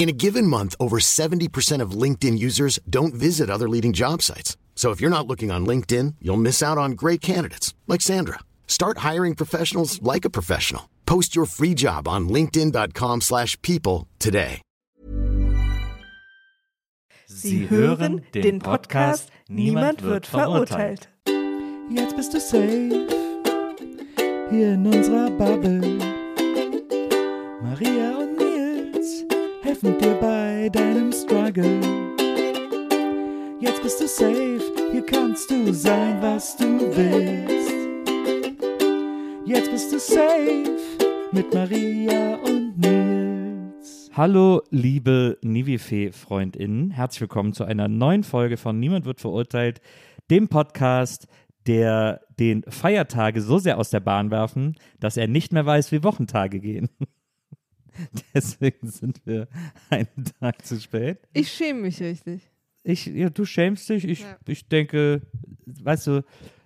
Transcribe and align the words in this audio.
In 0.00 0.08
a 0.08 0.12
given 0.12 0.46
month, 0.46 0.74
over 0.80 0.98
70% 0.98 1.82
of 1.82 1.90
LinkedIn 1.90 2.38
users 2.38 2.78
don't 2.88 3.12
visit 3.12 3.50
other 3.50 3.68
leading 3.68 3.92
job 3.92 4.22
sites. 4.22 4.56
So 4.74 4.92
if 4.92 5.00
you're 5.02 5.10
not 5.10 5.26
looking 5.26 5.50
on 5.50 5.66
LinkedIn, 5.66 6.14
you'll 6.22 6.38
miss 6.38 6.62
out 6.62 6.78
on 6.78 6.92
great 6.92 7.20
candidates 7.20 7.74
like 7.86 8.00
Sandra. 8.00 8.38
Start 8.66 9.04
hiring 9.08 9.34
professionals 9.34 10.00
like 10.00 10.24
a 10.24 10.30
professional. 10.30 10.88
Post 11.04 11.36
your 11.36 11.44
free 11.44 11.74
job 11.74 12.08
on 12.08 12.30
linkedin.com/people 12.30 13.20
slash 13.20 13.60
people 13.60 14.06
today. 14.18 14.62
Sie 17.26 17.68
hören 17.68 18.22
den 18.32 18.58
Podcast 18.58 19.28
Niemand 19.48 20.02
wird 20.02 20.26
verurteilt. 20.26 21.08
Jetzt 21.90 22.16
bist 22.16 22.32
du 22.32 22.40
safe 22.40 23.06
hier 24.50 24.72
in 24.74 24.86
unserer 24.86 25.30
Bubble. 25.30 25.98
Maria 27.62 28.16
und 28.16 28.29
Nils 28.29 28.29
helfen 29.70 29.96
dir 29.98 30.14
bei 30.14 30.68
deinem 30.68 31.12
Struggle. 31.12 31.80
Jetzt 33.60 33.80
bist 33.84 34.00
du 34.00 34.08
safe, 34.08 34.60
hier 34.90 35.06
kannst 35.06 35.48
du 35.48 35.72
sein, 35.72 36.20
was 36.20 36.56
du 36.56 36.64
willst. 36.96 37.70
Jetzt 39.46 39.70
bist 39.70 39.92
du 39.92 40.00
safe 40.00 40.66
mit 41.30 41.54
Maria 41.54 42.34
und 42.38 42.80
Nils. 42.80 44.10
Hallo, 44.12 44.60
liebe 44.70 45.38
Nivifee-FreundInnen. 45.42 46.90
Herzlich 46.90 47.20
willkommen 47.20 47.52
zu 47.52 47.62
einer 47.62 47.86
neuen 47.86 48.24
Folge 48.24 48.56
von 48.56 48.80
Niemand 48.80 49.04
wird 49.04 49.20
verurteilt, 49.20 49.80
dem 50.32 50.48
Podcast, 50.48 51.28
der 51.68 52.22
den 52.40 52.64
Feiertage 52.66 53.40
so 53.40 53.58
sehr 53.58 53.78
aus 53.78 53.90
der 53.90 54.00
Bahn 54.00 54.32
werfen, 54.32 54.74
dass 54.98 55.16
er 55.16 55.28
nicht 55.28 55.52
mehr 55.52 55.64
weiß, 55.64 55.92
wie 55.92 56.02
Wochentage 56.02 56.58
gehen. 56.58 56.88
Deswegen 58.34 58.88
sind 58.90 59.20
wir 59.26 59.48
einen 59.90 60.24
Tag 60.40 60.64
zu 60.64 60.80
spät. 60.80 61.18
Ich 61.32 61.52
schäme 61.52 61.82
mich 61.82 62.00
richtig. 62.02 62.50
Ich, 62.82 63.06
ja, 63.06 63.28
du 63.30 63.44
schämst 63.44 63.88
dich. 63.88 64.04
Ich, 64.04 64.20
Ja. 64.20 64.36
ich 64.46 64.68
denke, 64.68 65.22
weißt 65.66 66.06
du, 66.06 66.24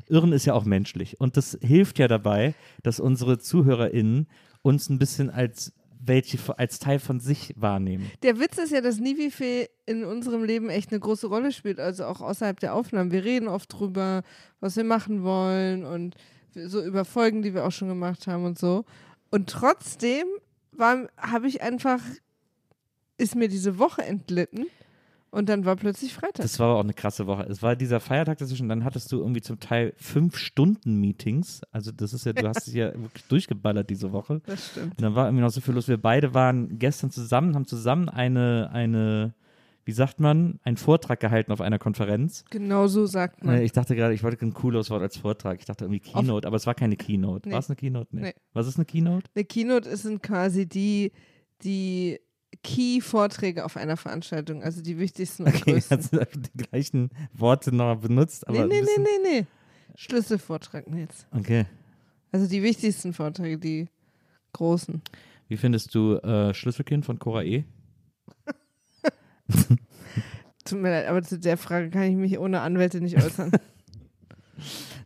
Irren 0.09 0.33
ist 0.33 0.45
ja 0.45 0.55
auch 0.55 0.65
menschlich. 0.65 1.21
Und 1.21 1.37
das 1.37 1.59
hilft 1.61 1.99
ja 1.99 2.09
dabei, 2.09 2.55
dass 2.83 3.01
unsere 3.01 3.39
ZuhörerInnen 3.39 4.29
uns 4.62 4.89
ein 4.89 4.99
bisschen 4.99 5.31
als 5.31 5.73
welche 6.07 6.39
als 6.59 6.79
Teil 6.79 6.99
von 6.99 7.19
sich 7.19 7.55
wahrnehmen. 7.57 8.11
Der 8.23 8.39
Witz 8.39 8.59
ist 8.59 8.73
ja, 8.73 8.83
dass 8.83 8.99
Nivifee 9.01 9.69
in 9.87 10.05
unserem 10.05 10.45
Leben 10.45 10.69
echt 10.69 10.91
eine 10.91 11.01
große 11.01 11.27
Rolle 11.27 11.51
spielt, 11.51 11.81
also 11.81 12.05
auch 12.05 12.21
außerhalb 12.21 12.61
der 12.61 12.75
Aufnahmen. 12.75 13.11
Wir 13.11 13.25
reden 13.25 13.49
oft 13.49 13.73
drüber, 13.73 14.23
was 14.61 14.77
wir 14.77 14.85
machen 14.85 15.23
wollen 15.23 15.87
und 15.87 16.15
so 16.55 16.85
über 16.85 17.07
Folgen, 17.07 17.41
die 17.41 17.55
wir 17.55 17.65
auch 17.65 17.73
schon 17.73 17.89
gemacht 17.89 18.27
haben 18.27 18.45
und 18.45 18.59
so. 18.59 18.85
Und 19.31 19.49
trotzdem 19.49 20.25
habe 20.78 21.48
ich 21.48 21.62
einfach, 21.62 22.00
ist 23.17 23.34
mir 23.34 23.48
diese 23.48 23.78
Woche 23.78 24.03
entlitten 24.03 24.67
und 25.34 25.48
dann 25.48 25.64
war 25.64 25.75
plötzlich 25.75 26.14
Freitag. 26.14 26.42
Das 26.42 26.61
war 26.61 26.69
aber 26.69 26.78
auch 26.78 26.84
eine 26.84 26.94
krasse 26.94 27.27
Woche. 27.27 27.42
Es 27.50 27.61
war 27.61 27.75
dieser 27.75 27.98
Feiertag 27.98 28.39
dazwischen, 28.39 28.69
dann 28.69 28.84
hattest 28.84 29.11
du 29.11 29.19
irgendwie 29.19 29.41
zum 29.41 29.58
Teil 29.58 29.92
fünf 29.97 30.36
Stunden 30.36 31.00
Meetings. 31.00 31.62
Also 31.72 31.91
das 31.91 32.12
ist 32.12 32.25
ja, 32.25 32.32
du 32.32 32.47
hast 32.47 32.69
dich 32.69 32.75
ja 32.75 32.93
wirklich 32.94 33.25
durchgeballert 33.25 33.91
diese 33.91 34.12
Woche. 34.12 34.41
Das 34.47 34.71
stimmt. 34.71 34.93
Und 34.93 35.03
dann 35.03 35.16
war 35.16 35.26
irgendwie 35.26 35.43
noch 35.43 35.50
so 35.50 35.60
viel 35.60 35.75
los. 35.75 35.88
Wir 35.88 35.97
beide 35.97 36.34
waren 36.34 36.78
gestern 36.78 37.10
zusammen, 37.10 37.56
haben 37.56 37.66
zusammen 37.66 38.09
eine, 38.09 38.70
eine, 38.72 39.34
wie 39.84 39.93
sagt 39.93 40.19
man, 40.21 40.59
einen 40.62 40.77
Vortrag 40.77 41.21
gehalten 41.21 41.53
auf 41.53 41.61
einer 41.61 41.78
Konferenz. 41.78 42.45
Genau 42.50 42.87
so 42.87 43.06
sagt 43.06 43.45
man. 43.45 43.56
Äh, 43.56 43.62
Ich 43.65 43.72
dachte 43.72 43.95
gerade, 43.95 44.15
ich 44.15 44.22
wollte 44.22 44.45
ein 44.45 44.55
cooles 44.55 44.91
Wort 44.91 45.03
als 45.03 45.17
Vortrag. 45.17 45.59
Ich 45.61 45.67
dachte 45.67 45.84
irgendwie 45.84 46.00
Keynote, 46.00 46.47
aber 46.47 46.56
es 46.56 46.67
war 46.67 46.75
keine 46.75 46.97
Keynote. 46.97 47.49
Nee. 47.49 47.53
War 47.53 47.61
es 47.61 47.69
eine 47.69 47.77
Keynote? 47.77 48.09
Nee. 48.17 48.23
Nee. 48.23 48.34
Was 48.53 48.67
ist 48.67 48.77
eine 48.77 48.84
Keynote? 48.87 49.31
Eine 49.34 49.44
Keynote 49.44 49.97
sind 49.97 50.23
quasi 50.23 50.67
die, 50.67 51.12
die 51.62 52.19
Key-Vorträge 52.62 53.65
auf 53.65 53.77
einer 53.77 53.97
Veranstaltung, 53.97 54.62
also 54.62 54.81
die 54.83 54.99
wichtigsten 54.99 55.44
und 55.44 55.55
Okay, 55.55 55.73
größten. 55.73 55.99
hast 55.99 56.12
du 56.12 56.19
die 56.56 56.65
gleichen 56.65 57.11
Worte 57.33 57.75
noch 57.75 57.97
benutzt, 58.00 58.47
aber 58.49 58.67
nee, 58.67 58.81
nee, 58.81 58.87
nee, 58.99 59.03
nee, 59.23 59.41
nee. 59.41 59.47
Schlüsselvortrag 59.97 60.84
jetzt. 60.97 61.27
Okay. 61.31 61.67
Also 62.33 62.49
die 62.49 62.62
wichtigsten 62.62 63.12
Vorträge, 63.12 63.59
die 63.59 63.89
großen. 64.53 65.03
Wie 65.49 65.56
findest 65.56 65.94
du 65.94 66.17
äh, 66.17 66.55
Schlüsselkind 66.55 67.05
von 67.05 67.19
Cora 67.19 67.43
E? 67.43 67.65
Tut 70.65 70.81
mir 70.81 70.91
leid, 70.91 71.09
aber 71.09 71.22
zu 71.22 71.38
der 71.38 71.56
Frage 71.56 71.91
kann 71.91 72.05
ich 72.05 72.16
mich 72.16 72.38
ohne 72.38 72.60
Anwälte 72.60 73.00
nicht 73.00 73.16
äußern. 73.16 73.53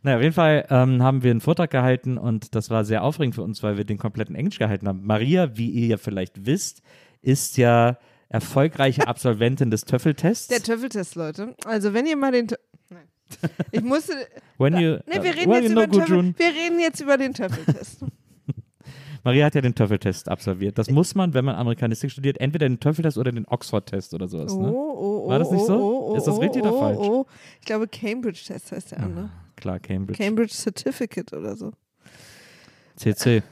Naja, 0.01 0.17
auf 0.17 0.23
jeden 0.23 0.33
Fall 0.33 0.65
ähm, 0.69 1.03
haben 1.03 1.23
wir 1.23 1.31
einen 1.31 1.41
Vortrag 1.41 1.71
gehalten 1.71 2.17
und 2.17 2.55
das 2.55 2.69
war 2.69 2.85
sehr 2.85 3.03
aufregend 3.03 3.35
für 3.35 3.41
uns, 3.41 3.61
weil 3.63 3.75
wir 3.75 3.83
den 3.83 3.97
kompletten 3.97 4.35
Englisch 4.35 4.57
gehalten 4.57 4.87
haben. 4.87 5.05
Maria, 5.05 5.57
wie 5.57 5.69
ihr 5.69 5.87
ja 5.87 5.97
vielleicht 5.97 6.45
wisst, 6.45 6.81
ist 7.21 7.57
ja 7.57 7.97
erfolgreiche 8.29 9.07
Absolventin 9.07 9.71
des 9.71 9.83
Töffeltests. 9.85 10.47
Der 10.47 10.63
Töffeltest, 10.63 11.15
Leute. 11.15 11.55
Also 11.65 11.93
wenn 11.93 12.05
ihr 12.05 12.15
mal 12.15 12.31
den 12.31 12.47
Tö 12.47 12.55
Nein. 12.89 13.07
Ich 13.71 13.81
musste. 13.81 14.13
When 14.57 14.77
you, 14.77 14.99
Nee, 15.05 15.21
wir 15.21 15.35
reden, 15.35 15.51
well, 15.51 15.61
jetzt 15.61 15.69
you 15.69 15.75
know, 15.75 15.83
über 15.83 15.87
den 15.87 15.91
Töffel, 15.91 16.15
Gudrun. 16.15 16.35
wir 16.37 16.47
reden 16.47 16.79
jetzt 16.79 17.01
über 17.01 17.17
den 17.17 17.33
Töffeltest. 17.33 18.05
Maria 19.23 19.45
hat 19.45 19.55
ja 19.55 19.61
den 19.61 19.75
Töffeltest 19.75 20.29
absolviert. 20.29 20.77
Das 20.77 20.89
muss 20.89 21.15
man, 21.15 21.33
wenn 21.33 21.45
man 21.45 21.55
Amerikanistik 21.55 22.11
studiert, 22.11 22.39
entweder 22.39 22.67
den 22.67 22.79
Töffeltest 22.79 23.17
oder 23.17 23.31
den 23.31 23.45
Oxford-Test 23.47 24.13
oder 24.13 24.27
sowas. 24.27 24.53
Oh, 24.53 24.61
Ne? 24.61 24.71
oh, 24.71 25.23
oh, 25.25 25.29
War 25.29 25.39
das 25.39 25.51
nicht 25.51 25.61
oh, 25.61 25.67
so? 25.67 25.75
Oh, 25.77 26.11
oh, 26.11 26.15
Ist 26.15 26.27
das 26.27 26.35
oh, 26.35 26.39
richtig 26.39 26.63
oh, 26.63 26.67
oder 26.67 26.79
falsch? 26.79 26.97
Oh. 26.99 27.25
Ich 27.59 27.65
glaube, 27.65 27.87
Cambridge-Test 27.87 28.71
heißt 28.71 28.91
der 28.91 28.99
andere. 29.01 29.29
Klar, 29.55 29.79
Cambridge. 29.79 30.23
Cambridge 30.23 30.53
Certificate 30.53 31.33
oder 31.33 31.55
so. 31.55 31.71
CC. 32.95 33.43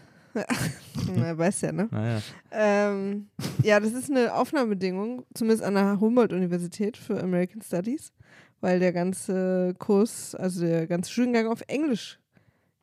Na, 1.16 1.38
weiß 1.38 1.62
ja, 1.62 1.72
ne? 1.72 1.88
Naja. 1.92 2.22
Ähm, 2.52 3.28
ja, 3.64 3.80
das 3.80 3.94
ist 3.94 4.10
eine 4.12 4.34
Aufnahmebedingung, 4.34 5.26
zumindest 5.34 5.64
an 5.64 5.74
der 5.76 6.00
Humboldt-Universität 6.00 6.98
für 6.98 7.22
American 7.22 7.62
Studies, 7.62 8.14
weil 8.62 8.80
der 8.80 8.94
ganze 8.94 9.74
Kurs, 9.80 10.36
also 10.36 10.62
der 10.66 10.88
ganze 10.88 11.12
Studiengang 11.12 11.48
auf 11.48 11.62
Englisch 11.68 12.20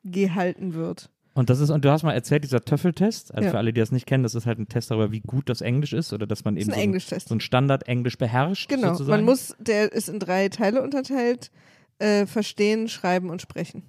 gehalten 0.03 0.73
wird. 0.73 1.09
Und 1.35 1.49
das 1.49 1.59
ist, 1.59 1.69
und 1.69 1.83
du 1.83 1.91
hast 1.91 2.03
mal 2.03 2.13
erzählt, 2.13 2.45
dieser 2.45 2.61
Töffeltest, 2.63 3.35
also 3.35 3.45
Ja. 3.45 3.51
für 3.51 3.57
alle, 3.57 3.73
die 3.73 3.81
das 3.81 3.91
nicht 3.91 4.05
kennen, 4.07 4.23
das 4.23 4.35
ist 4.35 4.45
halt 4.45 4.57
ein 4.57 4.69
Test 4.69 4.89
darüber, 4.89 5.11
wie 5.11 5.19
gut 5.19 5.49
das 5.49 5.59
Englisch 5.59 5.91
ist 5.91 6.13
oder 6.13 6.25
dass 6.25 6.45
man 6.45 6.55
eben 6.55 6.71
ein 6.71 6.97
so 6.99 7.13
ein, 7.13 7.21
so 7.27 7.35
ein 7.35 7.41
Standard-Englisch 7.41 8.17
beherrscht. 8.17 8.69
Genau, 8.69 8.93
sozusagen. 8.93 9.17
man 9.17 9.25
muss, 9.25 9.53
der 9.59 9.91
ist 9.91 10.07
in 10.07 10.19
drei 10.19 10.47
Teile 10.47 10.81
unterteilt, 10.81 11.51
äh, 11.99 12.25
verstehen, 12.25 12.87
schreiben 12.87 13.29
und 13.29 13.41
sprechen. 13.41 13.83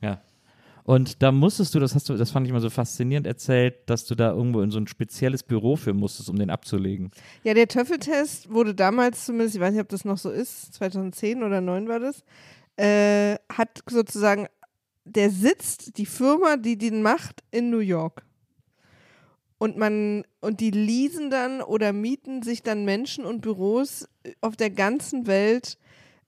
Ja. 0.00 0.22
Und 0.84 1.22
da 1.22 1.30
musstest 1.30 1.74
du, 1.74 1.78
das 1.78 1.94
hast 1.94 2.08
du, 2.08 2.16
das 2.16 2.30
fand 2.30 2.46
ich 2.46 2.50
immer 2.50 2.60
so 2.60 2.70
faszinierend 2.70 3.26
erzählt, 3.26 3.74
dass 3.86 4.04
du 4.06 4.14
da 4.14 4.30
irgendwo 4.32 4.62
in 4.62 4.70
so 4.70 4.78
ein 4.78 4.88
spezielles 4.88 5.42
Büro 5.42 5.76
für 5.76 5.92
musstest, 5.92 6.28
um 6.28 6.36
den 6.38 6.48
abzulegen. 6.50 7.10
Ja, 7.44 7.54
der 7.54 7.68
Töffeltest 7.68 8.50
wurde 8.50 8.74
damals 8.74 9.26
zumindest, 9.26 9.54
ich 9.56 9.60
weiß 9.60 9.72
nicht, 9.72 9.82
ob 9.82 9.90
das 9.90 10.04
noch 10.04 10.18
so 10.18 10.30
ist, 10.30 10.72
2010 10.74 11.38
oder 11.42 11.60
2009 11.60 11.88
war 11.88 12.00
das, 12.00 12.24
äh, 12.78 13.36
hat 13.54 13.80
sozusagen, 13.88 14.48
der 15.04 15.30
sitzt, 15.30 15.98
die 15.98 16.06
Firma, 16.06 16.56
die 16.56 16.76
den 16.78 17.02
macht, 17.02 17.42
in 17.50 17.70
New 17.70 17.78
York. 17.80 18.24
Und 19.58 19.76
man, 19.76 20.24
und 20.40 20.60
die 20.60 20.70
leasen 20.72 21.30
dann 21.30 21.60
oder 21.62 21.92
mieten 21.92 22.42
sich 22.42 22.62
dann 22.62 22.84
Menschen 22.84 23.24
und 23.24 23.40
Büros 23.42 24.08
auf 24.40 24.56
der 24.56 24.70
ganzen 24.70 25.26
Welt 25.28 25.78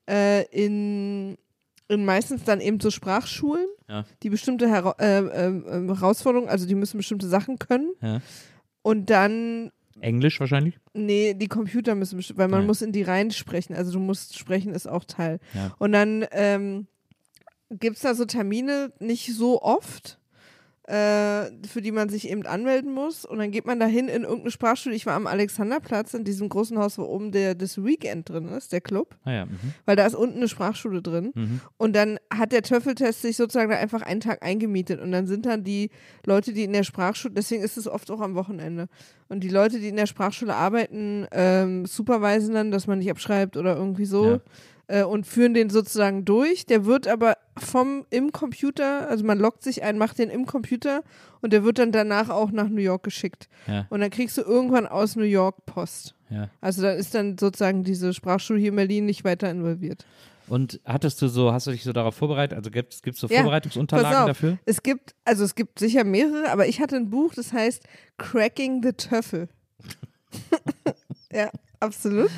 äh, 0.08 0.44
in, 0.52 1.37
in 1.88 2.04
meistens 2.04 2.44
dann 2.44 2.60
eben 2.60 2.78
so 2.78 2.90
Sprachschulen, 2.90 3.66
Ja. 3.88 4.04
die 4.22 4.31
bestimmte 4.31 4.69
Hera 4.69 4.94
äh, 5.00 5.19
äh, 5.19 5.87
Herausforderungen, 5.88 6.48
also 6.48 6.66
die 6.66 6.76
müssen 6.76 6.96
bestimmte 6.98 7.26
Sachen 7.26 7.58
können. 7.58 7.93
Ja. 8.00 8.20
Und 8.82 9.10
dann 9.10 9.72
Englisch 10.00 10.38
wahrscheinlich? 10.40 10.78
Nee, 10.93 11.34
die 11.34 11.46
Computer 11.48 11.94
müssen, 11.94 12.20
weil 12.37 12.48
man 12.48 12.62
Ja. 12.62 12.66
muss 12.66 12.82
in 12.82 12.93
die 12.93 13.02
rein 13.02 13.31
sprechen. 13.31 13.75
Also 13.75 13.93
du 13.93 13.98
musst 14.00 14.38
sprechen, 14.38 14.75
ist 14.75 14.87
auch 14.88 15.04
Teil. 15.04 15.38
Ja. 15.54 15.75
Und 15.78 15.93
dann 15.93 16.25
ähm, 16.32 16.87
gibt 17.78 17.96
es 17.96 18.02
da 18.02 18.14
so 18.14 18.24
Termine, 18.24 18.92
nicht 18.98 19.34
so 19.34 19.62
oft, 19.62 20.18
äh, 20.86 21.46
für 21.66 21.80
die 21.80 21.92
man 21.92 22.10
sich 22.10 22.28
eben 22.28 22.44
anmelden 22.46 22.92
muss. 22.92 23.24
Und 23.24 23.38
dann 23.38 23.50
geht 23.50 23.64
man 23.64 23.80
dahin 23.80 24.08
in 24.08 24.22
irgendeine 24.22 24.50
Sprachschule. 24.50 24.94
Ich 24.94 25.06
war 25.06 25.14
am 25.14 25.26
Alexanderplatz 25.26 26.12
in 26.12 26.24
diesem 26.24 26.50
großen 26.50 26.78
Haus, 26.78 26.98
wo 26.98 27.04
oben 27.04 27.32
der, 27.32 27.54
das 27.54 27.82
Weekend 27.82 28.28
drin 28.28 28.48
ist, 28.48 28.72
der 28.72 28.82
Club. 28.82 29.16
Ah 29.24 29.32
ja, 29.32 29.46
mhm. 29.46 29.58
Weil 29.86 29.96
da 29.96 30.04
ist 30.04 30.14
unten 30.14 30.36
eine 30.36 30.48
Sprachschule 30.48 31.00
drin. 31.00 31.32
Mhm. 31.34 31.60
Und 31.78 31.96
dann 31.96 32.18
hat 32.32 32.52
der 32.52 32.62
Töffeltest 32.62 33.22
sich 33.22 33.36
sozusagen 33.36 33.70
da 33.70 33.78
einfach 33.78 34.02
einen 34.02 34.20
Tag 34.20 34.42
eingemietet. 34.42 35.00
Und 35.00 35.10
dann 35.12 35.26
sind 35.26 35.46
dann 35.46 35.64
die 35.64 35.90
Leute, 36.26 36.52
die 36.52 36.64
in 36.64 36.74
der 36.74 36.84
Sprachschule, 36.84 37.32
deswegen 37.32 37.62
ist 37.62 37.78
es 37.78 37.88
oft 37.88 38.10
auch 38.10 38.20
am 38.20 38.34
Wochenende. 38.34 38.88
Und 39.28 39.40
die 39.40 39.48
Leute, 39.48 39.80
die 39.80 39.88
in 39.88 39.96
der 39.96 40.06
Sprachschule 40.06 40.54
arbeiten, 40.54 41.26
ähm, 41.32 41.86
supervisen 41.86 42.52
dann, 42.52 42.70
dass 42.70 42.86
man 42.86 42.98
nicht 42.98 43.10
abschreibt 43.10 43.56
oder 43.56 43.74
irgendwie 43.74 44.04
so. 44.04 44.32
Ja. 44.32 44.40
Äh, 44.86 45.02
und 45.04 45.26
führen 45.26 45.54
den 45.54 45.70
sozusagen 45.70 46.25
durch. 46.25 46.66
Der 46.66 46.84
wird 46.84 47.08
aber 47.08 47.38
vom 47.58 48.04
im 48.10 48.32
Computer, 48.32 49.08
also 49.08 49.25
man 49.25 49.38
loggt 49.38 49.62
sich 49.62 49.82
ein, 49.82 49.96
macht 49.96 50.19
den 50.19 50.28
im 50.28 50.44
Computer 50.44 51.02
und 51.40 51.52
der 51.52 51.64
wird 51.64 51.78
dann 51.78 51.90
danach 51.90 52.28
auch 52.28 52.50
nach 52.50 52.69
New 52.69 52.82
York 52.82 53.02
geschickt. 53.02 53.48
Ja, 53.66 53.86
Und 53.88 54.00
dann 54.00 54.10
kriegst 54.10 54.36
du 54.36 54.42
irgendwann 54.42 54.86
aus 54.86 55.16
New 55.16 55.25
York 55.25 55.64
Post. 55.64 56.14
ja. 56.28 56.50
Also 56.60 56.82
da 56.82 56.92
ist 56.92 57.14
dann 57.14 57.38
sozusagen 57.38 57.82
diese 57.84 58.12
Sprachschule 58.12 58.58
hier 58.58 58.70
in 58.70 58.76
Berlin 58.76 59.06
nicht 59.06 59.25
weiter 59.25 59.50
involviert. 59.50 60.04
Und 60.46 60.81
hattest 60.84 61.22
du 61.22 61.28
so, 61.28 61.52
hast 61.52 61.66
du 61.66 61.70
dich 61.70 61.84
so 61.84 61.92
darauf 61.92 62.14
vorbereitet? 62.16 62.56
Also 62.58 62.70
gibt 62.70 62.92
es 62.92 63.19
so 63.19 63.28
Ja, 63.28 63.36
Vorbereitungsunterlagen 63.36 64.19
auf, 64.19 64.26
dafür? 64.26 64.58
Es 64.66 64.82
gibt, 64.82 65.14
also 65.25 65.44
es 65.44 65.54
gibt 65.54 65.78
sicher 65.78 66.04
mehrere, 66.04 66.50
aber 66.50 66.66
ich 66.66 66.81
hatte 66.81 66.96
ein 66.96 67.08
Buch, 67.08 67.32
das 67.34 67.52
heißt 67.52 67.84
Cracking 68.19 68.82
the 68.82 68.92
Töffel. 68.92 69.48
ja, 71.32 71.50
absolut. 71.81 72.31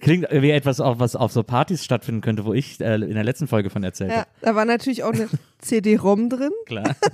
Klingt 0.00 0.26
wie 0.30 0.50
etwas, 0.50 0.80
auch, 0.80 0.98
was 0.98 1.16
auf 1.16 1.32
so 1.32 1.42
Partys 1.42 1.84
stattfinden 1.84 2.20
könnte, 2.20 2.44
wo 2.44 2.52
ich 2.54 2.80
äh, 2.80 2.94
in 2.94 3.14
der 3.14 3.24
letzten 3.24 3.46
Folge 3.46 3.70
von 3.70 3.82
erzählt 3.84 4.10
Ja, 4.10 4.16
habe. 4.18 4.28
da 4.40 4.54
war 4.54 4.64
natürlich 4.64 5.02
auch 5.04 5.12
eine 5.12 5.28
CD-ROM 5.58 6.28
drin. 6.28 6.50
Klar. 6.66 6.94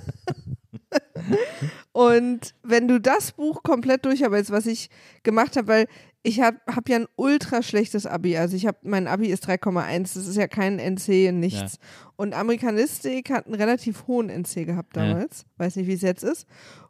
Und 1.91 2.53
wenn 2.63 2.87
du 2.87 2.99
das 2.99 3.31
Buch 3.33 3.63
komplett 3.63 4.05
durcharbeitest, 4.05 4.51
was 4.51 4.65
ich 4.65 4.89
gemacht 5.23 5.57
habe, 5.57 5.67
weil 5.67 5.85
ich 6.21 6.41
habe 6.41 6.57
hab 6.67 6.89
ja 6.89 6.97
ein 6.97 7.07
ultra 7.15 7.61
schlechtes 7.63 8.05
Abi. 8.05 8.37
Also 8.37 8.55
ich 8.55 8.65
habe, 8.65 8.77
mein 8.83 9.07
Abi 9.07 9.27
ist 9.27 9.47
3,1, 9.47 10.01
das 10.15 10.27
ist 10.27 10.35
ja 10.35 10.47
kein 10.47 10.77
NC 10.79 11.29
und 11.29 11.39
nichts. 11.39 11.77
Und 12.17 12.33
Amerikanistik 12.33 13.29
hat 13.29 13.45
einen 13.45 13.55
relativ 13.55 14.05
hohen 14.07 14.29
NC 14.29 14.65
gehabt 14.65 14.95
Ja. 14.95 15.05
damals. 15.07 15.45
Weiß 15.57 15.75
nicht, 15.77 15.87
wie 15.87 15.93
es 15.93 16.01
jetzt 16.01 16.23
ist. 16.23 16.45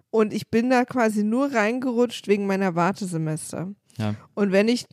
Und 0.09 0.33
ich 0.33 0.49
bin 0.49 0.69
da 0.71 0.85
quasi 0.85 1.23
nur 1.23 1.53
reingerutscht 1.53 2.27
wegen 2.27 2.47
meiner 2.47 2.73
Wartesemester. 2.75 3.69
Ja. 3.97 4.15
Und 4.33 4.51
wenn 4.51 4.67
ich, 4.67 4.85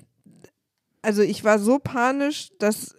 also 1.06 1.23
ich 1.23 1.44
war 1.44 1.61
so 1.61 1.79
panisch, 1.79 2.49
dass 2.58 2.97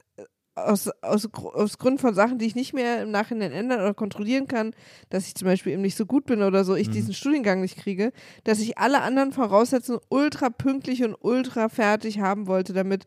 aus, 0.55 0.89
aus, 1.01 1.29
Gr- 1.29 1.53
aus 1.53 1.77
Grund 1.77 1.99
von 1.99 2.15
Sachen, 2.15 2.39
die 2.39 2.45
ich 2.45 2.55
nicht 2.55 2.73
mehr 2.73 3.03
im 3.03 3.11
Nachhinein 3.11 3.51
ändern 3.51 3.81
oder 3.81 3.93
kontrollieren 3.93 4.47
kann, 4.47 4.71
dass 5.09 5.27
ich 5.27 5.35
zum 5.35 5.45
Beispiel 5.45 5.73
eben 5.73 5.81
nicht 5.81 5.97
so 5.97 6.05
gut 6.05 6.25
bin 6.25 6.41
oder 6.41 6.63
so, 6.63 6.75
ich 6.75 6.89
diesen 6.89 7.13
Studiengang 7.13 7.59
nicht 7.59 7.77
kriege, 7.77 8.13
dass 8.45 8.59
ich 8.59 8.77
alle 8.77 9.01
anderen 9.01 9.33
Voraussetzungen 9.33 9.99
ultra 10.07 10.49
pünktlich 10.49 11.03
und 11.03 11.15
ultra 11.19 11.67
fertig 11.67 12.19
haben 12.19 12.47
wollte, 12.47 12.71
damit, 12.71 13.03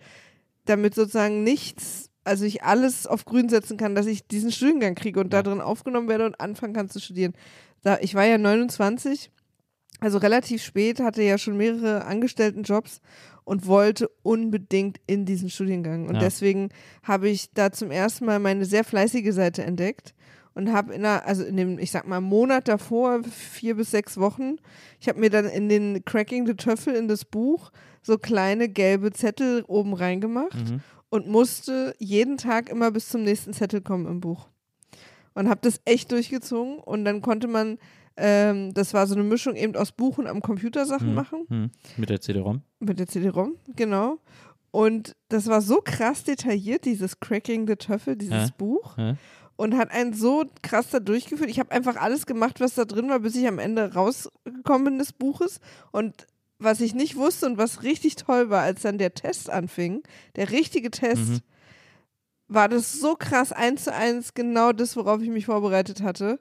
damit 0.66 0.94
sozusagen 0.94 1.42
nichts, 1.42 2.10
also 2.22 2.44
ich 2.44 2.62
alles 2.62 3.06
auf 3.06 3.24
grün 3.24 3.48
setzen 3.48 3.78
kann, 3.78 3.94
dass 3.94 4.06
ich 4.06 4.28
diesen 4.28 4.52
Studiengang 4.52 4.96
kriege 4.96 5.18
und 5.18 5.32
da 5.32 5.42
drin 5.42 5.62
aufgenommen 5.62 6.10
werde 6.10 6.26
und 6.26 6.38
anfangen 6.40 6.74
kann 6.74 6.90
zu 6.90 7.00
studieren. 7.00 7.32
Da, 7.82 7.98
ich 8.02 8.14
war 8.14 8.26
ja 8.26 8.36
29, 8.36 9.30
also 10.00 10.18
relativ 10.18 10.62
spät, 10.62 11.00
hatte 11.00 11.22
ja 11.22 11.38
schon 11.38 11.56
mehrere 11.56 12.04
Angestelltenjobs 12.04 13.00
und 13.44 13.66
wollte 13.66 14.08
unbedingt 14.22 14.98
in 15.06 15.24
diesen 15.24 15.50
Studiengang. 15.50 16.06
Und 16.08 16.14
Ja. 16.14 16.20
deswegen 16.20 16.68
habe 17.02 17.28
ich 17.28 17.52
da 17.52 17.72
zum 17.72 17.90
ersten 17.90 18.24
Mal 18.26 18.38
meine 18.38 18.64
sehr 18.64 18.84
fleißige 18.84 19.32
Seite 19.34 19.62
entdeckt 19.62 20.14
und 20.54 20.72
habe 20.72 20.92
in 20.94 21.02
der, 21.02 21.26
also 21.26 21.44
in 21.44 21.56
dem, 21.56 21.78
ich 21.78 21.90
sag 21.90 22.06
mal, 22.06 22.20
Monat 22.20 22.68
davor, 22.68 23.22
vier 23.24 23.76
bis 23.76 23.90
sechs 23.90 24.18
Wochen, 24.18 24.56
ich 25.00 25.08
habe 25.08 25.20
mir 25.20 25.30
dann 25.30 25.46
in 25.46 25.68
den 25.68 26.04
Cracking 26.04 26.46
the 26.46 26.54
Töffel 26.54 26.94
in 26.94 27.08
das 27.08 27.24
Buch 27.24 27.70
so 28.02 28.18
kleine 28.18 28.68
gelbe 28.68 29.12
Zettel 29.12 29.64
oben 29.68 29.94
reingemacht 29.94 30.54
Mhm. 30.70 30.80
und 31.08 31.28
musste 31.28 31.94
jeden 31.98 32.36
Tag 32.36 32.68
immer 32.68 32.90
bis 32.90 33.08
zum 33.08 33.22
nächsten 33.22 33.52
Zettel 33.52 33.80
kommen 33.80 34.06
im 34.06 34.20
Buch. 34.20 34.48
Und 35.34 35.48
habe 35.48 35.60
das 35.62 35.80
echt 35.84 36.10
durchgezogen 36.10 36.78
und 36.78 37.04
dann 37.04 37.22
konnte 37.22 37.46
man, 37.46 37.78
ähm, 38.20 38.74
das 38.74 38.92
war 38.94 39.06
so 39.06 39.14
eine 39.14 39.24
Mischung 39.24 39.56
eben 39.56 39.74
aus 39.76 39.92
Buch 39.92 40.18
und 40.18 40.26
am 40.26 40.40
Computer 40.42 40.84
Sachen 40.86 41.08
Mhm. 41.10 41.14
machen. 41.14 41.46
Hm. 41.48 41.70
Mit 41.96 42.10
der 42.10 42.20
CD-ROM. 42.20 42.62
Mit 42.78 42.98
der 42.98 43.06
CD-ROM, 43.06 43.54
genau. 43.76 44.18
Und 44.70 45.16
das 45.28 45.46
war 45.48 45.60
so 45.62 45.80
krass 45.82 46.22
detailliert, 46.24 46.84
dieses 46.84 47.18
Cracking 47.18 47.66
the 47.66 47.76
Töffel, 47.76 48.16
dieses 48.16 48.48
Ja. 48.50 48.54
Buch. 48.56 48.96
Ja. 48.98 49.16
Und 49.56 49.76
hat 49.76 49.90
einen 49.90 50.14
so 50.14 50.44
krass 50.62 50.90
da 50.90 51.00
durchgeführt. 51.00 51.50
Ich 51.50 51.58
habe 51.58 51.72
einfach 51.72 51.96
alles 51.96 52.24
gemacht, 52.26 52.60
was 52.60 52.74
da 52.76 52.84
drin 52.84 53.08
war, 53.08 53.18
bis 53.20 53.34
ich 53.36 53.46
am 53.48 53.58
Ende 53.58 53.92
rausgekommen 53.92 54.84
bin 54.84 54.98
des 54.98 55.12
Buches. 55.12 55.60
Und 55.90 56.26
was 56.58 56.80
ich 56.80 56.94
nicht 56.94 57.16
wusste 57.16 57.46
und 57.46 57.58
was 57.58 57.82
richtig 57.82 58.16
toll 58.16 58.48
war, 58.50 58.62
als 58.62 58.82
dann 58.82 58.96
der 58.98 59.12
Test 59.14 59.50
anfing, 59.50 60.02
der 60.36 60.50
richtige 60.50 60.90
Test, 60.90 61.28
Mhm. 61.28 61.40
war 62.48 62.68
das 62.68 62.92
so 62.92 63.14
krass 63.14 63.52
eins 63.52 63.84
zu 63.84 63.92
eins 63.94 64.34
genau 64.34 64.72
das, 64.72 64.96
worauf 64.96 65.20
ich 65.22 65.28
mich 65.30 65.46
vorbereitet 65.46 66.02
hatte, 66.02 66.40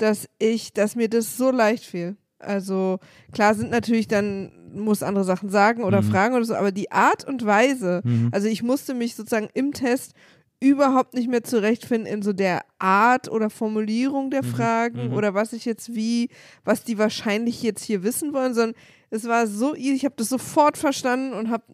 dass 0.00 0.28
ich, 0.38 0.72
dass 0.72 0.96
mir 0.96 1.08
das 1.08 1.36
so 1.36 1.50
leicht 1.50 1.84
fiel. 1.84 2.16
Also 2.38 2.98
klar 3.32 3.54
sind 3.54 3.70
natürlich 3.70 4.08
dann, 4.08 4.50
muss 4.72 5.02
andere 5.02 5.24
Sachen 5.24 5.50
sagen 5.50 5.84
oder 5.84 6.00
Mhm. 6.00 6.06
fragen 6.06 6.34
oder 6.34 6.44
so, 6.44 6.54
aber 6.54 6.72
die 6.72 6.90
Art 6.90 7.26
und 7.26 7.44
Weise, 7.44 8.00
Mhm. 8.04 8.28
also 8.32 8.48
ich 8.48 8.62
musste 8.62 8.94
mich 8.94 9.14
sozusagen 9.14 9.48
im 9.52 9.72
Test 9.72 10.14
überhaupt 10.62 11.14
nicht 11.14 11.28
mehr 11.28 11.42
zurechtfinden 11.42 12.06
in 12.12 12.22
so 12.22 12.32
der 12.32 12.62
Art 12.78 13.30
oder 13.30 13.48
Formulierung 13.50 14.30
der 14.30 14.42
Fragen 14.42 15.08
Mhm. 15.08 15.12
oder 15.14 15.34
was 15.34 15.52
ich 15.52 15.64
jetzt 15.64 15.94
wie, 15.94 16.28
was 16.64 16.84
die 16.84 16.98
wahrscheinlich 16.98 17.62
jetzt 17.62 17.82
hier 17.82 18.02
wissen 18.02 18.32
wollen, 18.32 18.54
sondern 18.54 18.76
es 19.10 19.26
war 19.26 19.46
so 19.46 19.74
easy, 19.74 19.94
ich 19.96 20.04
habe 20.04 20.14
das 20.18 20.28
sofort 20.28 20.76
verstanden 20.78 21.32
und 21.34 21.50
hab, 21.50 21.64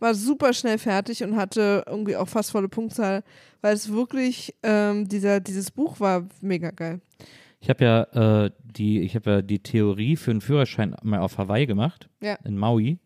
war 0.00 0.14
super 0.14 0.52
schnell 0.52 0.78
fertig 0.78 1.22
und 1.22 1.36
hatte 1.36 1.84
irgendwie 1.86 2.16
auch 2.16 2.28
fast 2.28 2.50
volle 2.50 2.68
Punktzahl, 2.68 3.22
weil 3.60 3.74
es 3.74 3.92
wirklich, 3.92 4.54
ähm, 4.62 5.08
dieser, 5.08 5.40
dieses 5.40 5.70
Buch 5.70 6.00
war 6.00 6.26
mega 6.40 6.70
geil. 6.70 7.00
Ich 7.62 7.70
habe 7.70 7.84
ja 7.84 8.44
äh, 8.46 8.50
die, 8.64 9.00
ich 9.02 9.14
habe 9.14 9.30
ja 9.30 9.42
die 9.42 9.60
Theorie 9.60 10.16
für 10.16 10.32
einen 10.32 10.40
Führerschein 10.40 10.96
mal 11.02 11.20
auf 11.20 11.38
Hawaii 11.38 11.64
gemacht, 11.66 12.08
Ja. 12.20 12.34
in 12.44 12.58
Maui. 12.58 12.98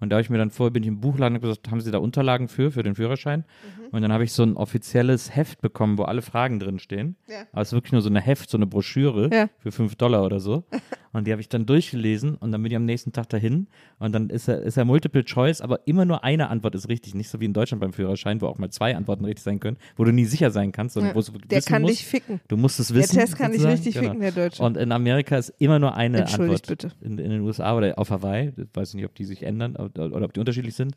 Und 0.00 0.10
da 0.10 0.16
habe 0.16 0.22
ich 0.22 0.28
mir 0.30 0.36
dann 0.36 0.50
vorher 0.50 0.70
bin 0.72 0.82
ich 0.82 0.88
im 0.88 1.00
Buchladen 1.00 1.36
und 1.36 1.40
gesagt, 1.42 1.70
haben 1.70 1.80
Sie 1.80 1.90
da 1.90 1.98
Unterlagen 1.98 2.48
für, 2.48 2.72
für 2.72 2.82
den 2.82 2.94
Führerschein? 2.94 3.40
Mhm. 3.78 3.86
Und 3.92 4.02
dann 4.02 4.12
habe 4.12 4.24
ich 4.24 4.32
so 4.32 4.42
ein 4.42 4.56
offizielles 4.56 5.34
Heft 5.34 5.62
bekommen, 5.62 5.96
wo 5.96 6.02
alle 6.02 6.20
Fragen 6.22 6.58
drin 6.58 6.78
stehen. 6.78 7.16
Ja. 7.28 7.42
Aber 7.52 7.62
es 7.62 7.68
ist 7.68 7.72
wirklich 7.72 7.92
nur 7.92 8.02
so 8.02 8.10
eine 8.10 8.20
Heft, 8.20 8.50
so 8.50 8.58
eine 8.58 8.66
Broschüre 8.66 9.30
Ja. 9.32 9.48
für 9.58 9.72
5 9.72 9.94
Dollar 9.96 10.24
oder 10.24 10.40
so. 10.40 10.64
Und 11.12 11.26
die 11.26 11.32
habe 11.32 11.40
ich 11.42 11.48
dann 11.48 11.66
durchgelesen 11.66 12.36
und 12.36 12.52
dann 12.52 12.62
bin 12.62 12.72
ich 12.72 12.76
am 12.76 12.86
nächsten 12.86 13.12
Tag 13.12 13.28
dahin. 13.28 13.66
Und 13.98 14.12
dann 14.12 14.30
ist 14.30 14.48
er, 14.48 14.62
ist 14.62 14.76
er 14.78 14.84
Multiple 14.86 15.24
Choice, 15.24 15.60
aber 15.60 15.80
immer 15.86 16.04
nur 16.06 16.24
eine 16.24 16.48
Antwort 16.48 16.74
ist 16.74 16.88
richtig. 16.88 17.14
Nicht 17.14 17.28
so 17.28 17.38
wie 17.40 17.44
in 17.44 17.52
Deutschland 17.52 17.80
beim 17.82 17.92
Führerschein, 17.92 18.40
wo 18.40 18.46
auch 18.46 18.56
mal 18.58 18.70
zwei 18.70 18.96
Antworten 18.96 19.24
richtig 19.26 19.42
sein 19.44 19.60
können, 19.60 19.76
wo 19.96 20.04
du 20.04 20.10
nie 20.12 20.24
sicher 20.24 20.50
sein 20.50 20.72
kannst, 20.72 20.94
sondern 20.94 21.10
Ja. 21.10 21.16
wo 21.16 21.20
du 21.20 21.38
Der 21.46 21.58
wissen 21.58 21.68
kann 21.68 21.82
musst. 21.82 21.94
dich 21.94 22.06
ficken. 22.06 22.40
Du 22.48 22.56
musst 22.56 22.80
es 22.80 22.88
Der 22.88 22.96
wissen. 22.96 23.18
Test 23.18 23.36
kann 23.36 23.52
dich 23.52 23.60
sozusagen. 23.60 23.74
richtig 23.82 23.94
Genau. 23.94 24.06
ficken, 24.12 24.20
der 24.22 24.32
Deutsche. 24.32 24.62
Und 24.62 24.76
in 24.78 24.90
Amerika 24.90 25.36
ist 25.36 25.52
immer 25.58 25.78
nur 25.78 25.94
eine 25.94 26.20
Entschuldigt 26.20 26.70
Antwort. 26.70 26.94
bitte. 26.98 27.06
In, 27.06 27.18
in 27.18 27.30
den 27.30 27.40
USA 27.42 27.76
oder 27.76 27.98
auf 27.98 28.10
Hawaii, 28.10 28.52
ich 28.56 28.64
weiß 28.72 28.94
nicht, 28.94 29.04
ob 29.04 29.14
die 29.14 29.24
sich 29.26 29.42
ändern 29.42 29.76
oder, 29.76 30.06
oder 30.12 30.24
ob 30.24 30.32
die 30.32 30.40
unterschiedlich 30.40 30.74
sind, 30.74 30.94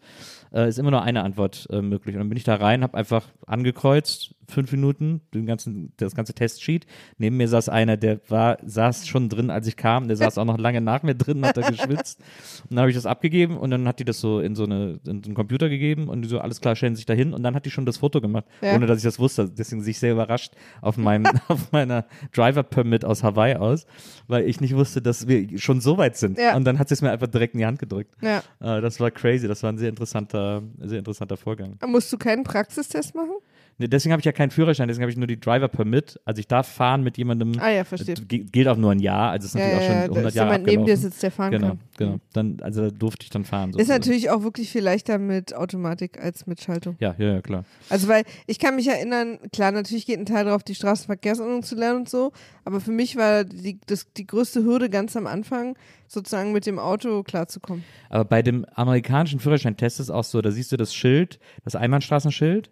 äh, 0.53 0.69
ist 0.69 0.79
immer 0.79 0.91
nur 0.91 1.01
eine 1.03 1.24
Antwort 1.24 1.67
äh, 1.72 1.81
möglich. 1.81 2.15
Und 2.15 2.19
dann 2.19 2.29
bin 2.29 2.38
ich 2.38 2.43
da 2.45 2.55
rein, 2.55 2.84
habe 2.84 2.98
einfach 2.98 3.25
angekreuzt, 3.48 4.34
fünf 4.49 4.71
Minuten, 4.71 5.21
den 5.33 5.45
ganzen, 5.45 5.93
das 5.97 6.15
ganze 6.15 6.33
Testsheet. 6.33 6.85
Neben 7.17 7.37
mir 7.37 7.47
saß 7.47 7.69
einer, 7.69 7.97
der 7.97 8.19
war, 8.29 8.57
saß 8.63 9.07
schon 9.07 9.29
drin, 9.29 9.49
als 9.49 9.67
ich 9.67 9.75
kam, 9.77 10.07
der 10.07 10.17
saß 10.17 10.37
auch 10.37 10.45
noch 10.45 10.57
lange 10.57 10.81
nach 10.81 11.03
mir 11.03 11.15
drin, 11.15 11.45
hat 11.45 11.57
da 11.57 11.61
geschwitzt. 11.69 12.19
Und 12.63 12.71
dann 12.71 12.79
habe 12.79 12.89
ich 12.89 12.95
das 12.95 13.05
abgegeben 13.05 13.57
und 13.57 13.71
dann 13.71 13.87
hat 13.87 13.99
die 13.99 14.05
das 14.05 14.19
so 14.19 14.39
in 14.39 14.55
so, 14.55 14.63
eine, 14.63 14.99
in 15.05 15.23
so 15.23 15.27
einen 15.29 15.33
Computer 15.35 15.69
gegeben 15.69 16.07
und 16.09 16.21
die 16.21 16.27
so, 16.29 16.39
alles 16.39 16.61
klar, 16.61 16.75
stellen 16.75 16.95
sich 16.95 17.05
dahin. 17.05 17.33
Und 17.33 17.43
dann 17.43 17.55
hat 17.55 17.65
die 17.65 17.71
schon 17.71 17.85
das 17.85 17.97
Foto 17.97 18.21
gemacht, 18.21 18.45
Ja. 18.61 18.75
ohne 18.75 18.85
dass 18.85 18.97
ich 18.99 19.03
das 19.03 19.19
wusste. 19.19 19.49
Deswegen 19.49 19.81
sich 19.81 19.99
sehr 19.99 20.11
überrascht 20.13 20.53
auf 20.81 20.97
meinem, 20.97 21.25
auf 21.47 21.71
meiner 21.71 22.05
Driver 22.33 22.63
Permit 22.63 23.05
aus 23.05 23.23
Hawaii 23.23 23.55
aus, 23.55 23.85
weil 24.27 24.47
ich 24.47 24.61
nicht 24.61 24.75
wusste, 24.75 25.01
dass 25.01 25.27
wir 25.27 25.57
schon 25.59 25.81
so 25.81 25.97
weit 25.97 26.17
sind. 26.17 26.37
Ja. 26.37 26.55
Und 26.55 26.65
dann 26.65 26.79
hat 26.79 26.89
sie 26.89 26.93
es 26.93 27.01
mir 27.01 27.11
einfach 27.11 27.27
direkt 27.27 27.53
in 27.53 27.59
die 27.59 27.65
Hand 27.65 27.79
gedrückt. 27.79 28.13
Ja. 28.21 28.39
Äh, 28.59 28.81
das 28.81 28.99
war 28.99 29.11
crazy, 29.11 29.47
das 29.47 29.63
war 29.63 29.71
ein 29.71 29.77
sehr 29.77 29.89
interessanter, 29.89 30.61
sehr 30.79 30.99
interessanter 30.99 31.37
Vorgang. 31.37 31.77
Musst 31.87 32.11
du 32.13 32.17
keinen 32.17 32.43
Praxistest 32.43 33.15
machen? 33.15 33.31
Deswegen 33.77 34.13
habe 34.13 34.22
ich 34.22 34.25
ja 34.25 34.32
keinen 34.32 34.51
Führerschein, 34.51 34.88
deswegen 34.88 35.03
habe 35.03 35.12
ich 35.12 35.17
nur 35.17 35.27
die 35.27 35.38
Driver 35.38 35.67
Permit. 35.67 36.17
Also 36.24 36.39
ich 36.39 36.48
darf 36.48 36.65
fahren 36.67 37.03
mit 37.03 37.17
jemandem. 37.17 37.51
Ah 37.60 37.70
ja, 37.72 37.84
verstehe. 37.84 38.15
Äh, 38.15 38.38
gilt 38.46 38.70
auch 38.70 38.77
nur 38.77 38.91
ein 38.91 39.00
Jahr, 39.00 39.32
also 39.32 39.46
es 39.48 39.53
ist 39.53 39.60
Ja, 39.60 39.67
natürlich 39.67 39.84
ja, 39.84 39.89
auch 39.89 39.96
ja, 39.96 40.05
schon 40.05 40.13
da 40.13 40.20
100 40.20 40.27
ist 40.32 40.36
Jahre 40.36 40.50
jemand 40.51 40.65
neben 40.65 40.86
dir 40.86 40.98
sitzt, 40.98 41.24
der 41.24 41.32
fahren 41.32 41.51
Genau, 41.51 41.67
kann. 41.67 41.79
genau. 41.98 42.20
Dann, 42.32 42.58
also 42.62 42.84
da 42.84 42.89
durfte 42.91 43.24
ich 43.24 43.32
dann 43.32 43.44
fahren. 43.44 43.72
Ist 43.72 43.74
sozusagen. 43.74 44.00
natürlich 44.00 44.29
auch 44.29 44.44
wirklich 44.44 44.70
viel 44.70 44.82
leichter 44.82 45.17
mit 45.17 45.53
Automatik 45.53 46.22
als 46.24 46.48
mit 46.48 46.62
Schaltung. 46.62 46.96
Ja, 47.01 47.15
ja, 47.17 47.34
ja, 47.34 47.41
klar. 47.41 47.65
Also 47.89 48.08
weil 48.08 48.24
ich 48.48 48.60
kann 48.60 48.77
mich 48.77 48.88
erinnern, 48.88 49.39
klar, 49.51 49.74
natürlich 49.74 50.05
geht 50.05 50.20
ein 50.20 50.25
Teil 50.25 50.46
darauf, 50.46 50.63
die 50.63 50.75
Straßenverkehrsordnung 50.75 51.62
zu 51.63 51.75
lernen 51.75 52.00
und 52.00 52.10
so, 52.10 52.32
aber 52.63 52.79
für 52.79 52.91
mich 52.91 53.17
war 53.17 53.44
die, 53.44 53.79
das, 53.88 54.08
die 54.15 54.25
größte 54.25 54.63
Hürde 54.63 54.89
ganz 54.89 55.17
am 55.17 55.27
Anfang, 55.27 55.75
sozusagen 56.08 56.53
mit 56.53 56.65
dem 56.65 56.79
Auto 56.79 57.24
klarzukommen. 57.24 57.84
Aber 58.10 58.24
bei 58.24 58.41
dem 58.41 58.65
amerikanischen 58.74 59.41
Führerscheintest 59.41 60.00
ist 60.00 60.05
es 60.05 60.10
auch 60.12 60.24
so, 60.24 60.41
da 60.41 60.51
siehst 60.51 60.72
du 60.72 60.77
das 60.77 60.96
Schild, 60.96 61.39
das 61.65 61.75
Einbahnstraßenschild, 61.75 62.70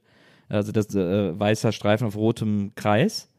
also 0.50 0.72
das 0.72 0.94
äh, 0.96 1.38
weißer 1.38 1.72
Streifen 1.72 2.08
auf 2.08 2.16
rotem 2.16 2.74
Kreis. 2.76 3.30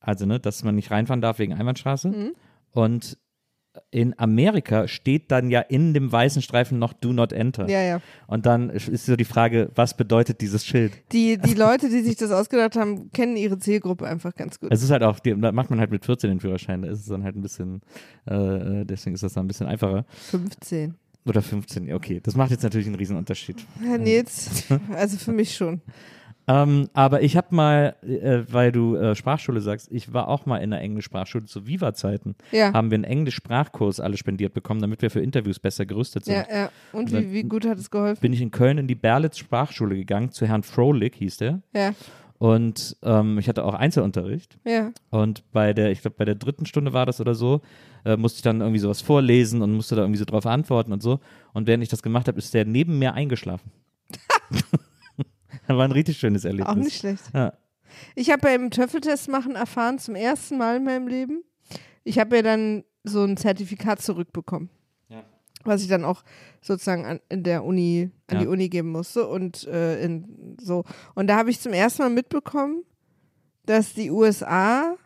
Also, 0.00 0.26
ne, 0.26 0.40
dass 0.40 0.64
man 0.64 0.74
nicht 0.74 0.90
reinfahren 0.90 1.20
darf 1.20 1.38
wegen 1.38 1.52
Einbahnstraße. 1.52 2.08
Mhm. 2.08 2.32
Und 2.72 3.18
in 3.90 4.18
Amerika 4.18 4.88
steht 4.88 5.30
dann 5.30 5.50
ja 5.50 5.60
in 5.60 5.94
dem 5.94 6.10
weißen 6.10 6.42
Streifen 6.42 6.78
noch 6.78 6.92
Do 6.92 7.12
Not 7.12 7.32
Enter. 7.32 7.68
Ja, 7.68 7.80
ja. 7.82 8.00
Und 8.26 8.46
dann 8.46 8.70
ist 8.70 9.06
so 9.06 9.16
die 9.16 9.24
Frage, 9.24 9.70
was 9.74 9.96
bedeutet 9.96 10.40
dieses 10.40 10.66
Schild? 10.66 10.92
Die, 11.12 11.38
die 11.38 11.54
Leute, 11.54 11.88
die 11.88 12.00
sich 12.00 12.16
das 12.16 12.32
ausgedacht 12.32 12.76
haben, 12.76 13.12
kennen 13.12 13.36
ihre 13.36 13.58
Zielgruppe 13.58 14.06
einfach 14.06 14.34
ganz 14.34 14.58
gut. 14.58 14.72
Es 14.72 14.82
ist 14.82 14.90
halt 14.90 15.02
auch, 15.02 15.20
da 15.20 15.52
macht 15.52 15.70
man 15.70 15.78
halt 15.78 15.90
mit 15.90 16.04
14 16.04 16.30
den 16.30 16.40
Führerschein, 16.40 16.82
da 16.82 16.88
ist 16.88 17.00
es 17.00 17.06
dann 17.06 17.22
halt 17.22 17.36
ein 17.36 17.42
bisschen, 17.42 17.80
äh, 18.26 18.84
deswegen 18.84 19.14
ist 19.14 19.22
das 19.22 19.34
dann 19.34 19.44
ein 19.44 19.48
bisschen 19.48 19.68
einfacher. 19.68 20.04
15. 20.30 20.94
Oder 21.26 21.42
15, 21.42 21.86
ja, 21.86 21.94
okay. 21.94 22.20
Das 22.22 22.34
macht 22.34 22.50
jetzt 22.50 22.62
natürlich 22.62 22.86
einen 22.86 22.96
riesen 22.96 23.16
Unterschied. 23.16 23.56
Herr 23.80 23.98
Nils, 23.98 24.64
also 24.94 25.16
für 25.16 25.32
mich 25.32 25.54
schon. 25.54 25.80
Ähm, 26.50 26.88
aber 26.94 27.22
ich 27.22 27.36
habe 27.36 27.54
mal, 27.54 27.94
äh, 28.02 28.42
weil 28.50 28.72
du 28.72 28.96
äh, 28.96 29.14
Sprachschule 29.14 29.60
sagst, 29.60 29.88
ich 29.92 30.12
war 30.12 30.26
auch 30.26 30.46
mal 30.46 30.56
in 30.56 30.72
einer 30.72 30.82
Englisch-Sprachschule 30.82 31.44
zu 31.44 31.66
Viva-Zeiten. 31.66 32.34
Ja. 32.50 32.72
Haben 32.72 32.90
wir 32.90 32.96
einen 32.96 33.04
Englisch-Sprachkurs 33.04 34.00
alle 34.00 34.16
spendiert 34.16 34.52
bekommen, 34.52 34.80
damit 34.80 35.00
wir 35.02 35.10
für 35.10 35.20
Interviews 35.20 35.60
besser 35.60 35.86
gerüstet 35.86 36.24
sind. 36.24 36.34
Ja, 36.34 36.46
ja. 36.50 36.70
Und 36.92 37.12
Und 37.12 37.22
wie, 37.22 37.32
wie 37.32 37.42
gut 37.44 37.66
hat 37.66 37.78
es 37.78 37.90
geholfen? 37.90 38.20
Bin 38.20 38.32
ich 38.32 38.40
in 38.40 38.50
Köln 38.50 38.78
in 38.78 38.88
die 38.88 38.94
Berlitz 38.96 39.38
Sprachschule 39.38 39.94
gegangen, 39.94 40.32
zu 40.32 40.46
Herrn 40.46 40.62
Frohlich 40.64 41.14
hieß 41.14 41.36
der. 41.36 41.62
Ja, 41.74 41.92
Und 42.38 42.96
ähm, 43.02 43.38
ich 43.38 43.48
hatte 43.48 43.64
auch 43.64 43.74
Einzelunterricht. 43.74 44.58
ja. 44.64 44.90
Und 45.10 45.44
bei 45.52 45.72
der, 45.72 45.92
ich 45.92 46.00
glaube, 46.00 46.16
bei 46.18 46.24
der 46.24 46.34
dritten 46.34 46.66
Stunde 46.66 46.92
war 46.92 47.06
das 47.06 47.20
oder 47.20 47.34
so, 47.36 47.60
äh, 48.04 48.16
musste 48.16 48.38
ich 48.38 48.42
dann 48.42 48.60
irgendwie 48.60 48.80
sowas 48.80 49.02
vorlesen 49.02 49.62
und 49.62 49.72
musste 49.74 49.94
da 49.94 50.02
irgendwie 50.02 50.18
so 50.18 50.24
drauf 50.24 50.46
antworten 50.46 50.92
und 50.92 51.02
so. 51.02 51.20
Und 51.52 51.66
während 51.68 51.82
ich 51.84 51.90
das 51.90 52.02
gemacht 52.02 52.26
habe, 52.28 52.38
ist 52.38 52.54
der 52.54 52.64
neben 52.64 52.98
mir 52.98 53.14
eingeschlafen. 53.14 53.70
das 55.66 55.76
war 55.76 55.84
ein 55.84 55.92
richtig 55.92 56.18
schönes 56.18 56.44
Erlebnis. 56.44 56.68
Auch 56.68 56.74
nicht 56.74 56.98
schlecht. 56.98 57.22
Ja. 57.34 57.52
Ich 58.14 58.30
habe 58.30 58.42
beim 58.42 58.70
Töffeltest 58.70 59.28
machen 59.28 59.56
erfahren, 59.56 59.98
zum 59.98 60.14
ersten 60.14 60.58
Mal 60.58 60.76
in 60.76 60.84
meinem 60.84 61.08
Leben. 61.08 61.42
Ich 62.04 62.18
habe 62.18 62.36
ja 62.36 62.42
dann 62.42 62.84
so 63.04 63.24
ein 63.24 63.36
Zertifikat 63.36 64.00
zurückbekommen. 64.00 64.70
Ja. 65.08 65.24
Was 65.64 65.82
ich 65.82 65.88
dann 65.88 66.04
auch 66.04 66.22
sozusagen 66.62 67.04
an, 67.04 67.20
in 67.28 67.42
der 67.42 67.64
Uni, 67.64 68.10
an 68.28 68.36
Ja. 68.36 68.42
die 68.42 68.46
Uni 68.48 68.68
geben 68.68 68.90
musste. 68.92 69.26
Und 69.26 69.66
äh, 69.66 70.02
in, 70.04 70.56
so. 70.60 70.84
Und 71.14 71.26
da 71.26 71.36
habe 71.36 71.50
ich 71.50 71.60
zum 71.60 71.72
ersten 71.72 72.02
Mal 72.02 72.10
mitbekommen, 72.10 72.84
dass 73.66 73.92
die 73.94 74.10
USA, 74.10 74.96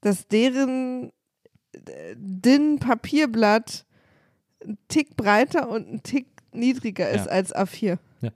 dass 0.00 0.28
deren 0.28 1.12
äh, 1.72 2.14
DIN 2.16 2.78
Papierblatt 2.78 3.84
ein 4.64 4.78
Tick 4.88 5.16
breiter 5.16 5.68
und 5.68 5.88
ein 5.92 6.02
Tick 6.02 6.26
niedriger 6.52 7.10
ist 7.10 7.26
Ja. 7.26 7.32
als 7.32 7.54
A4. 7.54 7.98
Ja. 8.20 8.30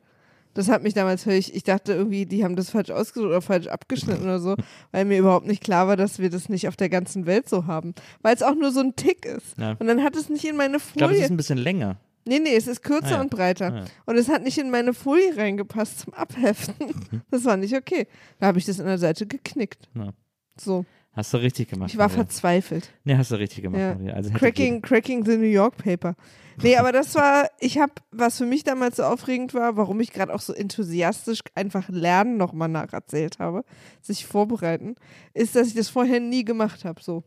Das 0.56 0.68
hat 0.68 0.82
mich 0.82 0.94
damals 0.94 1.22
völlig, 1.22 1.54
ich 1.54 1.62
dachte 1.64 1.92
irgendwie, 1.92 2.26
die 2.26 2.42
haben 2.42 2.56
das 2.56 2.70
falsch 2.70 2.90
ausgedrückt 2.90 3.30
oder 3.30 3.42
falsch 3.42 3.66
abgeschnitten 3.68 4.24
oder 4.24 4.40
so, 4.40 4.56
weil 4.90 5.04
mir 5.04 5.18
überhaupt 5.18 5.46
nicht 5.46 5.62
klar 5.62 5.86
war, 5.86 5.96
dass 5.96 6.18
wir 6.18 6.30
das 6.30 6.48
nicht 6.48 6.66
auf 6.66 6.76
der 6.76 6.88
ganzen 6.88 7.26
Welt 7.26 7.48
so 7.48 7.66
haben. 7.66 7.94
Weil 8.22 8.34
es 8.34 8.42
auch 8.42 8.54
nur 8.54 8.72
so 8.72 8.80
ein 8.80 8.96
Tick 8.96 9.24
ist. 9.26 9.58
Ja. 9.58 9.76
Und 9.78 9.86
dann 9.86 10.02
hat 10.02 10.16
es 10.16 10.28
nicht 10.28 10.44
in 10.44 10.56
meine 10.56 10.78
Ich 10.78 10.92
glaube, 10.94 11.12
es 11.12 11.18
Folie. 11.18 11.24
ist 11.26 11.30
ein 11.30 11.36
bisschen 11.36 11.58
länger. 11.58 11.98
Nee, 12.28 12.40
nee, 12.40 12.56
es 12.56 12.66
ist 12.66 12.82
kürzer 12.82 13.06
Ah, 13.06 13.10
ja. 13.12 13.20
und 13.20 13.30
breiter. 13.30 13.72
Ah, 13.72 13.76
ja. 13.76 13.84
Und 14.06 14.16
es 14.16 14.28
hat 14.28 14.42
nicht 14.42 14.58
in 14.58 14.70
meine 14.70 14.94
Folie 14.94 15.36
reingepasst 15.36 16.00
zum 16.00 16.14
Abheften. 16.14 16.74
Das 17.30 17.44
war 17.44 17.56
nicht 17.56 17.76
okay. 17.76 18.06
Da 18.40 18.46
habe 18.48 18.58
ich 18.58 18.64
das 18.64 18.80
an 18.80 18.86
der 18.86 18.98
Seite 18.98 19.26
geknickt. 19.26 19.88
Ja. 19.94 20.10
So. 20.58 20.84
Hast 21.16 21.32
du 21.32 21.38
richtig 21.38 21.70
gemacht. 21.70 21.90
Ich 21.90 21.96
war 21.96 22.08
Maria. 22.08 22.24
verzweifelt. 22.24 22.92
Nee, 23.04 23.16
hast 23.16 23.30
du 23.30 23.36
richtig 23.36 23.62
gemacht. 23.62 23.80
Ja. 23.80 23.94
Maria. 23.94 24.12
Also 24.12 24.30
Cracking, 24.30 24.82
cracking 24.82 25.24
the 25.24 25.38
New 25.38 25.44
York 25.44 25.78
Paper. 25.78 26.14
Nee, 26.62 26.76
aber 26.76 26.92
das 26.92 27.14
war, 27.14 27.48
ich 27.58 27.78
habe, 27.78 27.92
was 28.10 28.36
für 28.38 28.46
mich 28.46 28.64
damals 28.64 28.96
so 28.96 29.02
aufregend 29.02 29.54
war, 29.54 29.76
warum 29.76 30.00
ich 30.00 30.12
gerade 30.12 30.34
auch 30.34 30.40
so 30.40 30.52
enthusiastisch 30.52 31.40
einfach 31.54 31.88
Lernen 31.88 32.36
nochmal 32.36 32.68
nacherzählt 32.68 33.38
habe, 33.38 33.64
sich 34.00 34.26
vorbereiten, 34.26 34.94
ist, 35.32 35.56
dass 35.56 35.68
ich 35.68 35.74
das 35.74 35.88
vorher 35.88 36.20
nie 36.20 36.44
gemacht 36.44 36.84
habe, 36.84 37.02
so. 37.02 37.24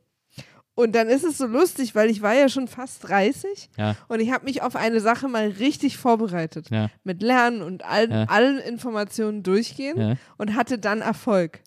Und 0.79 0.93
dann 0.95 1.09
ist 1.09 1.25
es 1.25 1.37
so 1.37 1.45
lustig, 1.45 1.93
weil 1.93 2.09
ich 2.09 2.21
war 2.21 2.33
ja 2.33 2.47
schon 2.47 2.69
fast 2.69 3.05
30 3.09 3.69
Ja. 3.77 3.97
und 4.07 4.21
ich 4.21 4.31
habe 4.31 4.45
mich 4.45 4.61
auf 4.61 4.77
eine 4.77 5.01
Sache 5.01 5.27
mal 5.27 5.49
richtig 5.49 5.97
vorbereitet. 5.97 6.69
Ja. 6.69 6.89
Mit 7.03 7.21
Lernen 7.21 7.61
und 7.61 7.83
allen, 7.83 8.11
Ja. 8.11 8.23
allen 8.29 8.59
Informationen 8.59 9.43
durchgehen 9.43 10.17
und 10.37 10.55
hatte 10.55 10.79
dann 10.79 11.01
Erfolg. 11.01 11.59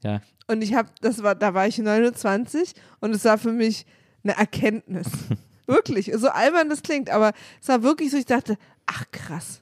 Und 0.47 0.63
ich 0.63 0.73
habe, 0.75 0.89
das 1.03 1.23
war, 1.23 1.35
da 1.35 1.53
war 1.53 1.67
ich 1.67 1.77
29 1.77 2.73
und 3.01 3.15
es 3.15 3.25
war 3.27 3.37
für 3.37 3.53
mich 3.53 3.85
eine 4.25 4.37
Erkenntnis. 4.39 5.07
wirklich, 5.67 6.11
so 6.17 6.29
albern 6.31 6.71
das 6.71 6.83
klingt, 6.83 7.11
aber 7.11 7.33
es 7.61 7.69
war 7.69 7.83
wirklich 7.83 8.11
so, 8.11 8.17
ich 8.17 8.25
dachte, 8.27 8.57
ach 8.87 9.05
krass, 9.13 9.61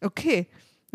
okay, 0.00 0.46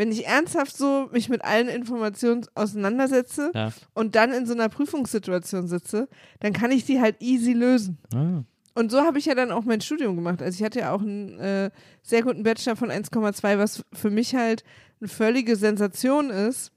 wenn 0.02 0.12
ich 0.12 0.26
ernsthaft 0.26 0.76
so 0.76 1.10
mich 1.12 1.30
mit 1.30 1.46
allen 1.46 1.68
Informationen 1.70 2.44
auseinandersetze 2.56 3.52
Ja. 3.54 3.72
und 3.94 4.16
dann 4.16 4.34
in 4.34 4.48
so 4.48 4.54
einer 4.56 4.68
Prüfungssituation 4.68 5.68
sitze, 5.68 6.10
dann 6.40 6.54
kann 6.54 6.72
ich 6.72 6.86
die 6.86 7.00
halt 7.00 7.18
easy 7.22 7.54
lösen. 7.54 8.00
Ah. 8.12 8.42
Und 8.74 8.90
so 8.90 9.02
habe 9.02 9.20
ich 9.20 9.26
ja 9.26 9.36
dann 9.36 9.52
auch 9.52 9.64
mein 9.64 9.80
Studium 9.80 10.16
gemacht. 10.16 10.42
Also 10.42 10.58
ich 10.58 10.64
hatte 10.64 10.80
ja 10.80 10.92
auch 10.92 11.02
einen 11.02 11.38
äh, 11.40 11.70
sehr 12.02 12.24
guten 12.24 12.42
Bachelor 12.42 12.76
von 12.76 12.90
1,2, 12.90 13.60
was 13.60 13.84
für 13.94 14.10
mich 14.10 14.34
halt 14.34 14.64
eine 15.02 15.08
völlige 15.08 15.56
Sensation 15.56 16.32
ist, 16.32 16.72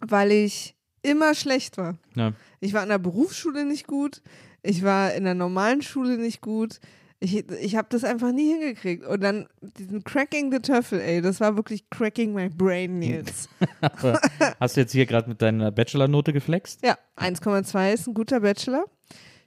weil 0.00 0.32
ich 0.32 0.74
immer 1.02 1.36
schlecht 1.36 1.78
war. 1.78 1.96
Ja. 2.16 2.32
Ich 2.58 2.74
war 2.74 2.82
in 2.82 2.88
der 2.88 2.98
Berufsschule 2.98 3.66
nicht 3.66 3.86
gut, 3.86 4.20
ich 4.64 4.82
war 4.82 5.14
in 5.14 5.22
der 5.22 5.34
normalen 5.34 5.82
Schule 5.82 6.18
nicht 6.18 6.40
gut. 6.40 6.80
Ich, 7.20 7.34
ich 7.50 7.74
habe 7.76 7.88
das 7.90 8.04
einfach 8.04 8.30
nie 8.30 8.52
hingekriegt. 8.52 9.04
Und 9.04 9.20
dann 9.22 9.48
diesen 9.60 10.04
Cracking 10.04 10.52
the 10.52 10.60
Töffel, 10.60 11.00
ey, 11.00 11.20
das 11.20 11.40
war 11.40 11.56
wirklich 11.56 11.90
cracking 11.90 12.32
my 12.32 12.48
brain, 12.48 12.98
Nils. 12.98 13.48
Hast 14.60 14.76
du 14.76 14.80
jetzt 14.80 14.92
hier 14.92 15.06
gerade 15.06 15.28
mit 15.28 15.42
deiner 15.42 15.72
Bachelor-Note 15.72 16.32
geflext? 16.32 16.80
Ja, 16.84 16.96
1,2 17.16 17.92
ist 17.92 18.06
ein 18.06 18.14
guter 18.14 18.40
Bachelor. 18.40 18.84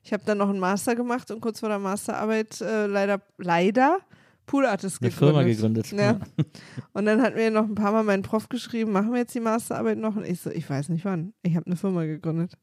Ich 0.03 0.11
habe 0.11 0.23
dann 0.25 0.39
noch 0.39 0.49
einen 0.49 0.59
Master 0.59 0.95
gemacht 0.95 1.31
und 1.31 1.41
kurz 1.41 1.59
vor 1.61 1.69
der 1.69 1.79
Masterarbeit 1.79 2.59
äh, 2.59 2.87
leider, 2.87 3.21
leider 3.37 3.99
Pool 4.47 4.65
Artist 4.65 5.01
Eine 5.01 5.11
gegründet. 5.11 5.35
Firma 5.35 5.47
gegründet. 5.47 5.91
Ja. 5.91 6.19
Und 6.93 7.05
dann 7.05 7.21
hat 7.21 7.35
mir 7.35 7.51
noch 7.51 7.63
ein 7.65 7.75
paar 7.75 7.91
Mal 7.93 8.03
mein 8.03 8.21
Prof 8.21 8.49
geschrieben, 8.49 8.91
machen 8.91 9.11
wir 9.13 9.19
jetzt 9.19 9.33
die 9.35 9.39
Masterarbeit 9.39 9.97
noch? 9.97 10.15
Und 10.15 10.25
ich 10.25 10.41
so, 10.41 10.49
ich 10.49 10.69
weiß 10.69 10.89
nicht 10.89 11.05
wann. 11.05 11.33
Ich 11.43 11.55
habe 11.55 11.67
eine 11.67 11.75
Firma 11.77 12.03
gegründet. 12.03 12.57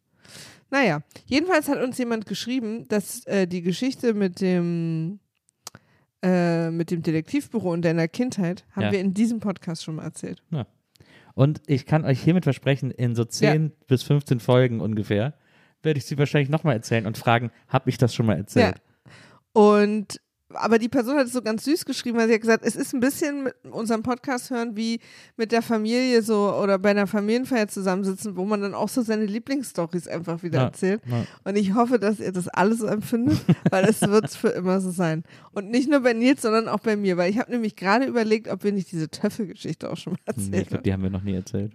Naja, 0.70 1.02
jedenfalls 1.26 1.68
hat 1.68 1.82
uns 1.82 1.96
jemand 1.98 2.26
geschrieben, 2.26 2.86
dass 2.88 3.24
äh, 3.26 3.46
die 3.46 3.62
Geschichte 3.62 4.14
mit 4.14 4.40
dem 4.40 5.18
äh, 6.22 6.70
mit 6.70 6.90
dem 6.90 7.02
Detektivbüro 7.02 7.72
und 7.72 7.82
deiner 7.84 8.08
Kindheit 8.08 8.64
haben 8.72 8.82
Ja. 8.84 8.92
wir 8.92 9.00
in 9.00 9.14
diesem 9.14 9.40
Podcast 9.40 9.84
schon 9.84 9.94
mal 9.96 10.04
erzählt. 10.04 10.42
Und 11.34 11.62
ich 11.66 11.86
kann 11.86 12.04
euch 12.04 12.20
hiermit 12.20 12.42
versprechen, 12.44 12.90
in 12.90 13.14
so 13.14 13.24
10 13.24 13.70
bis 13.86 14.02
15 14.02 14.40
Folgen 14.40 14.80
ungefähr 14.80 15.34
werde 15.84 15.98
ich 15.98 16.06
sie 16.06 16.18
wahrscheinlich 16.18 16.48
nochmal 16.48 16.74
erzählen 16.74 17.06
und 17.06 17.16
fragen, 17.16 17.52
habe 17.68 17.88
ich 17.88 17.98
das 17.98 18.12
schon 18.12 18.26
mal 18.26 18.36
erzählt? 18.36 18.82
Und 19.52 20.20
aber 20.54 20.78
die 20.78 20.88
Person 20.88 21.16
hat 21.16 21.26
es 21.26 21.32
so 21.34 21.42
ganz 21.42 21.64
süß 21.64 21.84
geschrieben, 21.84 22.16
weil 22.18 22.26
sie 22.28 22.34
hat 22.34 22.40
gesagt, 22.40 22.64
es 22.64 22.74
ist 22.74 22.94
ein 22.94 23.00
bisschen 23.00 23.44
mit 23.44 23.54
unserem 23.70 24.02
Podcast 24.02 24.50
hören 24.50 24.76
wie 24.76 25.00
mit 25.36 25.52
der 25.52 25.60
Familie 25.62 26.22
so 26.22 26.54
oder 26.54 26.78
bei 26.78 26.90
einer 26.90 27.06
Familienfeier 27.06 27.68
zusammensitzen, 27.68 28.36
wo 28.36 28.44
man 28.46 28.62
dann 28.62 28.74
auch 28.74 28.88
so 28.88 29.02
seine 29.02 29.26
Lieblingsstories 29.26 30.08
einfach 30.08 30.42
wieder 30.42 30.60
Ja, 30.60 30.64
erzählt. 30.66 31.02
ja. 31.06 31.26
Und 31.44 31.56
ich 31.56 31.74
hoffe, 31.74 31.98
dass 31.98 32.18
ihr 32.20 32.32
das 32.32 32.48
alles 32.48 32.78
so 32.78 32.86
empfindet, 32.86 33.38
weil 33.70 33.84
es 33.84 34.00
wird 34.00 34.30
für 34.34 34.48
immer 34.48 34.80
so 34.80 34.90
sein. 34.90 35.24
Und 35.52 35.70
nicht 35.70 35.90
nur 35.90 36.00
bei 36.00 36.14
Nils, 36.14 36.42
sondern 36.42 36.68
auch 36.68 36.80
bei 36.80 36.96
mir, 36.96 37.16
weil 37.18 37.30
ich 37.30 37.38
habe 37.38 37.50
nämlich 37.50 37.76
gerade 37.76 38.06
überlegt, 38.06 38.48
ob 38.48 38.64
wir 38.64 38.72
nicht 38.72 38.90
diese 38.90 39.10
Töffelgeschichte 39.10 39.90
auch 39.90 39.96
schon 39.96 40.14
mal 40.14 40.18
Nee, 40.26 40.32
ich 40.32 40.46
erzählt 40.46 40.68
glaube, 40.68 40.82
die 40.84 40.92
haben 40.94 41.02
wir 41.02 41.10
noch 41.10 41.22
nie 41.22 41.34
erzählt. 41.34 41.72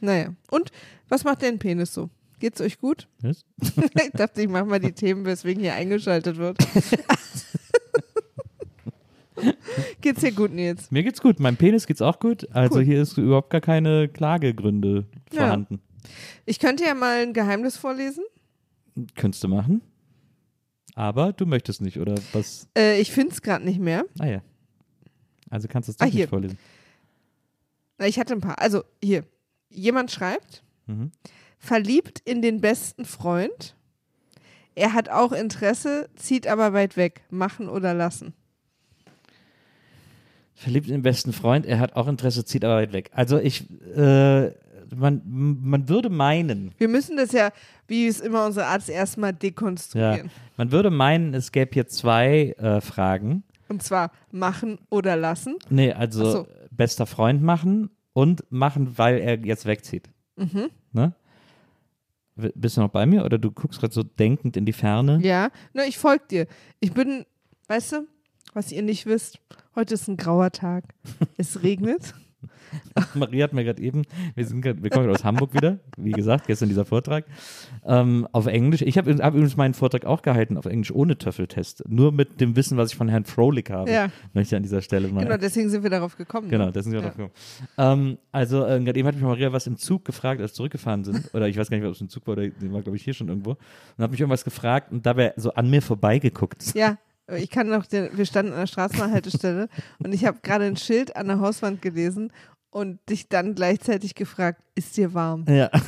Naja. 0.00 0.34
Und 0.50 0.70
was 1.08 1.22
macht 1.24 1.42
dein 1.42 1.58
Penis 1.58 1.94
so? 1.94 2.10
Geht's 2.40 2.60
euch 2.60 2.78
gut? 2.80 3.08
Was? 3.20 3.44
ich 4.04 4.10
dachte, 4.12 4.42
ich 4.42 4.48
mache 4.48 4.64
mal 4.64 4.80
die 4.80 4.92
Themen, 4.92 5.24
weswegen 5.24 5.62
hier 5.62 5.74
eingeschaltet 5.74 6.36
wird. 6.36 6.58
Geht's 10.00 10.20
dir 10.20 10.32
gut, 10.32 10.52
Nils? 10.52 10.90
Mir 10.90 11.02
geht's 11.02 11.20
gut, 11.20 11.40
meinem 11.40 11.56
Penis 11.56 11.86
geht's 11.86 12.02
auch 12.02 12.18
gut. 12.20 12.48
Also 12.52 12.76
Cool. 12.78 12.84
hier 12.84 13.02
ist 13.02 13.16
überhaupt 13.18 13.50
gar 13.50 13.60
keine 13.60 14.08
Klagegründe 14.08 15.06
Ja. 15.32 15.40
vorhanden. 15.42 15.80
Ich 16.46 16.58
könnte 16.58 16.84
ja 16.84 16.94
mal 16.94 17.22
ein 17.22 17.32
Geheimnis 17.32 17.76
vorlesen. 17.76 18.24
Könntest 19.16 19.42
du 19.42 19.48
machen. 19.48 19.80
Aber 20.94 21.32
du 21.32 21.46
möchtest 21.46 21.80
nicht, 21.80 21.98
oder 21.98 22.14
was? 22.32 22.68
Äh, 22.76 23.00
ich 23.00 23.10
finde 23.10 23.32
es 23.32 23.42
gerade 23.42 23.64
nicht 23.64 23.80
mehr. 23.80 24.04
Ah 24.20 24.26
ja. 24.26 24.42
Also 25.50 25.66
kannst 25.68 25.88
du 25.88 25.92
es 25.92 26.00
Ah, 26.00 26.04
doch 26.04 26.12
hier. 26.12 26.22
nicht 26.22 26.30
vorlesen. 26.30 26.58
Ich 27.98 28.18
hatte 28.18 28.34
ein 28.34 28.40
paar. 28.40 28.60
Also 28.60 28.84
hier. 29.02 29.24
Jemand 29.70 30.10
schreibt, 30.12 30.62
Mhm. 30.86 31.10
verliebt 31.58 32.20
in 32.24 32.42
den 32.42 32.60
besten 32.60 33.04
Freund. 33.04 33.74
Er 34.76 34.92
hat 34.92 35.08
auch 35.08 35.32
Interesse, 35.32 36.08
zieht 36.16 36.46
aber 36.46 36.72
weit 36.72 36.96
weg. 36.96 37.22
Machen 37.30 37.68
oder 37.68 37.94
lassen. 37.94 38.34
Verliebt 40.54 40.86
in 40.86 40.92
den 40.92 41.02
besten 41.02 41.32
Freund, 41.32 41.66
er 41.66 41.80
hat 41.80 41.96
auch 41.96 42.06
Interesse, 42.06 42.44
zieht 42.44 42.64
aber 42.64 42.76
weit 42.76 42.92
weg. 42.92 43.10
Also 43.12 43.38
ich, 43.38 43.68
äh, 43.96 44.50
man, 44.94 45.22
man 45.24 45.88
würde 45.88 46.10
meinen, 46.10 46.72
Wir 46.78 46.88
müssen 46.88 47.16
das 47.16 47.32
ja, 47.32 47.50
wie 47.88 48.06
es 48.06 48.20
immer 48.20 48.46
unsere 48.46 48.66
Art 48.66 48.82
ist, 48.82 48.88
erstmal 48.88 49.30
ja, 49.30 49.38
dekonstruieren. 49.38 50.30
man 50.56 50.70
würde 50.70 50.90
meinen, 50.90 51.34
es 51.34 51.50
gäbe 51.50 51.70
hier 51.72 51.88
zwei 51.88 52.54
äh, 52.58 52.80
Fragen. 52.80 53.42
Und 53.68 53.82
zwar 53.82 54.12
machen 54.30 54.78
oder 54.90 55.16
lassen. 55.16 55.56
Nee, 55.70 55.92
also 55.92 56.30
so. 56.30 56.46
bester 56.70 57.06
Freund 57.06 57.42
machen 57.42 57.90
und 58.12 58.44
machen, 58.50 58.96
weil 58.96 59.18
er 59.18 59.38
jetzt 59.44 59.66
wegzieht. 59.66 60.08
Mhm. 60.36 60.70
Ne? 60.92 61.14
Bist 62.36 62.76
du 62.76 62.80
noch 62.80 62.90
bei 62.90 63.06
mir 63.06 63.24
oder 63.24 63.38
du 63.38 63.50
guckst 63.50 63.80
gerade 63.80 63.94
so 63.94 64.02
denkend 64.02 64.56
in 64.56 64.66
die 64.66 64.72
Ferne? 64.72 65.20
Ja, 65.22 65.50
na, 65.72 65.84
ich 65.84 65.98
folge 65.98 66.24
dir. 66.30 66.46
Ich 66.80 66.92
bin, 66.92 67.24
weißt 67.68 67.92
du, 67.92 68.06
was 68.54 68.72
ihr 68.72 68.82
nicht 68.82 69.06
wisst, 69.06 69.40
heute 69.74 69.94
ist 69.94 70.08
ein 70.08 70.16
grauer 70.16 70.50
Tag. 70.52 70.84
Es 71.36 71.62
regnet. 71.62 72.14
Maria 73.14 73.44
hat 73.44 73.52
mir 73.52 73.64
gerade 73.64 73.80
eben, 73.82 74.02
wir, 74.34 74.46
sind 74.46 74.60
grad, 74.60 74.82
wir 74.82 74.90
kommen 74.90 75.08
aus 75.10 75.24
Hamburg 75.24 75.54
wieder, 75.54 75.78
wie 75.96 76.12
gesagt, 76.12 76.46
gestern 76.46 76.68
dieser 76.68 76.84
Vortrag, 76.84 77.24
ähm, 77.84 78.28
auf 78.32 78.46
Englisch. 78.46 78.82
Ich 78.82 78.98
habe 78.98 79.14
hab 79.14 79.34
übrigens 79.34 79.56
meinen 79.56 79.74
Vortrag 79.74 80.04
auch 80.04 80.22
gehalten 80.22 80.56
auf 80.56 80.66
Englisch 80.66 80.92
ohne 80.92 81.16
Töffeltest, 81.16 81.84
nur 81.88 82.12
mit 82.12 82.40
dem 82.40 82.56
Wissen, 82.56 82.76
was 82.76 82.90
ich 82.90 82.96
von 82.96 83.08
Herrn 83.08 83.24
Frohlich 83.24 83.70
habe. 83.70 83.90
Ja. 83.90 84.10
Möchte 84.32 84.54
ich 84.54 84.56
an 84.56 84.62
dieser 84.62 84.82
Stelle 84.82 85.08
mal. 85.08 85.24
Genau, 85.24 85.36
deswegen 85.36 85.68
sind 85.68 85.82
wir 85.82 85.90
darauf 85.90 86.16
gekommen. 86.16 86.48
Genau, 86.48 86.66
ne? 86.66 86.72
das 86.72 86.84
sind 86.84 86.92
wir 86.92 87.00
Ja. 87.00 87.06
drauf 87.06 87.16
gekommen. 87.16 87.34
Ähm, 87.78 88.18
also, 88.32 88.64
äh, 88.66 88.80
gerade 88.80 88.98
eben 88.98 89.08
hat 89.08 89.14
mich 89.14 89.24
Maria 89.24 89.52
was 89.52 89.66
im 89.66 89.76
Zug 89.76 90.04
gefragt, 90.04 90.40
als 90.40 90.52
wir 90.52 90.54
zurückgefahren 90.56 91.04
sind. 91.04 91.30
Oder 91.34 91.48
ich 91.48 91.56
weiß 91.56 91.70
gar 91.70 91.78
nicht, 91.78 91.86
ob 91.86 91.92
es 91.92 92.00
im 92.00 92.08
Zug 92.08 92.26
war 92.26 92.32
oder 92.32 92.44
war, 92.44 92.82
glaube 92.82 92.96
ich, 92.96 93.04
hier 93.04 93.14
schon 93.14 93.28
irgendwo. 93.28 93.50
Und 93.52 94.04
hat 94.04 94.10
mich 94.10 94.20
irgendwas 94.20 94.44
gefragt 94.44 94.92
und 94.92 95.06
dabei 95.06 95.32
so 95.36 95.52
an 95.54 95.70
mir 95.70 95.82
vorbeigeguckt. 95.82 96.74
Ja, 96.74 96.98
ich 97.36 97.50
kann 97.50 97.68
noch, 97.68 97.86
den, 97.86 98.16
wir 98.16 98.26
standen 98.26 98.52
an 98.52 98.60
der 98.60 98.66
Straßenbahnhaltestelle 98.66 99.68
und 100.04 100.12
ich 100.12 100.24
habe 100.24 100.38
gerade 100.42 100.64
ein 100.66 100.76
Schild 100.76 101.16
an 101.16 101.28
der 101.28 101.40
Hauswand 101.40 101.80
gelesen 101.82 102.32
und 102.70 102.98
dich 103.08 103.28
dann 103.28 103.54
gleichzeitig 103.54 104.14
gefragt, 104.14 104.60
ist 104.74 104.96
dir 104.96 105.14
warm? 105.14 105.44
Ja. 105.48 105.70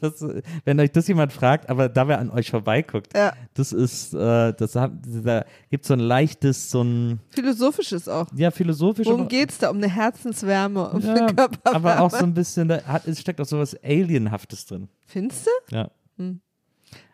Das, 0.00 0.24
wenn 0.64 0.80
euch 0.80 0.90
das 0.90 1.06
jemand 1.06 1.32
fragt, 1.32 1.70
aber 1.70 1.88
dabei 1.88 2.18
an 2.18 2.30
euch 2.30 2.50
vorbeiguckt, 2.50 3.16
Ja. 3.16 3.32
das 3.54 3.70
ist, 3.72 4.12
äh, 4.12 4.52
das 4.52 4.74
hat, 4.74 4.90
da 5.22 5.44
gibt 5.70 5.84
so 5.84 5.94
ein 5.94 6.00
leichtes, 6.00 6.72
so 6.72 6.82
ein, 6.82 7.20
Philosophisches 7.30 8.08
auch. 8.08 8.26
ja, 8.34 8.50
philosophisch. 8.50 9.06
Worum 9.06 9.20
aber- 9.20 9.28
geht's 9.28 9.58
da? 9.58 9.70
Um 9.70 9.76
eine 9.76 9.88
Herzenswärme, 9.88 10.90
um 10.90 11.00
Ja, 11.00 11.14
eine 11.14 11.32
Körperwärme. 11.32 11.76
aber 11.76 12.00
auch 12.00 12.10
so 12.10 12.24
ein 12.24 12.34
bisschen, 12.34 12.66
da 12.66 12.82
hat, 12.86 13.06
es 13.06 13.20
steckt 13.20 13.40
auch 13.40 13.44
so 13.46 13.60
was 13.60 13.76
Alienhaftes 13.84 14.66
drin. 14.66 14.88
Findest 15.06 15.46
du? 15.46 15.76
Ja. 15.76 15.90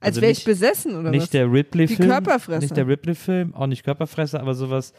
Als 0.01 0.17
Also 0.17 0.21
wäre 0.23 0.33
ich 0.33 0.45
besessen 0.45 0.97
oder 0.97 1.11
nicht 1.11 1.23
was? 1.23 1.31
der 1.31 1.51
Ripley-Film. 1.51 2.09
Körperfresser. 2.09 2.61
Nicht 2.61 2.77
der 2.77 2.87
Ripley-Film, 2.87 3.55
auch 3.55 3.67
nicht 3.67 3.85
Körperfresser, 3.85 4.41
aber 4.41 4.55
sowas. 4.55 4.93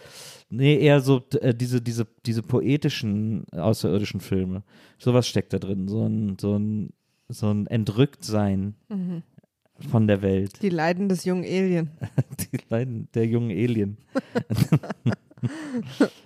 Nee, 0.50 0.78
eher 0.80 1.00
so 1.00 1.24
äh, 1.42 1.54
diese, 1.54 1.82
diese, 1.82 2.06
diese 2.26 2.42
poetischen 2.44 3.46
außerirdischen 3.52 4.20
Filme. 4.20 4.64
Sowas 4.98 5.28
steckt 5.28 5.54
da 5.54 5.60
drin. 5.60 5.88
So 5.88 6.06
ein, 6.08 6.38
so 6.40 6.58
ein, 6.58 6.90
so 7.30 7.50
ein 7.52 7.68
Entrücktsein 7.68 8.76
Mhm. 8.90 9.24
von 9.90 10.08
der 10.08 10.22
Welt. 10.22 10.62
Die 10.62 10.70
Leiden 10.70 11.10
des 11.10 11.26
jungen 11.26 11.44
Alien. 11.44 11.90
Die 12.54 12.60
Leiden 12.70 13.08
der 13.14 13.26
jungen 13.26 13.52
Alien. 13.52 13.98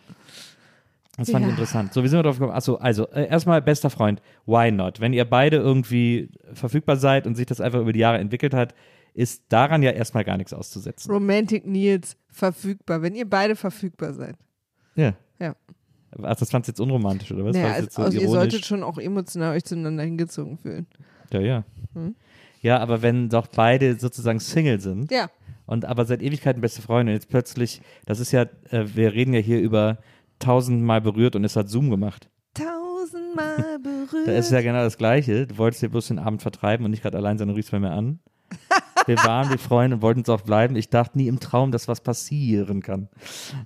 Das 1.20 1.30
fand 1.32 1.44
ich 1.46 1.50
Ja. 1.52 1.56
interessant. 1.58 1.94
So, 1.94 2.04
wie 2.04 2.08
sind 2.08 2.18
wir 2.20 2.24
drauf 2.24 2.38
gekommen? 2.38 2.56
Achso, 2.56 2.76
also, 2.76 3.08
äh, 3.10 3.28
erstmal 3.28 3.62
bester 3.62 3.90
Freund, 3.90 4.22
why 4.46 4.72
not? 4.72 5.00
Wenn 5.00 5.14
ihr 5.14 5.26
beide 5.26 5.58
irgendwie 5.58 6.30
verfügbar 6.54 6.98
seid 6.98 7.28
und 7.28 7.36
sich 7.36 7.46
das 7.46 7.62
einfach 7.62 7.80
über 7.80 7.94
die 7.94 8.00
Jahre 8.00 8.18
entwickelt 8.20 8.54
hat, 8.54 8.74
ist 9.14 9.44
daran 9.50 9.84
ja 9.84 9.92
erstmal 9.92 10.24
gar 10.24 10.38
nichts 10.38 10.54
auszusetzen. 10.54 11.12
Romantic 11.12 11.66
Nils 11.66 12.16
verfügbar, 12.30 13.02
wenn 13.02 13.16
ihr 13.16 13.30
beide 13.30 13.56
verfügbar 13.56 14.14
seid. 14.14 14.36
Ja. 14.96 15.14
Ja. 15.40 15.56
Ach, 16.24 16.36
das 16.36 16.50
fandst 16.50 16.68
du 16.68 16.72
jetzt 16.72 16.80
unromantisch, 16.80 17.32
oder 17.32 17.46
was? 17.46 17.56
Naja, 17.56 17.74
also, 17.74 17.88
so 17.92 18.02
also 18.04 18.20
ihr 18.20 18.28
solltet 18.30 18.66
schon 18.66 18.82
auch 18.84 18.98
emotional 18.98 19.56
euch 19.56 19.64
zueinander 19.64 20.04
hingezogen 20.04 20.58
fühlen. 20.58 20.88
Ja, 21.32 21.40
ja. 21.42 21.64
Hm? 21.94 22.16
Ja, 22.62 22.80
aber 22.80 23.02
wenn 23.02 23.30
doch 23.30 23.48
beide 23.48 23.96
sozusagen 24.00 24.40
Single 24.40 24.80
sind 24.80 25.12
Ja. 25.12 25.30
und 25.66 25.86
aber 25.86 26.06
seit 26.06 26.22
Ewigkeiten 26.22 26.62
beste 26.62 26.82
Freunde 26.82 27.12
und 27.12 27.16
jetzt 27.16 27.30
plötzlich, 27.30 27.82
das 28.06 28.20
ist 28.20 28.32
ja, 28.32 28.44
äh, 28.72 28.86
wir 28.96 29.14
reden 29.14 29.34
ja 29.34 29.40
hier 29.40 29.60
über 29.62 29.98
tausendmal 30.40 31.02
berührt 31.02 31.36
und 31.36 31.44
es 31.44 31.56
hat 31.56 31.70
Zoom 31.70 31.90
gemacht. 31.90 32.30
Tausendmal 32.54 33.80
berührt. 33.80 34.00
Da 34.26 34.34
ist 34.34 34.52
ja 34.52 34.62
genau 34.62 34.84
das 34.84 34.98
Gleiche. 34.98 35.48
Du 35.48 35.58
wolltest 35.58 35.82
dir 35.84 35.90
bloß 35.90 36.08
den 36.08 36.20
Abend 36.20 36.42
vertreiben 36.42 36.86
und 36.86 36.92
nicht 36.92 37.04
gerade 37.04 37.18
allein 37.18 37.38
sein 37.38 37.50
und 37.50 37.56
riefst 37.56 37.72
bei 37.72 37.80
mir 37.80 37.92
an. 37.92 38.20
Wir 39.06 39.18
waren, 39.18 39.50
wir 39.50 39.58
Freunde 39.58 39.96
und 39.96 40.02
wollten 40.04 40.22
es 40.22 40.30
auch 40.30 40.42
bleiben. 40.42 40.76
Ich 40.76 40.90
dachte 40.90 41.18
nie 41.18 41.28
im 41.28 41.40
Traum, 41.40 41.72
dass 41.72 41.88
was 41.88 42.02
passieren 42.02 42.84
kann. 42.84 43.10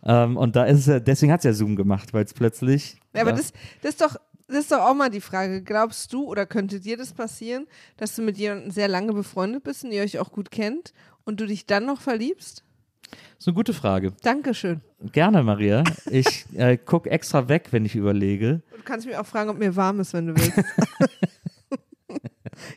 Ähm, 0.06 0.38
und 0.38 0.56
da 0.56 0.64
ist 0.64 0.80
es 0.80 0.86
ja, 0.86 1.00
deswegen 1.02 1.34
hat 1.34 1.42
es 1.42 1.46
ja 1.46 1.54
Zoom 1.54 1.76
gemacht, 1.76 2.14
weil 2.14 2.24
es 2.24 2.34
plötzlich. 2.34 2.98
Ja, 3.14 3.24
aber 3.24 3.34
das, 3.34 3.52
das, 3.82 3.92
ist 3.92 4.02
doch, 4.02 4.16
das 4.48 4.60
ist 4.60 4.72
doch 4.72 4.80
auch 4.80 4.94
mal 4.94 5.10
die 5.10 5.20
Frage. 5.20 5.62
Glaubst 5.62 6.14
du 6.14 6.24
oder 6.26 6.46
könnte 6.46 6.80
dir 6.80 6.96
das 6.96 7.14
passieren, 7.14 7.66
dass 7.98 8.16
du 8.16 8.22
mit 8.22 8.38
jemandem 8.38 8.72
sehr 8.72 8.88
lange 8.88 9.12
befreundet 9.12 9.64
bist 9.64 9.84
und 9.84 9.92
ihr 9.92 10.04
euch 10.04 10.20
auch 10.20 10.32
gut 10.32 10.50
kennt 10.50 10.94
und 11.26 11.42
du 11.42 11.48
dich 11.48 11.66
dann 11.66 11.88
noch 11.88 12.00
verliebst? 12.00 12.64
Ist 13.40 13.48
eine 13.48 13.56
gute 13.56 13.74
Frage. 13.74 14.14
Dankeschön. 14.22 14.82
Gerne, 15.12 15.44
Maria. 15.44 15.84
Ich 16.10 16.46
äh, 16.56 16.78
gucke 16.78 17.10
extra 17.10 17.48
weg, 17.50 17.68
wenn 17.72 17.86
ich 17.86 17.96
überlege. 17.96 18.62
Du 18.76 18.84
kannst 18.84 19.06
mich 19.06 19.16
auch 19.18 19.26
fragen, 19.26 19.50
ob 19.50 19.58
mir 19.58 19.76
warm 19.76 20.00
ist, 20.00 20.14
wenn 20.14 20.28
du 20.28 20.36
willst. 20.36 20.54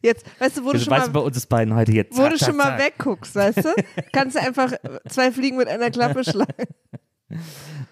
Jetzt, 0.03 0.25
weißt 0.41 0.57
du, 0.59 0.65
wo 0.65 0.73
du 0.73 0.79
Du 0.79 0.85
schon 0.85 0.91
weißt 0.91 1.07
mal, 1.09 1.13
bei 1.13 1.21
uns 1.21 1.47
beiden 1.47 1.75
heute 1.75 1.93
jetzt. 1.93 2.17
wo 2.17 2.23
zack, 2.23 2.31
du 2.33 2.39
zack, 2.39 2.49
schon 2.49 2.57
mal 2.57 2.65
zack. 2.65 2.81
wegguckst, 2.81 3.35
weißt 3.35 3.65
du? 3.65 3.75
Kannst 4.13 4.37
du 4.37 4.41
einfach 4.41 4.73
zwei 5.09 5.31
Fliegen 5.31 5.57
mit 5.59 5.69
einer 5.69 5.91
Klappe 5.91 6.25
schlagen. 6.25 6.67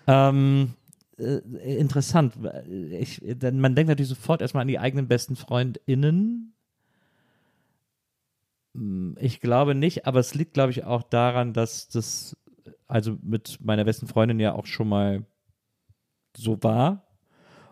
Ähm, 0.07 0.72
äh, 1.18 1.76
interessant. 1.76 2.35
Ich, 2.90 3.20
denn 3.22 3.61
man 3.61 3.74
denkt 3.74 3.88
natürlich 3.88 4.09
sofort 4.09 4.40
erstmal 4.40 4.62
an 4.62 4.68
die 4.68 4.78
eigenen 4.78 5.09
besten 5.09 5.37
FreundInnen. 5.37 6.53
Hm, 8.74 9.16
Ich 9.20 9.40
glaube 9.40 9.74
nicht, 9.74 10.06
aber 10.06 10.20
es 10.20 10.34
liegt, 10.34 10.54
glaube 10.54 10.70
ich, 10.70 10.84
auch 10.84 11.02
daran, 11.02 11.52
dass 11.52 11.88
das, 11.88 12.37
also 12.87 13.16
mit 13.22 13.58
meiner 13.62 13.84
besten 13.84 14.06
Freundin 14.06 14.40
ja 14.40 14.52
auch 14.54 14.66
schon 14.66 14.88
mal 14.88 15.24
so 16.37 16.62
war. 16.62 17.06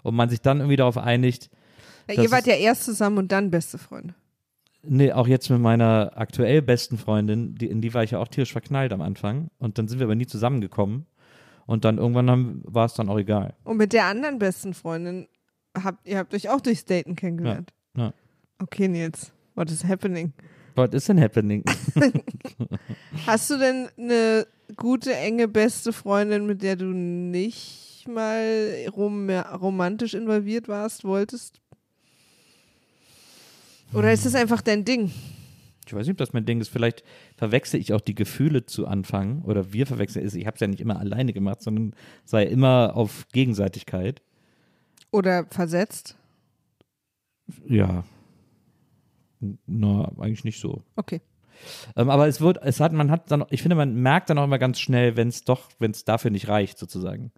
Und 0.03 0.15
man 0.17 0.29
sich 0.31 0.41
dann 0.41 0.59
irgendwie 0.59 0.77
darauf 0.77 0.99
einigt, 0.99 1.51
Ja, 2.09 2.21
ihr 2.21 2.31
wart 2.31 2.47
ja 2.47 2.55
erst 2.55 2.85
zusammen 2.85 3.19
und 3.19 3.31
dann 3.33 3.51
beste 3.51 3.79
Freunde. 3.79 4.15
Nee, 4.85 5.13
auch 5.13 5.29
jetzt 5.29 5.49
mit 5.49 5.61
meiner 5.61 6.11
aktuell 6.17 6.61
besten 6.61 6.99
Freundin, 6.99 7.55
die, 7.55 7.67
in 7.69 7.81
die 7.81 7.95
war 7.95 8.03
ich 8.03 8.11
ja 8.11 8.19
auch 8.19 8.27
tierisch 8.27 8.51
verknallt 8.51 8.93
am 8.93 9.01
Anfang. 9.01 9.49
Und 9.59 9.79
dann 9.79 9.87
sind 9.87 10.01
wir 10.01 10.07
aber 10.07 10.17
nie 10.17 10.27
zusammengekommen. 10.27 11.07
Und 11.67 11.85
dann 11.85 11.99
irgendwann 11.99 12.63
war 12.65 12.87
es 12.87 12.95
dann 12.95 13.09
auch 13.09 13.19
egal. 13.19 13.55
Und 13.63 13.77
mit 13.77 13.93
der 13.93 14.07
anderen 14.07 14.41
besten 14.41 14.75
Freundin 14.75 15.29
habt 15.81 16.07
ihr 16.09 16.19
habt 16.19 16.35
euch 16.35 16.51
auch 16.51 16.61
durchs 16.61 16.85
Daten 16.85 17.15
kennengelernt. 17.15 17.73
Ja, 17.97 18.07
ja. 18.07 18.13
Okay, 18.59 18.89
Nils, 18.89 19.33
what 19.55 19.71
is 19.71 19.85
happening? 19.85 20.33
What 20.75 20.95
is 20.95 21.05
denn 21.05 21.21
happening? 21.21 21.65
Hast 23.27 23.51
du 23.51 23.59
denn 23.59 23.89
eine 23.99 24.47
gute, 24.77 25.15
enge, 25.15 25.49
beste 25.49 25.93
Freundin, 25.93 26.47
mit 26.47 26.63
der 26.63 26.77
du 26.77 26.87
nicht 26.87 28.07
mal 28.09 28.89
rom 28.95 29.31
romantisch 29.31 30.15
involviert 30.15 30.69
warst, 30.69 31.05
wolltest? 31.05 31.61
Oder 33.93 34.13
ist 34.13 34.25
das 34.25 34.35
einfach 34.35 34.63
dein 34.63 34.85
Ding? 34.85 35.13
Ich 35.87 35.93
weiß 35.93 36.07
nicht, 36.07 36.13
ob 36.13 36.19
das 36.19 36.33
mein 36.33 36.47
Ding 36.47 36.61
ist. 36.61 36.69
Vielleicht 36.69 37.05
verwechsel 37.37 37.79
ich 37.79 37.93
auch 37.93 38.01
die 38.01 38.15
Gefühle 38.15 38.65
zu 38.65 38.87
Anfang. 38.87 39.43
Oder 39.43 39.73
wir 39.73 39.87
verwechseln 39.87 40.25
es. 40.25 40.35
Ich 40.35 40.47
habe 40.47 40.55
es 40.55 40.61
ja 40.61 40.67
nicht 40.67 40.81
immer 40.81 40.99
alleine 40.99 41.33
gemacht, 41.33 41.61
sondern 41.61 41.95
sei 42.25 42.45
immer 42.45 42.93
auf 42.95 43.27
Gegenseitigkeit. 43.33 44.23
Oder 45.11 45.45
versetzt? 45.51 46.17
Ja. 47.67 48.05
Na, 49.67 50.13
eigentlich 50.19 50.45
nicht 50.45 50.61
so. 50.61 50.83
Okay. 50.97 51.21
Ähm, 51.97 52.11
aber 52.11 52.29
es 52.29 52.41
wird, 52.41 52.59
es 52.63 52.81
hat, 52.81 52.93
man 52.93 53.11
hat 53.11 53.31
dann, 53.31 53.45
ich 53.51 53.63
finde, 53.63 53.77
man 53.77 53.95
merkt 53.95 54.31
dann 54.31 54.39
auch 54.39 54.45
immer 54.45 54.59
ganz 54.59 54.81
schnell, 54.81 55.17
wenn 55.17 55.29
es 55.29 55.45
doch, 55.45 55.69
wenn 55.79 55.91
es 55.91 56.05
dafür 56.05 56.31
nicht 56.31 56.49
reicht, 56.49 56.79
sozusagen. 56.79 57.33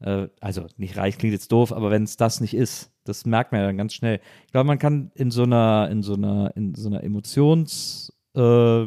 Äh, 0.00 0.28
also 0.40 0.66
nicht 0.76 0.96
reicht 0.96 1.18
klingt 1.18 1.32
jetzt 1.32 1.52
doof, 1.52 1.72
aber 1.72 1.90
wenn 1.90 2.04
es 2.04 2.16
das 2.16 2.40
nicht 2.40 2.54
ist, 2.54 2.90
das 3.04 3.26
merkt 3.26 3.52
man 3.52 3.60
ja 3.60 3.66
dann 3.66 3.76
ganz 3.76 3.94
schnell. 3.94 4.20
Ich 4.46 4.52
glaube, 4.52 4.66
man 4.66 4.78
kann 4.78 5.10
in 5.14 5.30
so 5.30 5.42
einer, 5.42 5.88
in 5.90 6.02
so 6.02 6.14
einer, 6.14 6.52
in 6.56 6.74
so 6.74 6.88
einer 6.88 7.02
Emotions, 7.02 8.12
äh, 8.34 8.84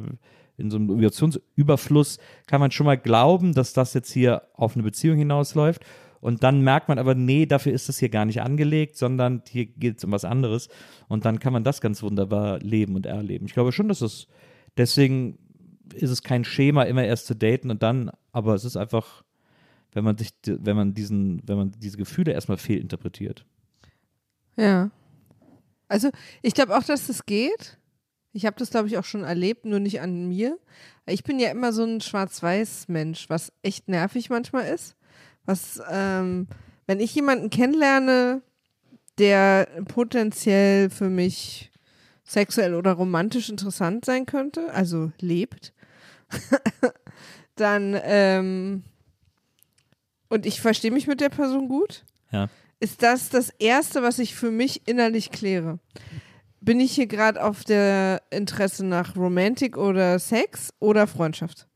in 0.58 0.72
so 0.72 0.78
einem 0.78 0.90
Emotionsüberfluss 0.90 2.18
kann 2.48 2.62
man 2.62 2.72
schon 2.72 2.86
mal 2.86 2.98
glauben, 2.98 3.54
dass 3.54 3.74
das 3.74 3.94
jetzt 3.94 4.12
hier 4.12 4.44
auf 4.54 4.76
eine 4.76 4.84
Beziehung 4.84 5.18
hinausläuft. 5.18 5.86
Und 6.26 6.42
dann 6.42 6.62
merkt 6.62 6.88
man 6.88 6.98
aber, 6.98 7.14
nee, 7.14 7.46
dafür 7.46 7.72
ist 7.72 7.88
das 7.88 8.00
hier 8.00 8.10
gar 8.10 8.26
nicht 8.26 8.42
angelegt, 8.42 8.98
sondern 8.98 9.44
hier 9.48 9.68
geht 9.68 10.00
es 10.00 10.04
um 10.06 10.12
was 10.12 10.26
anderes. 10.26 10.70
Und 11.08 11.24
dann 11.24 11.38
kann 11.38 11.54
man 11.54 11.64
das 11.64 11.82
ganz 11.82 12.02
wunderbar 12.02 12.58
leben 12.62 12.96
und 12.96 13.06
erleben. 13.06 13.46
Ich 13.46 13.54
glaube 13.54 13.72
schon, 13.72 13.90
dass 13.90 14.02
es, 14.02 14.26
deswegen 14.76 15.38
ist 15.94 16.10
es 16.10 16.24
kein 16.24 16.44
Schema, 16.44 16.82
immer 16.82 17.04
erst 17.04 17.28
zu 17.28 17.36
daten 17.36 17.70
und 17.70 17.84
dann, 17.84 18.10
aber 18.32 18.56
es 18.56 18.66
ist 18.66 18.76
einfach, 18.76 19.24
wenn 19.92 20.04
man 20.04 20.18
sich, 20.18 20.32
wenn 20.48 20.76
man 20.76 20.96
diesen, 20.96 21.44
wenn 21.46 21.58
man 21.58 21.72
diese 21.78 21.98
Gefühle 21.98 22.32
erstmal 22.32 22.58
fehlinterpretiert. 22.58 23.46
Ja. 24.58 24.90
Also, 25.88 26.10
ich 26.42 26.56
glaube 26.56 26.76
auch, 26.76 26.84
dass 26.84 27.06
das 27.06 27.28
geht. 27.28 27.78
Ich 28.34 28.48
habe 28.48 28.58
das, 28.58 28.72
glaube 28.72 28.88
ich, 28.88 28.98
auch 28.98 29.06
schon 29.06 29.24
erlebt, 29.24 29.66
nur 29.66 29.80
nicht 29.80 30.02
an 30.02 30.28
mir. 30.28 30.58
Ich 31.06 31.24
bin 31.24 31.38
ja 31.38 31.52
immer 31.52 31.72
so 31.72 31.84
ein 31.84 32.02
Schwarz-Weiß-Mensch, 32.02 33.30
was 33.30 33.54
echt 33.62 33.90
nervig 33.90 34.32
manchmal 34.32 34.66
ist. 34.74 34.96
Was, 35.46 35.82
ähm, 35.92 36.48
wenn 36.88 37.00
ich 37.00 37.14
jemanden 37.16 37.50
kennenlerne, 37.50 38.42
der 39.18 39.68
potenziell 39.88 40.90
für 40.90 41.10
mich 41.10 41.72
sexuell 42.24 42.74
oder 42.76 42.94
romantisch 42.94 43.50
interessant 43.50 44.06
sein 44.06 44.26
könnte, 44.26 44.74
also 44.74 45.12
lebt, 45.20 45.74
dann, 47.56 47.98
ähm, 48.04 48.84
und 50.30 50.46
ich 50.46 50.60
verstehe 50.62 50.92
mich 50.92 51.08
mit 51.08 51.22
der 51.22 51.30
Person 51.30 51.68
gut, 51.70 52.04
Ja. 52.32 52.50
ist 52.80 53.04
das 53.04 53.30
das 53.30 53.50
Erste, 53.60 54.02
was 54.04 54.20
ich 54.20 54.36
für 54.36 54.52
mich 54.52 54.88
innerlich 54.88 55.32
kläre. 55.32 55.80
bin 56.60 56.80
ich 56.80 56.94
hier 56.94 57.06
gerade 57.06 57.44
auf 57.44 57.64
der 57.64 58.24
Interesse 58.32 58.84
nach 58.84 59.16
Romantik 59.16 59.78
oder 59.78 60.18
Sex 60.18 60.74
oder 60.80 61.06
Freundschaft? 61.06 61.68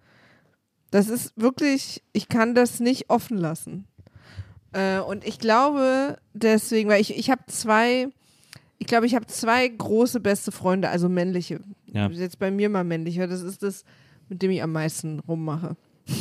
Das 0.91 1.07
ist 1.07 1.33
wirklich, 1.35 2.03
ich 2.13 2.29
kann 2.29 2.55
das 2.55 2.79
nicht 2.79 3.09
offen 3.09 3.37
lassen. 3.37 3.87
Äh, 4.71 4.99
und 4.99 5.25
ich 5.25 5.39
glaube 5.39 6.17
deswegen, 6.33 6.89
weil 6.89 7.01
ich, 7.01 7.17
ich 7.17 7.29
habe 7.29 7.41
zwei, 7.47 8.09
ich 8.77 8.87
glaube, 8.87 9.05
ich 9.05 9.15
habe 9.15 9.25
zwei 9.27 9.67
große 9.67 10.19
beste 10.19 10.51
Freunde, 10.51 10.89
also 10.89 11.09
männliche. 11.09 11.61
Ja. 11.85 12.09
Jetzt 12.09 12.39
bei 12.39 12.51
mir 12.51 12.69
mal 12.69 12.83
männliche. 12.83 13.27
Das 13.27 13.41
ist 13.41 13.63
das, 13.63 13.83
mit 14.29 14.41
dem 14.41 14.51
ich 14.51 14.63
am 14.63 14.71
meisten 14.71 15.19
rummache. 15.19 15.75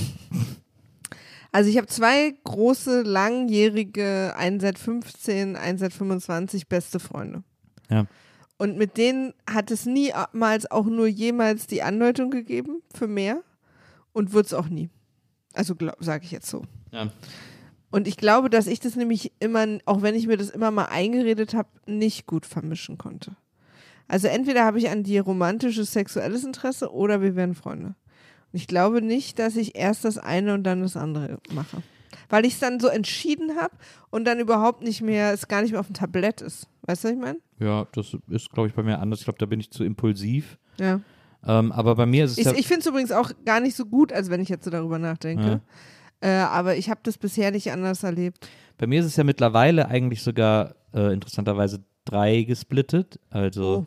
Also 1.51 1.71
ich 1.71 1.79
habe 1.79 1.87
zwei 1.87 2.35
große, 2.45 3.03
langjährige, 3.03 4.35
einen 4.37 4.61
seit 4.61 4.79
15, 4.79 5.57
einen 5.57 5.79
seit 5.79 5.95
25 5.95 6.69
beste 6.69 7.01
Freunde. 7.01 7.43
Ja. 7.89 8.05
Und 8.59 8.77
mit 8.77 8.99
denen 8.99 9.33
hat 9.49 9.71
es 9.71 9.87
niemals 9.87 10.71
auch 10.71 10.85
nur 10.85 11.07
jemals 11.07 11.67
die 11.67 11.83
Andeutung 11.83 12.31
gegeben 12.31 12.83
für 12.95 13.07
mehr 13.07 13.43
und 14.13 14.33
wird 14.33 14.47
es 14.47 14.55
auch 14.55 14.69
nie. 14.69 14.91
Also 15.55 15.75
sage 16.01 16.25
ich 16.25 16.31
jetzt 16.31 16.49
so. 16.49 16.63
Ja. 16.93 17.11
Und 17.91 18.07
ich 18.07 18.17
glaube, 18.17 18.51
dass 18.51 18.67
ich 18.67 18.81
das 18.81 18.97
nämlich 18.97 19.33
immer, 19.41 19.67
auch 19.87 20.03
wenn 20.03 20.15
ich 20.15 20.27
mir 20.27 20.37
das 20.37 20.51
immer 20.51 20.71
mal 20.71 20.87
eingeredet 20.87 21.55
habe, 21.55 21.69
nicht 21.87 22.27
gut 22.27 22.45
vermischen 22.45 22.99
konnte. 22.99 23.37
Also 24.09 24.29
entweder 24.29 24.65
habe 24.65 24.79
ich 24.79 24.89
an 24.91 25.05
dir 25.05 25.23
romantisches, 25.23 25.93
sexuelles 25.93 26.45
Interesse 26.45 26.93
oder 26.93 27.21
wir 27.23 27.37
werden 27.37 27.55
Freunde. 27.55 27.95
Und 28.53 28.61
ich 28.61 28.67
glaube 28.67 29.03
nicht, 29.03 29.39
dass 29.39 29.57
ich 29.57 29.77
erst 29.77 30.05
das 30.05 30.19
eine 30.19 30.55
und 30.55 30.65
dann 30.65 30.81
das 30.83 30.97
andere 30.97 31.39
mache. 31.53 31.83
Weil 32.31 32.45
ich 32.45 32.55
es 32.55 32.61
dann 32.61 32.81
so 32.81 32.89
entschieden 32.89 33.57
habe 33.57 33.75
und 34.11 34.25
dann 34.25 34.39
überhaupt 34.39 34.83
nicht 34.83 35.03
mehr, 35.03 35.33
es 35.33 35.49
gar 35.49 35.63
nicht 35.63 35.73
mehr 35.73 35.81
auf 35.81 35.87
dem 35.87 35.95
Tablett 35.95 36.41
ist. 36.41 36.69
Weißt 36.83 37.05
du, 37.05 37.09
was 37.09 37.15
ich 37.15 37.21
meine? 37.21 37.39
Ja, 37.59 37.87
das 37.93 38.17
ist, 38.29 38.51
glaube 38.51 38.69
ich, 38.69 38.75
bei 38.75 38.83
mir 38.83 38.99
anders. 38.99 39.21
Ich 39.21 39.25
glaube, 39.25 39.39
da 39.39 39.47
bin 39.47 39.61
ich 39.61 39.71
zu 39.71 39.85
impulsiv. 39.85 40.59
Ja. 40.79 41.01
Ähm, 41.47 41.73
aber 41.73 41.95
bei 41.95 42.07
mir 42.07 42.25
ist 42.25 42.33
es 42.33 42.39
Ich, 42.39 42.45
ja, 42.45 42.53
ich 42.53 42.67
finde 42.67 42.81
es 42.81 42.87
übrigens 42.87 43.13
auch 43.13 43.31
gar 43.45 43.61
nicht 43.61 43.77
so 43.77 43.87
gut, 43.87 44.13
als 44.13 44.29
wenn 44.31 44.41
ich 44.41 44.49
jetzt 44.49 44.65
so 44.65 44.71
darüber 44.71 44.99
nachdenke. 44.99 45.61
Äh, 46.21 46.31
aber 46.31 46.77
ich 46.77 46.91
habe 46.91 47.01
das 47.05 47.17
bisher 47.17 47.51
nicht 47.53 47.71
anders 47.71 48.03
erlebt. 48.03 48.49
bei 48.77 48.87
mir 48.87 49.01
ist 49.01 49.07
es 49.07 49.17
ja 49.17 49.25
mittlerweile 49.25 49.89
eigentlich 49.89 50.23
sogar 50.23 50.75
äh, 50.93 51.13
interessanterweise 51.13 51.85
drei 52.05 52.43
gesplittet. 52.43 53.21
Also 53.31 53.87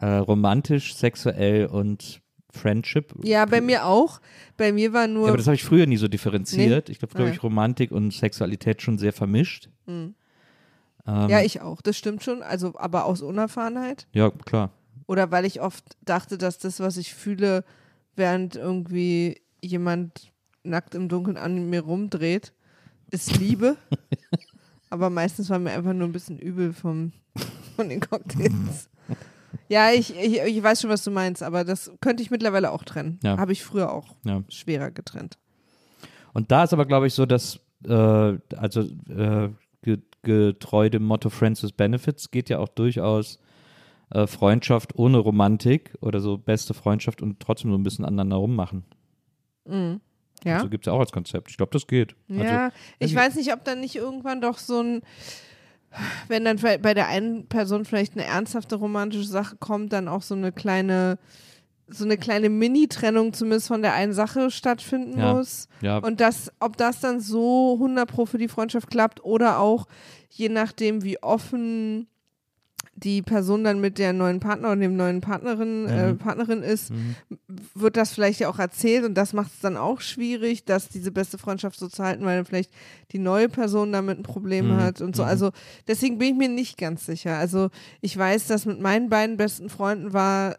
äh, 0.00 0.06
romantisch, 0.06 0.94
sexuell 0.96 1.66
und 1.66 2.20
Friendship. 2.50 3.14
Ja, 3.22 3.44
bei 3.46 3.60
mir 3.60 3.86
auch. 3.86 4.20
Bei 4.56 4.72
mir 4.72 4.92
war 4.92 5.06
nur. 5.06 5.24
Ja, 5.24 5.28
aber 5.28 5.36
das 5.38 5.46
habe 5.46 5.54
ich 5.54 5.64
früher 5.64 5.86
nie 5.86 5.96
so 5.96 6.08
differenziert. 6.08 6.88
Ich 6.90 6.98
glaube, 6.98 7.12
früher 7.12 7.22
Ah, 7.22 7.26
habe 7.28 7.36
ich 7.36 7.42
Romantik 7.42 7.90
und 7.90 8.12
Sexualität 8.12 8.82
schon 8.82 8.98
sehr 8.98 9.12
vermischt. 9.12 9.68
Hm. 9.86 10.14
Ähm, 11.06 11.28
ja, 11.28 11.40
ich 11.40 11.60
auch. 11.60 11.80
Das 11.82 11.96
stimmt 11.96 12.22
schon. 12.22 12.42
Also, 12.42 12.74
aber 12.76 13.04
aus 13.06 13.22
Unerfahrenheit. 13.22 14.06
Ja, 14.12 14.30
klar. 14.30 14.70
Oder 15.06 15.30
weil 15.30 15.44
ich 15.44 15.60
oft 15.60 15.84
dachte, 16.04 16.36
dass 16.38 16.58
das, 16.58 16.80
was 16.80 16.96
ich 16.96 17.14
fühle, 17.14 17.64
während 18.16 18.56
irgendwie 18.56 19.40
jemand 19.62 20.32
nackt 20.64 20.94
im 20.94 21.08
Dunkeln 21.08 21.36
an 21.36 21.70
mir 21.70 21.82
rumdreht, 21.82 22.52
ist 23.10 23.36
Liebe. 23.38 23.76
aber 24.90 25.10
meistens 25.10 25.48
war 25.50 25.58
mir 25.58 25.72
einfach 25.72 25.92
nur 25.92 26.08
ein 26.08 26.12
bisschen 26.12 26.38
übel 26.38 26.72
vom, 26.72 27.12
von 27.76 27.88
den 27.88 28.00
Cocktails. 28.00 28.88
Ja, 29.68 29.90
ich, 29.92 30.14
ich, 30.16 30.40
ich 30.40 30.62
weiß 30.62 30.80
schon, 30.80 30.90
was 30.90 31.04
du 31.04 31.10
meinst, 31.10 31.42
aber 31.42 31.64
das 31.64 31.90
könnte 32.00 32.22
ich 32.22 32.30
mittlerweile 32.30 32.72
auch 32.72 32.82
trennen. 32.82 33.18
Ja. 33.22 33.38
Habe 33.38 33.52
ich 33.52 33.64
früher 33.64 33.92
auch 33.92 34.14
Ja. 34.24 34.42
schwerer 34.48 34.90
getrennt. 34.90 35.38
Und 36.32 36.50
da 36.52 36.64
ist 36.64 36.72
aber, 36.72 36.84
glaube 36.84 37.06
ich, 37.06 37.14
so, 37.14 37.26
dass, 37.26 37.58
äh, 37.84 37.92
also 38.56 38.80
äh, 39.08 39.50
ge 39.82 39.98
getreu 40.22 40.90
dem 40.90 41.04
Motto 41.04 41.30
Friends 41.30 41.62
with 41.62 41.72
Benefits 41.72 42.32
geht 42.32 42.48
ja 42.48 42.58
auch 42.58 42.68
durchaus 42.68 43.38
äh, 44.10 44.26
Freundschaft 44.26 44.94
ohne 44.98 45.18
Romantik 45.18 45.94
oder 46.00 46.20
so 46.20 46.38
beste 46.38 46.74
Freundschaft 46.74 47.22
und 47.22 47.40
trotzdem 47.40 47.70
so 47.72 47.78
ein 47.78 47.82
bisschen 47.82 48.04
aneinander 48.04 48.36
rummachen. 48.36 48.84
Mhm. 49.66 50.00
Ja. 50.44 50.56
Also 50.56 50.68
gibt 50.68 50.86
es 50.86 50.90
ja 50.90 50.92
auch 50.92 51.00
als 51.00 51.12
Konzept. 51.12 51.50
Ich 51.50 51.56
glaube, 51.56 51.72
das 51.72 51.86
geht. 51.86 52.14
Ja, 52.28 52.64
Also, 52.66 52.74
ich 52.98 53.14
weiß 53.14 53.34
nicht, 53.36 53.52
ob 53.52 53.64
dann 53.64 53.80
nicht 53.80 53.96
irgendwann 53.96 54.40
doch 54.40 54.58
so 54.58 54.80
ein, 54.80 55.02
wenn 56.28 56.44
dann 56.44 56.58
bei 56.58 56.94
der 56.94 57.08
einen 57.08 57.46
Person 57.46 57.84
vielleicht 57.84 58.12
eine 58.14 58.24
ernsthafte 58.24 58.76
romantische 58.76 59.24
Sache 59.26 59.56
kommt, 59.56 59.92
dann 59.92 60.08
auch 60.08 60.22
so 60.22 60.34
eine 60.34 60.52
kleine, 60.52 61.18
so 61.88 62.04
eine 62.04 62.18
kleine 62.18 62.50
Mini-Trennung 62.50 63.32
zumindest 63.32 63.68
von 63.68 63.80
der 63.82 63.94
einen 63.94 64.12
Sache 64.12 64.50
stattfinden 64.50 65.18
Ja. 65.18 65.34
muss. 65.34 65.68
ja, 65.80 65.98
Und 65.98 66.20
das, 66.20 66.52
ob 66.60 66.76
das 66.76 67.00
dann 67.00 67.20
so 67.20 67.74
100 67.74 68.08
pro 68.08 68.26
für 68.26 68.38
die 68.38 68.48
Freundschaft 68.48 68.90
klappt 68.90 69.24
oder 69.24 69.58
auch 69.58 69.86
je 70.28 70.48
nachdem, 70.50 71.02
wie 71.02 71.22
offen 71.22 72.08
die 72.98 73.20
Person 73.20 73.62
dann 73.62 73.78
mit 73.80 73.98
der 73.98 74.14
neuen 74.14 74.40
Partner 74.40 74.70
und 74.70 74.80
dem 74.80 74.96
neuen 74.96 75.20
Partnerin, 75.20 75.86
äh, 75.86 76.12
Mhm. 76.12 76.18
Partnerin 76.18 76.62
ist, 76.62 76.90
Mhm. 76.90 77.14
wird 77.74 77.96
das 77.98 78.10
vielleicht 78.12 78.40
ja 78.40 78.48
auch 78.48 78.58
erzählt 78.58 79.04
und 79.04 79.14
das 79.14 79.34
macht 79.34 79.52
es 79.52 79.60
dann 79.60 79.76
auch 79.76 80.00
schwierig, 80.00 80.64
dass 80.64 80.88
diese 80.88 81.12
beste 81.12 81.36
Freundschaft 81.36 81.78
so 81.78 81.88
zu 81.88 82.02
halten, 82.02 82.24
weil 82.24 82.36
dann 82.36 82.46
vielleicht 82.46 82.72
die 83.12 83.18
neue 83.18 83.50
Person 83.50 83.92
damit 83.92 84.18
ein 84.18 84.22
Problem 84.22 84.68
Mhm. 84.68 84.76
hat 84.76 85.02
und 85.02 85.14
so. 85.14 85.24
Mhm. 85.24 85.28
Also 85.28 85.50
deswegen 85.86 86.16
bin 86.16 86.28
ich 86.28 86.36
mir 86.36 86.48
nicht 86.48 86.78
ganz 86.78 87.04
sicher. 87.04 87.36
Also 87.36 87.68
ich 88.00 88.16
weiß, 88.16 88.46
dass 88.46 88.64
mit 88.64 88.80
meinen 88.80 89.10
beiden 89.10 89.36
besten 89.36 89.68
Freunden 89.68 90.14
war 90.14 90.56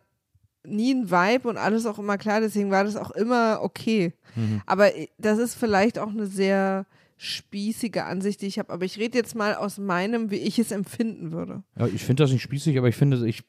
nie 0.63 0.93
ein 0.93 1.10
Vibe 1.10 1.47
und 1.50 1.58
alles 1.58 1.86
auch 1.88 1.97
immer 1.97 2.17
klar, 2.17 2.41
deswegen 2.41 2.69
war 2.71 2.84
das 2.84 2.97
auch 2.97 3.12
immer 3.12 3.60
okay. 3.63 4.13
Mhm. 4.36 4.62
Aber 4.67 4.95
i- 4.95 5.10
das 5.17 5.39
ist 5.39 5.56
vielleicht 5.56 5.97
auch 5.97 6.10
eine 6.10 6.28
sehr 6.28 6.86
spießige 7.17 8.06
Ansicht, 8.06 8.41
die 8.41 8.47
ich 8.47 8.60
habe. 8.60 8.71
Aber 8.71 8.86
ich 8.86 8.97
rede 8.97 9.17
jetzt 9.17 9.36
mal 9.36 9.56
aus 9.56 9.77
meinem, 9.77 10.32
wie 10.32 10.36
ich 10.38 10.60
es 10.60 10.71
empfinden 10.71 11.32
würde. 11.32 11.63
ja, 11.77 11.88
ich 11.88 12.03
finde 12.03 12.23
das 12.23 12.32
nicht 12.32 12.43
spießig, 12.43 12.77
aber 12.77 12.88
ich 12.89 12.95
finde, 12.95 13.27
ich 13.27 13.43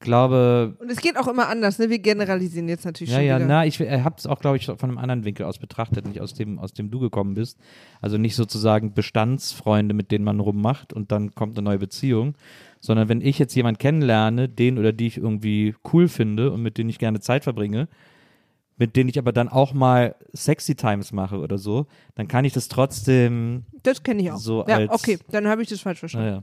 glaube, 0.00 0.76
Und 0.80 0.90
es 0.90 1.00
geht 1.00 1.16
auch 1.16 1.28
immer 1.28 1.48
anders, 1.48 1.78
ne? 1.78 1.88
Wir 1.88 2.00
generalisieren 2.00 2.68
jetzt 2.68 2.84
natürlich 2.84 3.12
Ja, 3.12 3.18
schon 3.18 3.26
ja, 3.26 3.36
wieder. 3.36 3.46
na, 3.46 3.66
ich 3.66 3.78
habe 3.80 4.16
es 4.18 4.26
auch, 4.26 4.40
glaube 4.40 4.56
ich, 4.56 4.66
von 4.66 4.76
einem 4.82 4.98
anderen 4.98 5.24
Winkel 5.24 5.46
aus 5.46 5.58
betrachtet, 5.58 6.06
nicht 6.08 6.20
aus 6.20 6.34
dem, 6.34 6.58
aus 6.58 6.72
dem 6.72 6.90
du 6.90 6.98
gekommen 6.98 7.34
bist. 7.34 7.58
Also 8.00 8.18
nicht 8.18 8.34
sozusagen 8.34 8.94
Bestandsfreunde, 8.94 9.94
mit 9.94 10.10
denen 10.10 10.24
man 10.24 10.40
rummacht 10.40 10.92
und 10.92 11.12
dann 11.12 11.34
kommt 11.34 11.56
eine 11.56 11.64
neue 11.64 11.78
Beziehung, 11.78 12.34
sondern 12.80 13.08
wenn 13.08 13.20
ich 13.20 13.38
jetzt 13.38 13.54
jemanden 13.54 13.78
kennenlerne, 13.78 14.48
den 14.48 14.78
oder 14.78 14.92
die 14.92 15.06
ich 15.06 15.18
irgendwie 15.18 15.74
cool 15.92 16.08
finde 16.08 16.50
und 16.50 16.62
mit 16.62 16.78
denen 16.78 16.90
ich 16.90 16.98
gerne 16.98 17.20
Zeit 17.20 17.44
verbringe, 17.44 17.86
mit 18.82 18.96
denen 18.96 19.08
ich 19.08 19.16
aber 19.16 19.30
dann 19.32 19.48
auch 19.48 19.72
mal 19.72 20.16
Sexy 20.34 20.74
Times 20.74 21.12
mache 21.12 21.38
oder 21.38 21.56
so, 21.56 21.86
dann 22.16 22.26
kann 22.26 22.44
ich 22.44 22.52
das 22.52 22.66
trotzdem, 22.66 23.64
Das 23.84 24.02
kenne 24.02 24.22
ich 24.22 24.32
auch. 24.32 24.38
So 24.38 24.64
ja, 24.66 24.78
als- 24.78 24.90
okay, 24.90 25.20
dann 25.30 25.46
habe 25.46 25.62
ich 25.62 25.68
das 25.68 25.80
falsch 25.80 26.00
verstanden. 26.00 26.26
naja, 26.26 26.42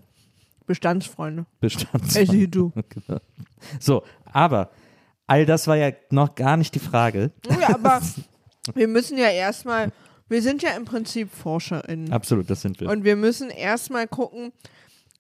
Bestandsfreunde. 0.66 1.46
Bestandsfreunde. 1.60 2.32
Also 2.32 2.48
du. 2.48 2.72
Genau. 2.90 3.20
So, 3.82 4.04
aber 4.24 4.72
all 5.28 5.46
das 5.46 5.68
war 5.68 5.76
ja 5.76 5.92
noch 6.12 6.34
gar 6.36 6.56
nicht 6.56 6.74
die 6.76 6.80
Frage. 6.80 7.32
Ja, 7.60 7.74
aber 7.76 8.00
wir 8.74 8.88
müssen 8.88 9.18
ja 9.18 9.30
erstmal, 9.30 9.92
wir 10.30 10.42
sind 10.42 10.62
ja 10.62 10.70
im 10.78 10.86
Prinzip 10.86 11.30
ForscherInnen. 11.32 12.14
Absolut, 12.14 12.50
das 12.50 12.62
sind 12.62 12.80
wir. 12.80 12.90
Und 12.90 13.04
wir 13.04 13.18
müssen 13.18 13.50
erstmal 13.50 14.08
gucken, 14.08 14.54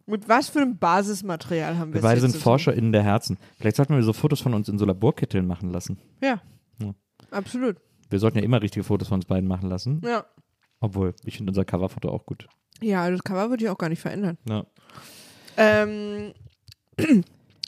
mit 0.06 0.30
was 0.30 0.48
für 0.48 0.62
einem 0.62 0.78
Basismaterial 0.78 1.78
haben 1.78 1.90
wir 1.90 1.96
Wir 1.96 2.00
es 2.00 2.04
beide 2.04 2.22
hier 2.22 2.30
sind. 2.30 2.42
ForscherInnen 2.42 2.94
der 2.94 3.04
Herzen. 3.04 3.38
Vielleicht 3.58 3.76
sollten 3.76 3.94
wir 3.94 4.04
so 4.04 4.14
Fotos 4.14 4.40
von 4.40 4.54
uns 4.54 4.70
in 4.70 4.78
so 4.80 4.86
Laborkitteln 4.86 5.46
machen 5.46 5.70
lassen. 5.74 6.00
Ja. 6.24 6.40
Ja. 7.32 7.38
Absolut. 7.38 7.78
Wir 8.10 8.20
sollten 8.20 8.38
ja 8.40 8.44
immer 8.44 8.62
richtige 8.62 8.84
Fotos 8.84 9.08
von 9.08 9.16
uns 9.20 9.26
beiden 9.26 9.48
machen 9.48 9.70
lassen. 9.70 10.02
Ja. 10.04 10.26
Obwohl, 10.80 11.14
ich 11.26 11.38
finde 11.38 11.52
unser 11.52 11.66
Coverfoto 11.66 12.10
auch 12.10 12.26
gut. 12.26 12.48
Ja, 12.82 13.10
das 13.12 13.24
Cover 13.24 13.50
würde 13.50 13.64
ich 13.64 13.70
auch 13.70 13.78
gar 13.78 13.90
nicht 13.90 14.02
verändern. 14.02 14.38
Ja. 14.48 14.66
Ähm, 15.58 16.34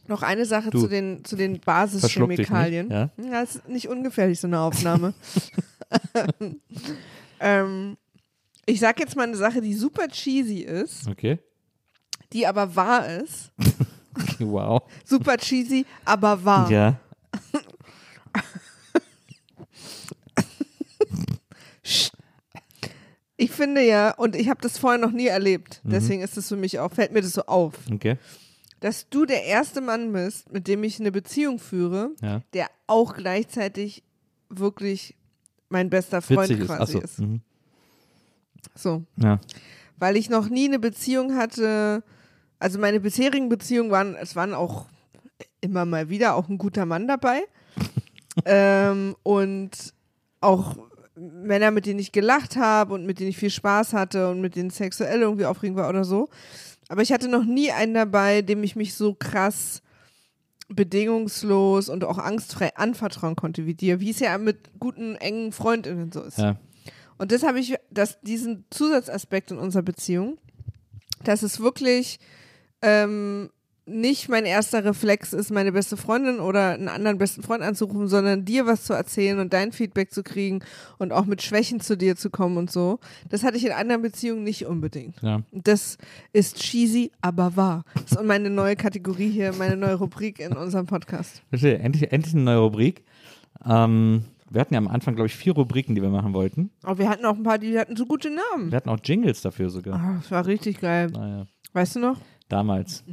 noch 0.07 0.23
eine 0.23 0.45
Sache 0.45 0.69
Du. 0.69 0.79
zu 0.81 0.87
den, 0.87 1.23
zu 1.25 1.35
den 1.35 1.59
Basischemikalien. 1.59 2.87
nicht, 2.87 2.93
ja? 2.95 3.09
Das 3.41 3.55
ist 3.57 3.67
nicht 3.67 3.87
ungefährlich, 3.89 4.39
so 4.39 4.47
eine 4.47 4.59
Aufnahme. 4.59 5.13
ähm, 7.39 7.97
ich 8.65 8.79
sag 8.79 8.99
jetzt 8.99 9.15
mal 9.15 9.23
eine 9.23 9.35
Sache, 9.35 9.59
die 9.61 9.73
super 9.73 10.07
cheesy 10.07 10.59
ist, 10.59 11.07
Okay. 11.09 11.39
die 12.33 12.47
aber 12.47 12.75
wahr 12.75 13.07
ist. 13.07 13.51
Wow. 14.39 14.81
Super 15.05 15.37
cheesy, 15.37 15.85
aber 16.03 16.43
wahr. 16.43 16.69
Ja. 16.69 16.99
Ich 23.51 23.57
finde 23.57 23.81
ja, 23.85 24.11
und 24.15 24.35
ich 24.35 24.49
habe 24.49 24.61
das 24.61 24.77
vorher 24.77 24.97
noch 24.99 25.11
nie 25.11 25.27
erlebt, 25.27 25.81
Mhm. 25.83 25.89
deswegen 25.91 26.21
ist 26.21 26.37
es 26.37 26.47
für 26.47 26.55
mich 26.55 26.79
auch, 26.79 26.91
fällt 26.91 27.11
mir 27.11 27.21
das 27.21 27.33
so 27.33 27.43
auf, 27.43 27.73
Okay. 27.93 28.17
dass 28.79 29.09
du 29.09 29.25
der 29.25 29.43
erste 29.45 29.81
Mann 29.81 30.13
bist, 30.13 30.51
mit 30.51 30.67
dem 30.67 30.83
ich 30.83 30.99
eine 30.99 31.11
Beziehung 31.11 31.59
führe, 31.59 32.11
Ja. 32.21 32.41
der 32.53 32.67
auch 32.87 33.13
gleichzeitig 33.15 34.03
wirklich 34.49 35.15
mein 35.69 35.89
bester 35.89 36.21
Freund 36.21 36.49
Witzig 36.49 36.59
ist. 36.61 36.67
quasi 36.67 36.97
Achso. 36.97 36.99
ist. 36.99 37.19
Mhm. 37.19 37.41
So. 38.75 39.03
Ja. 39.17 39.39
Weil 39.97 40.17
ich 40.17 40.29
noch 40.29 40.49
nie 40.49 40.65
eine 40.65 40.79
Beziehung 40.79 41.35
hatte, 41.35 42.03
also 42.59 42.79
meine 42.79 42.99
bisherigen 42.99 43.49
Beziehungen 43.49 43.91
waren, 43.91 44.15
es 44.15 44.35
waren 44.35 44.53
auch 44.53 44.87
immer 45.61 45.85
mal 45.85 46.09
wieder 46.09 46.35
auch 46.35 46.47
ein 46.49 46.57
guter 46.57 46.85
Mann 46.85 47.07
dabei. 47.07 47.41
ähm, 48.45 49.15
und 49.23 49.71
auch 50.41 50.77
Männer, 51.15 51.71
mit 51.71 51.85
denen 51.85 51.99
ich 51.99 52.11
gelacht 52.11 52.55
habe 52.55 52.93
und 52.93 53.05
mit 53.05 53.19
denen 53.19 53.29
ich 53.29 53.37
viel 53.37 53.49
Spaß 53.49 53.93
hatte 53.93 54.29
und 54.29 54.41
mit 54.41 54.55
denen 54.55 54.69
sexuell 54.69 55.21
irgendwie 55.21 55.45
aufregend 55.45 55.77
war 55.77 55.89
oder 55.89 56.03
so. 56.03 56.29
Aber 56.87 57.01
ich 57.01 57.11
hatte 57.11 57.27
noch 57.27 57.45
nie 57.45 57.71
einen 57.71 57.93
dabei, 57.93 58.41
dem 58.41 58.63
ich 58.63 58.75
mich 58.75 58.95
so 58.95 59.13
krass 59.13 59.81
bedingungslos 60.69 61.89
und 61.89 62.03
auch 62.03 62.17
angstfrei 62.17 62.75
anvertrauen 62.75 63.35
konnte 63.35 63.65
wie 63.65 63.73
dir, 63.73 63.99
wie 63.99 64.11
es 64.11 64.19
ja 64.19 64.37
mit 64.37 64.79
guten, 64.79 65.15
engen 65.15 65.51
Freundinnen 65.51 66.11
so 66.11 66.21
ist. 66.21 66.37
Ja. 66.37 66.57
Und 67.17 67.31
das 67.31 67.43
habe 67.43 67.59
ich, 67.59 67.75
das, 67.91 68.19
diesen 68.21 68.65
Zusatzaspekt 68.69 69.51
in 69.51 69.57
unserer 69.57 69.83
Beziehung, 69.83 70.37
dass 71.23 71.43
es 71.43 71.59
wirklich 71.59 72.19
ähm, 72.81 73.51
nicht 73.85 74.29
mein 74.29 74.45
erster 74.45 74.85
Reflex 74.85 75.33
ist, 75.33 75.51
meine 75.51 75.71
beste 75.71 75.97
Freundin 75.97 76.39
oder 76.39 76.73
einen 76.73 76.87
anderen 76.87 77.17
besten 77.17 77.41
Freund 77.41 77.63
anzurufen, 77.63 78.07
sondern 78.07 78.45
dir 78.45 78.65
was 78.65 78.83
zu 78.83 78.93
erzählen 78.93 79.39
und 79.39 79.53
dein 79.53 79.71
Feedback 79.71 80.11
zu 80.11 80.23
kriegen 80.23 80.59
und 80.99 81.11
auch 81.11 81.25
mit 81.25 81.41
Schwächen 81.41 81.79
zu 81.79 81.97
dir 81.97 82.15
zu 82.15 82.29
kommen 82.29 82.57
und 82.57 82.71
so. 82.71 82.99
Das 83.29 83.43
hatte 83.43 83.57
ich 83.57 83.65
in 83.65 83.71
anderen 83.71 84.01
Beziehungen 84.01 84.43
nicht 84.43 84.65
unbedingt. 84.65 85.21
Ja. 85.21 85.41
Das 85.51 85.97
ist 86.31 86.57
cheesy, 86.57 87.11
aber 87.21 87.55
wahr. 87.55 87.83
Das 87.95 88.11
ist 88.13 88.23
meine 88.23 88.49
neue 88.49 88.75
Kategorie 88.75 89.29
hier, 89.29 89.51
meine 89.53 89.75
neue 89.75 89.95
Rubrik 89.95 90.39
in 90.39 90.53
unserem 90.53 90.85
Podcast. 90.85 91.41
Verstehe. 91.49 91.79
Endlich, 91.79 92.11
endlich 92.11 92.33
eine 92.35 92.43
neue 92.43 92.59
Rubrik. 92.59 93.03
Ähm, 93.65 94.25
wir 94.49 94.61
hatten 94.61 94.73
ja 94.73 94.79
am 94.79 94.87
Anfang, 94.89 95.15
glaube 95.15 95.27
ich, 95.27 95.35
vier 95.35 95.53
Rubriken, 95.53 95.95
die 95.95 96.01
wir 96.01 96.09
machen 96.09 96.33
wollten. 96.33 96.69
Aber 96.83 96.97
wir 96.99 97.09
hatten 97.09 97.25
auch 97.25 97.35
ein 97.35 97.43
paar, 97.43 97.57
die 97.57 97.79
hatten 97.79 97.95
so 97.95 98.05
gute 98.05 98.29
Namen. 98.29 98.69
Wir 98.71 98.75
hatten 98.77 98.89
auch 98.89 98.99
Jingles 99.03 99.41
dafür 99.41 99.69
sogar. 99.69 99.95
Ah, 99.99 100.17
das 100.21 100.29
war 100.29 100.45
richtig 100.45 100.79
geil. 100.81 101.07
Naja, 101.11 101.47
Weißt 101.73 101.95
du 101.95 101.99
noch? 101.99 102.17
damals. 102.49 103.03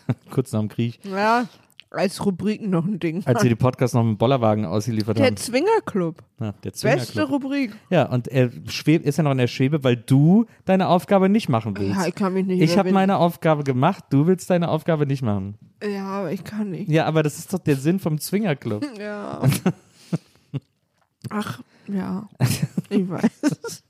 Kurz 0.30 0.52
nach 0.52 0.60
dem 0.60 0.68
Krieg. 0.68 1.00
Ja, 1.04 1.46
als 1.92 2.24
Rubriken 2.24 2.70
noch 2.70 2.86
ein 2.86 2.98
Ding. 2.98 3.22
Als 3.26 3.42
wir 3.42 3.50
die 3.50 3.56
Podcasts 3.56 3.94
noch 3.94 4.02
mit 4.02 4.12
dem 4.12 4.18
Bollerwagen 4.18 4.64
ausgeliefert 4.64 5.18
Der 5.18 5.26
haben. 5.26 5.36
Zwingerclub. 5.36 6.22
Ja, 6.40 6.52
der 6.64 6.70
Beste 6.70 6.80
Zwingerclub. 6.88 7.30
Rubrik. 7.30 7.72
Ja, 7.90 8.06
und 8.06 8.28
er 8.28 8.50
schweb, 8.68 9.04
ist 9.04 9.18
ja 9.18 9.24
noch 9.24 9.32
in 9.32 9.38
der 9.38 9.46
Schwebe, 9.46 9.84
weil 9.84 9.96
du 9.96 10.46
deine 10.64 10.88
Aufgabe 10.88 11.28
nicht 11.28 11.48
machen 11.48 11.76
willst. 11.76 11.96
Ja, 12.00 12.06
ich 12.06 12.14
kann 12.14 12.32
mich 12.32 12.46
nicht 12.46 12.62
ich 12.62 12.78
habe 12.78 12.92
meine 12.92 13.18
Aufgabe 13.18 13.62
gemacht, 13.62 14.04
du 14.10 14.26
willst 14.26 14.48
deine 14.48 14.68
Aufgabe 14.68 15.06
nicht 15.06 15.22
machen. 15.22 15.58
Ja, 15.82 16.06
aber 16.06 16.32
ich 16.32 16.44
kann 16.44 16.70
nicht. 16.70 16.90
Ja, 16.90 17.06
aber 17.06 17.22
das 17.22 17.38
ist 17.38 17.52
doch 17.52 17.58
der 17.58 17.76
Sinn 17.76 17.98
vom 17.98 18.18
Zwingerclub. 18.18 18.84
Ja. 18.98 19.42
Ach, 21.30 21.60
ja. 21.86 22.28
Ich 22.88 23.08
weiß. 23.08 23.84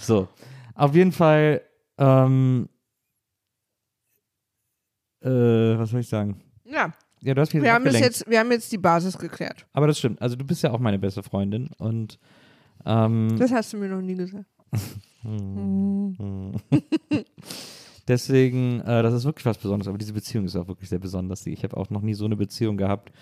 So, 0.00 0.28
auf 0.74 0.94
jeden 0.94 1.12
Fall, 1.12 1.62
ähm, 1.98 2.68
äh, 5.26 5.78
was 5.78 5.90
soll 5.90 6.00
ich 6.00 6.08
sagen? 6.08 6.40
Ja, 6.64 6.92
Ja, 7.20 7.34
du 7.34 7.40
hast 7.40 7.54
mich 7.54 7.62
wir 7.62 7.72
haben, 7.72 7.84
das 7.84 7.98
jetzt, 7.98 8.28
wir 8.28 8.38
haben 8.38 8.50
jetzt 8.50 8.70
die 8.72 8.78
Basis 8.78 9.16
geklärt. 9.18 9.66
Aber 9.72 9.86
das 9.86 9.98
stimmt. 9.98 10.20
Also 10.20 10.36
du 10.36 10.44
bist 10.44 10.62
ja 10.62 10.70
auch 10.70 10.78
meine 10.78 10.98
beste 10.98 11.22
Freundin 11.22 11.70
und 11.78 12.18
ähm, 12.84 13.36
Das 13.38 13.52
hast 13.52 13.72
du 13.72 13.78
mir 13.78 13.88
noch 13.88 14.00
nie 14.00 14.14
gesagt. 14.14 14.44
deswegen, 18.08 18.80
äh, 18.80 19.02
das 19.02 19.14
ist 19.14 19.24
wirklich 19.24 19.46
was 19.46 19.58
Besonderes. 19.58 19.88
Aber 19.88 19.98
diese 19.98 20.12
Beziehung 20.12 20.44
ist 20.44 20.56
auch 20.56 20.68
wirklich 20.68 20.88
sehr 20.88 20.98
besonders. 20.98 21.46
Ich 21.46 21.62
habe 21.64 21.76
auch 21.76 21.90
noch 21.90 22.02
nie 22.02 22.14
so 22.14 22.24
eine 22.24 22.36
Beziehung 22.36 22.76
gehabt, 22.76 23.12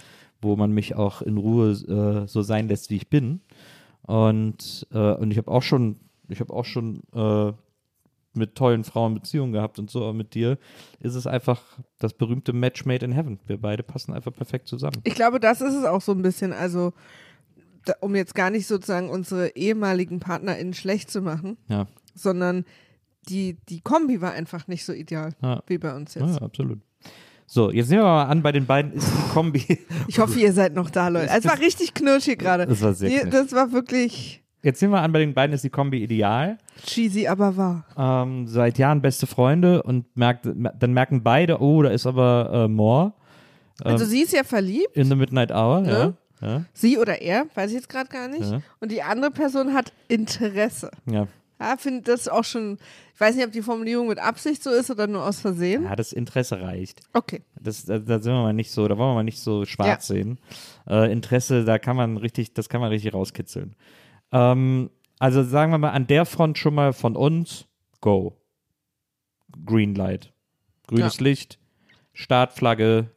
wo 0.41 0.57
man 0.57 0.73
mich 0.73 0.95
auch 0.95 1.23
in 1.23 1.39
Ruhe 1.39 1.71
äh, 1.73 2.29
so 2.29 2.43
sein 2.43 2.69
lässt, 2.69 2.91
wie 2.91 2.97
ich 2.97 3.09
bin. 3.09 3.41
Und, 4.03 4.87
äh, 4.93 5.15
und 5.15 5.31
ich 5.31 5.39
habe 5.39 5.51
auch 5.51 5.63
schon, 5.63 5.97
ich 6.29 6.41
habe 6.41 6.53
auch 6.53 6.67
schon 6.67 7.01
äh, 7.15 7.53
mit 8.37 8.55
tollen 8.55 8.85
Frauen 8.85 9.15
Beziehungen 9.15 9.53
gehabt 9.53 9.79
und 9.79 9.91
so, 9.91 10.03
aber 10.03 10.13
mit 10.13 10.35
dir 10.35 10.59
ist 11.01 11.15
es 11.15 11.27
einfach 11.27 11.63
das 11.99 12.13
berühmte 12.15 12.53
Match 12.53 12.85
made 12.85 13.05
in 13.05 13.13
heaven. 13.13 13.39
Wir 13.47 13.61
beide 13.61 13.83
passen 13.83 14.13
einfach 14.13 14.33
perfekt 14.33 14.69
zusammen. 14.69 14.97
Ich 15.05 15.15
glaube, 15.15 15.41
das 15.41 15.61
ist 15.61 15.75
es 15.75 15.85
auch 15.85 16.01
so 16.01 16.13
ein 16.13 16.23
bisschen. 16.23 16.53
Also, 16.53 16.93
da, 17.85 17.95
um 18.01 18.15
jetzt 18.17 18.35
gar 18.35 18.51
nicht 18.51 18.67
sozusagen 18.67 19.11
unsere 19.11 19.57
ehemaligen 19.57 20.21
PartnerInnen 20.21 20.75
schlecht 20.75 21.11
zu 21.11 21.21
machen, 21.21 21.57
Ja, 21.69 21.87
sondern 22.15 22.65
die, 23.29 23.57
die 23.69 23.81
Kombi 23.81 24.21
war 24.21 24.33
einfach 24.33 24.67
nicht 24.69 24.85
so 24.85 24.93
ideal 24.93 25.35
Ja. 25.43 25.63
wie 25.67 25.79
bei 25.79 25.95
uns 25.95 26.15
jetzt. 26.15 26.37
ja 26.37 26.43
absolut. 26.43 26.79
So, 27.47 27.71
jetzt 27.71 27.91
nehmen 27.91 28.03
wir 28.03 28.07
mal 28.09 28.25
an, 28.25 28.43
bei 28.43 28.53
den 28.53 28.65
beiden 28.67 28.93
ist 28.95 29.07
die 29.07 29.33
Kombi. 29.33 29.79
Ich 30.09 30.19
hoffe, 30.19 30.39
ihr 30.41 30.53
seid 30.55 30.75
noch 30.75 30.89
da, 30.91 31.09
Leute. 31.09 31.29
Es 31.37 31.45
war 31.45 31.59
richtig 31.59 31.93
knirschig 31.95 32.39
gerade. 32.39 32.67
Das 32.67 32.81
war 32.81 32.95
sehr 32.95 33.11
knirschig. 33.11 33.31
Das 33.31 33.53
war 33.53 33.73
wirklich 33.73 34.43
Jetzt 34.65 34.81
nehmen 34.81 34.95
wir 34.95 35.03
an, 35.03 35.13
bei 35.13 35.19
den 35.19 35.35
beiden 35.35 35.55
ist 35.55 35.63
die 35.63 35.71
Kombi 35.71 36.03
ideal. 36.03 36.59
cheesy, 36.87 37.29
aber 37.29 37.57
wahr. 37.57 37.85
ähm, 37.97 38.49
seit 38.49 38.79
Jahren 38.79 39.03
beste 39.03 39.27
Freunde 39.27 39.83
und 39.83 40.17
merkt, 40.17 40.47
dann 40.47 40.93
merken 40.93 41.23
beide, 41.23 41.61
oh, 41.61 41.83
da 41.83 41.91
ist 41.91 42.07
aber 42.07 42.51
äh, 42.65 42.69
more 42.69 43.13
Also 43.83 44.07
sie 44.07 44.23
ist 44.23 44.33
ja 44.33 44.43
verliebt, 44.43 44.97
in 44.97 45.09
the 45.09 45.15
Midnight 45.17 45.53
Hour. 45.53 45.83
Ne? 45.83 46.15
Ja, 46.41 46.49
ja, 46.49 46.65
sie 46.73 46.99
oder 46.99 47.21
er, 47.21 47.47
weiß 47.55 47.71
ich 47.71 47.77
jetzt 47.77 47.89
gerade 47.91 48.09
gar 48.09 48.29
nicht. 48.29 48.51
Ja. 48.51 48.61
Und 48.81 48.91
die 48.91 49.03
andere 49.03 49.31
Person 49.31 49.75
hat 49.75 49.93
Interesse. 50.09 50.91
ja. 51.07 51.29
Ja, 51.61 51.77
finde 51.79 52.03
das 52.03 52.27
auch 52.27 52.43
schon, 52.43 52.79
ich 53.15 53.21
weiß 53.21 53.37
nicht, 53.37 53.47
ob 53.47 53.53
die 53.53 53.63
Formulierung 53.63 54.09
mit 54.09 54.19
Absicht 54.19 54.61
so 54.63 54.71
ist 54.71 54.91
oder 54.91 55.07
nur 55.07 55.25
aus 55.25 55.39
Versehen. 55.41 55.85
ja, 55.85 55.95
das 55.95 56.13
Interesse 56.13 56.61
reicht. 56.61 57.01
Okay. 57.13 57.43
Das, 57.61 57.85
da, 57.85 58.01
da 58.01 58.19
sind 58.19 58.33
wir 58.33 58.43
mal 58.43 58.53
nicht 58.53 58.73
so, 58.73 58.89
da 58.89 58.99
wollen 58.99 59.11
wir 59.11 59.15
mal 59.15 59.23
nicht 59.23 59.39
so 59.39 59.65
schwarz 59.65 60.09
sehen. 60.09 60.39
Äh, 60.89 61.13
Interesse, 61.13 61.65
da 61.65 61.79
kann 61.79 61.95
man 61.97 62.17
richtig, 62.17 62.55
das 62.55 62.69
kann 62.69 62.81
man 62.81 62.91
richtig 62.91 63.15
rauskitzeln. 63.15 63.77
Ähm, 64.35 64.91
also 65.19 65.43
sagen 65.45 65.73
wir 65.73 65.79
mal, 65.79 65.91
an 65.91 66.07
der 66.07 66.27
Front 66.27 66.59
schon 66.59 66.75
mal 66.75 66.93
von 66.93 67.17
uns, 67.17 67.67
go. 68.01 68.37
Green 69.65 69.95
Light. 69.95 70.33
Grünes 70.89 71.21
Licht, 71.21 71.59
Startflagge, 72.13 73.09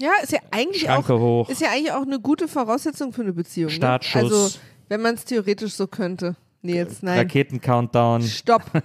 Ja, 0.00 0.12
ist 0.22 0.32
ja 0.32 0.38
eigentlich 0.50 0.82
Schranke 0.84 1.14
auch, 1.14 1.20
hoch. 1.20 1.50
ist 1.50 1.60
ja 1.60 1.68
eigentlich 1.70 1.92
auch 1.92 2.02
eine 2.02 2.18
gute 2.20 2.48
Voraussetzung 2.48 3.12
für 3.12 3.22
eine 3.22 3.32
Beziehung. 3.34 3.68
Ne? 3.70 3.76
Startschuss. 3.76 4.22
Also, 4.22 4.58
wenn 4.88 5.02
man 5.02 5.14
es 5.16 5.24
theoretisch 5.24 5.74
so 5.74 5.86
könnte. 5.86 6.36
Nee, 6.62 6.76
jetzt 6.76 7.02
nein. 7.02 7.18
Raketen-Countdown. 7.18 8.22
Stopp. 8.22 8.62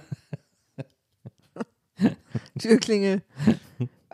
Türklingel. 2.58 3.22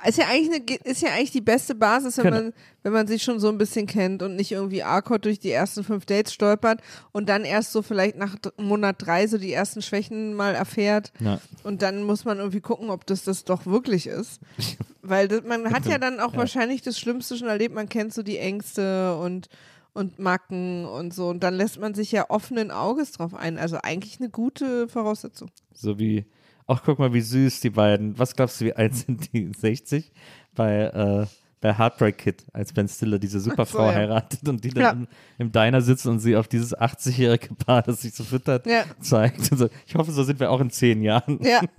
Ist 0.05 0.19
ja, 0.19 0.27
eigentlich 0.29 0.51
eine, 0.69 0.91
ist 0.91 1.01
ja 1.01 1.09
eigentlich 1.11 1.31
die 1.31 1.41
beste 1.41 1.75
Basis, 1.75 2.19
wenn 2.19 2.25
Genau. 2.25 2.37
man, 2.37 2.53
wenn 2.83 2.93
man 2.93 3.07
sich 3.07 3.23
schon 3.23 3.41
so 3.41 3.49
ein 3.49 3.57
bisschen 3.57 3.87
kennt 3.87 4.23
und 4.23 4.37
nicht 4.37 4.53
irgendwie 4.53 4.83
Arkot 4.83 5.25
durch 5.25 5.39
die 5.39 5.51
ersten 5.51 5.85
fünf 5.85 6.05
Dates 6.05 6.35
stolpert 6.35 6.81
und 7.13 7.29
dann 7.31 7.45
erst 7.45 7.73
so 7.73 7.81
vielleicht 7.81 8.17
nach 8.17 8.37
Monat 8.59 8.97
drei 8.99 9.27
so 9.27 9.39
die 9.39 9.53
ersten 9.53 9.81
Schwächen 9.81 10.35
mal 10.35 10.55
erfährt 10.55 11.13
Ja. 11.19 11.41
und 11.65 11.81
dann 11.81 12.03
muss 12.03 12.25
man 12.27 12.39
irgendwie 12.39 12.61
gucken, 12.61 12.91
ob 12.91 13.07
das 13.07 13.25
das 13.25 13.45
doch 13.45 13.65
wirklich 13.65 14.07
ist. 14.07 14.41
Weil 15.03 15.29
das, 15.29 15.43
man 15.45 15.73
hat 15.73 15.87
ja 15.87 15.97
dann 15.99 16.21
auch 16.21 16.33
Ja. 16.33 16.39
wahrscheinlich 16.41 16.83
das 16.83 16.99
Schlimmste 16.99 17.37
schon 17.39 17.49
erlebt, 17.49 17.75
man 17.75 17.89
kennt 17.89 18.13
so 18.13 18.23
die 18.23 18.39
Ängste 18.39 19.17
und 19.17 19.49
und 19.95 20.19
Macken 20.19 20.85
und 20.85 21.15
so 21.15 21.29
und 21.31 21.43
dann 21.43 21.55
lässt 21.55 21.81
man 21.81 21.95
sich 21.95 22.13
ja 22.13 22.29
offenen 22.29 22.71
Auges 22.71 23.13
drauf 23.13 23.33
ein. 23.35 23.57
Also 23.57 23.79
eigentlich 23.83 24.21
eine 24.21 24.29
gute 24.29 24.89
Voraussetzung. 24.89 25.49
So 25.73 25.99
wie, 25.99 26.27
ach 26.67 26.83
guck 26.85 26.99
mal, 26.99 27.13
wie 27.13 27.21
süß 27.21 27.61
die 27.61 27.71
beiden. 27.71 28.19
Was 28.19 28.35
glaubst 28.35 28.61
du, 28.61 28.67
wie 28.67 28.73
alt 28.75 28.95
sind 28.95 29.33
die? 29.33 29.51
60? 29.59 30.11
Bei, 30.55 30.83
äh, 30.85 31.27
bei 31.61 31.73
Heartbreak 31.77 32.19
Kid, 32.19 32.45
als 32.53 32.73
Ben 32.73 32.87
Stiller 32.89 33.19
diese 33.19 33.41
Superfrau 33.41 33.85
so, 33.87 33.91
ja. 33.91 33.95
heiratet 33.95 34.47
und 34.49 34.63
die 34.63 34.69
dann 34.71 34.83
Ja. 34.83 34.91
im, 34.91 35.09
im 35.39 35.53
Diner 35.53 35.81
sitzt 35.81 36.07
und 36.07 36.19
sie 36.21 36.37
auf 36.37 36.49
dieses 36.49 36.77
80-jährige 36.77 37.55
Paar, 37.55 37.83
das 37.83 38.03
sich 38.03 38.15
so 38.15 38.25
füttert, 38.25 38.67
Ja. 38.67 38.85
zeigt. 39.01 39.51
Und 39.53 39.59
so, 39.59 39.69
ich 39.87 39.95
hoffe, 39.95 40.13
so 40.13 40.23
sind 40.23 40.39
wir 40.41 40.51
auch 40.51 40.61
in 40.61 40.71
zehn 40.71 41.03
Jahren. 41.03 41.39
Ja. 41.43 41.61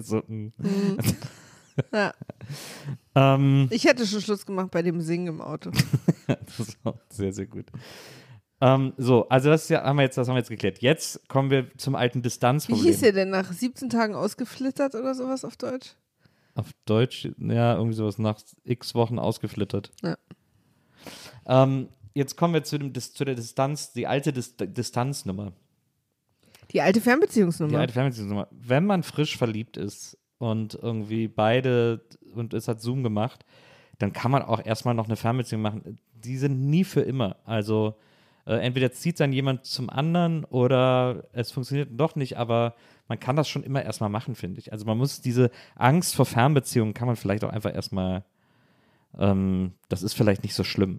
So, 0.00 0.16
mm. 0.26 0.52
Ja. 1.92 2.12
ähm, 3.14 3.68
Ich 3.70 3.84
hätte 3.84 4.04
schon 4.04 4.20
Schluss 4.20 4.44
gemacht 4.44 4.72
bei 4.72 4.82
dem 4.82 5.00
Singen 5.00 5.28
im 5.28 5.40
Auto. 5.40 5.70
das 6.26 6.76
auch 6.82 6.98
sehr, 7.08 7.32
sehr 7.32 7.46
gut. 7.46 7.66
Ähm, 8.60 8.92
so, 8.98 9.28
also 9.28 9.48
das 9.48 9.68
ja, 9.68 9.82
haben 9.84 9.96
wir 9.96 10.02
jetzt, 10.02 10.18
das 10.18 10.28
haben 10.28 10.34
wir 10.34 10.40
jetzt 10.40 10.50
geklärt. 10.50 10.80
Jetzt 10.80 11.26
kommen 11.28 11.50
wir 11.50 11.74
zum 11.78 11.94
alten 11.94 12.18
Wie 12.18 12.22
Distanzproblem. 12.22 12.84
hieß 12.84 13.00
der 13.00 13.12
denn 13.12 13.30
nach 13.30 13.50
17 13.50 13.88
Tagen 13.88 14.14
ausgeflittert 14.14 14.94
oder 14.94 15.14
sowas 15.14 15.44
auf 15.44 15.56
Deutsch? 15.56 15.94
Auf 16.54 16.70
Deutsch, 16.84 17.28
ja, 17.38 17.74
irgendwie 17.76 17.94
sowas 17.94 18.18
nach 18.18 18.38
x 18.64 18.94
Wochen 18.94 19.18
ausgeflittert. 19.18 19.92
Ja. 20.02 20.16
Ähm, 21.46 21.88
jetzt 22.12 22.36
kommen 22.36 22.52
wir 22.52 22.62
zu, 22.62 22.78
dem, 22.78 22.92
zu 22.94 23.24
der 23.24 23.34
Distanz, 23.34 23.92
die 23.92 24.06
alte 24.06 24.32
Dis 24.32 24.56
Distanznummer. 24.56 25.52
Die 26.72 26.82
alte 26.82 27.00
Die 27.00 27.04
Fernbeziehungsnummer. 27.04 27.78
alte 27.78 27.94
Fernbeziehungsnummer. 27.94 28.48
Wenn 28.50 28.84
man 28.84 29.02
frisch 29.02 29.38
verliebt 29.38 29.76
ist 29.76 30.18
und 30.38 30.74
irgendwie 30.74 31.28
beide 31.28 32.04
und 32.34 32.52
es 32.52 32.68
hat 32.68 32.80
Zoom 32.80 33.02
gemacht, 33.02 33.44
dann 33.98 34.12
kann 34.12 34.30
man 34.30 34.42
auch 34.42 34.64
erstmal 34.64 34.94
noch 34.94 35.06
eine 35.06 35.16
Fernbeziehung 35.16 35.62
machen. 35.62 35.98
Die 36.14 36.36
sind 36.36 36.68
nie 36.68 36.84
für 36.84 37.00
immer. 37.00 37.36
Also 37.44 37.96
äh, 38.50 38.58
entweder 38.58 38.90
zieht 38.90 39.20
dann 39.20 39.32
jemand 39.32 39.64
zum 39.64 39.88
anderen 39.88 40.44
oder 40.44 41.28
es 41.32 41.52
funktioniert 41.52 41.88
doch 41.92 42.16
nicht, 42.16 42.36
aber 42.36 42.74
man 43.06 43.20
kann 43.20 43.36
das 43.36 43.48
schon 43.48 43.62
immer 43.62 43.84
erstmal 43.84 44.10
machen, 44.10 44.34
finde 44.34 44.58
ich. 44.58 44.72
Also 44.72 44.86
man 44.86 44.98
muss 44.98 45.20
diese 45.20 45.52
Angst 45.76 46.16
vor 46.16 46.26
Fernbeziehungen 46.26 46.92
kann 46.92 47.06
man 47.06 47.14
vielleicht 47.14 47.44
auch 47.44 47.50
einfach 47.50 47.72
erstmal, 47.72 48.24
ähm, 49.16 49.74
das 49.88 50.02
ist 50.02 50.14
vielleicht 50.14 50.42
nicht 50.42 50.54
so 50.54 50.64
schlimm. 50.64 50.98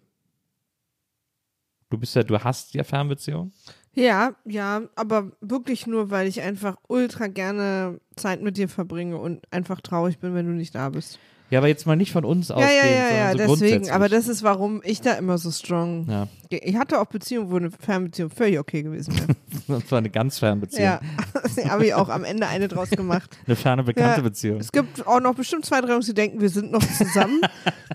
Du 1.90 1.98
bist 1.98 2.16
ja, 2.16 2.24
du 2.24 2.40
hast 2.40 2.74
ja 2.74 2.86
Fernbeziehungen. 2.86 3.52
ja, 3.94 4.34
ja, 4.46 4.84
aber 4.96 5.34
wirklich 5.42 5.88
nur, 5.88 6.10
weil 6.10 6.30
ich 6.30 6.40
einfach 6.40 6.78
ultra 6.88 7.28
gerne 7.28 8.00
Zeit 8.16 8.42
mit 8.42 8.56
dir 8.56 8.70
verbringe 8.70 9.18
und 9.18 9.44
einfach 9.52 9.82
traurig 9.82 10.20
bin, 10.20 10.34
wenn 10.36 10.46
du 10.46 10.54
nicht 10.54 10.74
da 10.74 10.88
bist. 10.88 11.20
Ja, 11.52 11.60
aber 11.60 11.68
jetzt 11.68 11.86
mal 11.86 11.98
nicht 11.98 12.14
von 12.14 12.24
uns 12.24 12.48
Ja, 12.48 12.56
ausgehen, 12.56 12.74
ja, 12.76 12.86
ja, 12.86 13.14
ja, 13.16 13.28
sondern 13.32 13.48
so 13.50 13.56
deswegen. 13.56 13.90
Aber 13.92 14.08
das 14.08 14.28
ist, 14.30 14.42
warum 14.42 14.82
ich 14.86 15.02
da 15.02 15.12
immer 15.14 15.38
so 15.38 15.52
strong. 15.52 16.08
ja, 16.10 16.28
Ich 16.50 16.78
hatte 16.78 17.00
auch 17.02 17.08
Beziehungen, 17.08 17.52
wo 17.52 17.58
eine 17.58 17.72
Fernbeziehung 17.72 18.30
völlig 18.30 18.58
okay 18.58 18.84
gewesen 18.84 19.14
wäre. 19.18 19.28
das 19.82 19.92
war 19.92 19.98
eine 19.98 20.10
ganz 20.10 20.40
ferne 20.40 20.62
Beziehung. 20.62 20.84
ja, 20.86 21.02
habe 21.70 21.86
ich 21.86 21.94
auch 21.94 22.08
am 22.08 22.24
Ende 22.24 22.48
eine 22.48 22.70
draus 22.70 22.90
gemacht. 22.90 23.38
Eine 23.46 23.56
ferne, 23.58 23.84
bekannte 23.84 24.22
Ja. 24.22 24.24
Beziehung. 24.24 24.60
Es 24.62 24.72
gibt 24.72 25.06
auch 25.06 25.20
noch 25.20 25.36
bestimmt 25.36 25.66
zwei, 25.66 25.82
drei 25.82 26.00
die 26.00 26.14
denken, 26.14 26.40
wir 26.40 26.50
sind 26.50 26.72
noch 26.72 26.84
zusammen. 26.98 27.42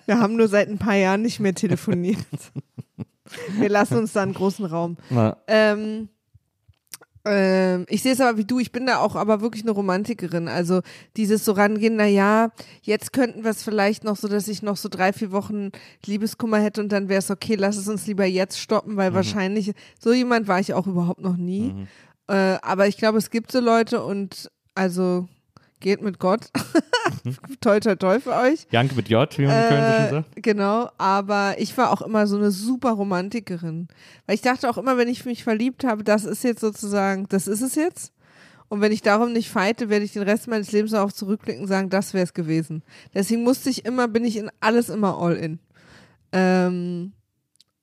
wir 0.05 0.21
haben 0.21 0.37
nur 0.37 0.49
seit 0.49 0.69
ein 0.69 0.79
paar 0.79 0.97
Jahren 0.97 1.23
nicht 1.23 1.41
mehr 1.41 1.55
telefoniert. 1.55 2.19
wir 3.59 3.69
lassen 3.71 3.97
uns 3.97 4.13
da 4.13 4.23
einen 4.23 4.35
großen 4.35 4.67
Raum. 4.67 4.99
Ähm, 5.49 6.11
ähm, 7.27 7.87
ich 7.89 8.03
sehe 8.03 8.13
es 8.13 8.21
aber 8.21 8.39
wie 8.39 8.45
du, 8.45 8.61
ich 8.61 8.71
bin 8.71 8.87
da 8.87 8.99
auch 8.99 9.17
aber 9.17 9.41
wirklich 9.41 9.65
eine 9.65 9.73
Romantikerin. 9.73 10.47
Also 10.47 10.81
dieses 11.17 11.45
so 11.45 11.53
rangehen, 11.53 11.97
na 11.97 12.07
ja, 12.07 12.51
jetzt 12.83 13.13
könnten 13.13 13.43
wir 13.43 13.51
es 13.51 13.65
vielleicht 13.65 14.05
noch 14.05 14.17
so, 14.17 14.29
dass 14.29 14.47
ich 14.47 14.63
noch 14.63 14.77
so 14.77 14.89
drei, 14.89 15.13
vier 15.13 15.33
Wochen 15.33 15.71
Liebeskummer 16.05 16.59
hätte 16.59 16.81
und 16.81 16.93
dann 16.93 17.09
wäre 17.09 17.19
es 17.19 17.31
okay, 17.31 17.57
lass 17.57 17.77
es 17.77 17.89
uns 17.89 18.07
lieber 18.07 18.25
jetzt 18.25 18.61
stoppen, 18.61 18.97
weil 18.97 19.13
wahrscheinlich, 19.13 19.73
so 19.99 20.13
jemand 20.13 20.47
war 20.47 20.61
ich 20.61 20.73
auch 20.73 20.87
überhaupt 20.87 21.21
noch 21.21 21.37
nie. 21.37 21.73
Mhm. 21.73 21.89
Äh, 22.29 22.59
aber 22.63 22.87
ich 22.87 22.97
glaube, 22.97 23.19
es 23.19 23.31
gibt 23.31 23.51
so 23.51 23.61
Leute 23.61 24.05
und 24.05 24.51
also 24.75 25.29
geht 25.81 26.03
mit 26.03 26.19
Gott. 26.19 26.51
toi, 27.61 27.81
toi, 27.81 27.95
toi 27.97 28.21
für 28.21 28.35
euch. 28.35 28.67
Janke 28.71 28.95
mit 28.95 29.09
J, 29.09 29.39
wie 29.39 29.47
man 29.47 29.63
in 29.63 29.69
Köln 29.69 29.85
so 29.85 29.93
schön 29.93 30.07
Äh, 30.07 30.11
sagt. 30.11 30.43
genau, 30.43 30.91
aber 30.99 31.55
ich 31.59 31.77
war 31.77 31.91
auch 31.93 32.03
immer 32.03 32.27
so 32.27 32.37
eine 32.37 32.51
super 32.51 32.93
Romantikerin. 32.93 33.89
Weil 34.27 34.35
ich 34.35 34.43
dachte 34.43 34.69
auch 34.71 34.79
immer, 34.79 34.97
wenn 34.97 35.09
ich 35.09 35.25
mich 35.25 35.45
verliebt 35.45 35.85
habe, 35.85 36.03
das 36.05 36.25
ist 36.25 36.45
jetzt 36.45 36.61
sozusagen, 36.61 37.27
das 37.29 37.47
ist 37.47 37.63
es 37.63 37.75
jetzt. 37.75 38.13
Und 38.69 38.81
wenn 38.81 38.91
ich 38.91 39.03
darum 39.03 39.33
nicht 39.33 39.49
feite, 39.49 39.89
werde 39.91 40.05
ich 40.05 40.13
den 40.13 40.23
Rest 40.23 40.49
meines 40.49 40.73
Lebens 40.73 40.91
darauf 40.91 41.15
zurückblicken 41.15 41.63
und 41.63 41.69
sagen, 41.69 41.89
das 41.89 42.15
wäre 42.15 42.25
es 42.25 42.35
gewesen. 42.35 42.83
Deswegen 43.15 43.45
musste 43.45 43.71
ich 43.71 43.85
immer, 43.85 44.09
bin 44.09 44.25
ich 44.25 44.37
in 44.37 44.51
alles 44.61 44.89
immer 44.89 45.19
all 45.21 45.35
in. 45.37 45.61
Ähm, 46.33 47.13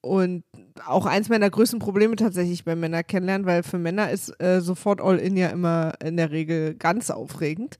und 0.03 0.43
auch 0.85 1.05
eins 1.05 1.29
meiner 1.29 1.49
größten 1.49 1.79
Probleme 1.79 2.15
tatsächlich 2.17 2.65
bei 2.65 2.75
Männern 2.75 3.07
kennenlernen, 3.07 3.47
weil 3.47 3.63
für 3.63 3.77
Männer 3.77 4.11
ist 4.11 4.29
äh, 4.41 4.59
sofort 4.59 4.99
all 4.99 5.17
in 5.17 5.37
ja 5.37 5.47
immer 5.47 5.93
in 6.03 6.17
der 6.17 6.31
Regel 6.31 6.75
ganz 6.75 7.09
aufregend. 7.09 7.79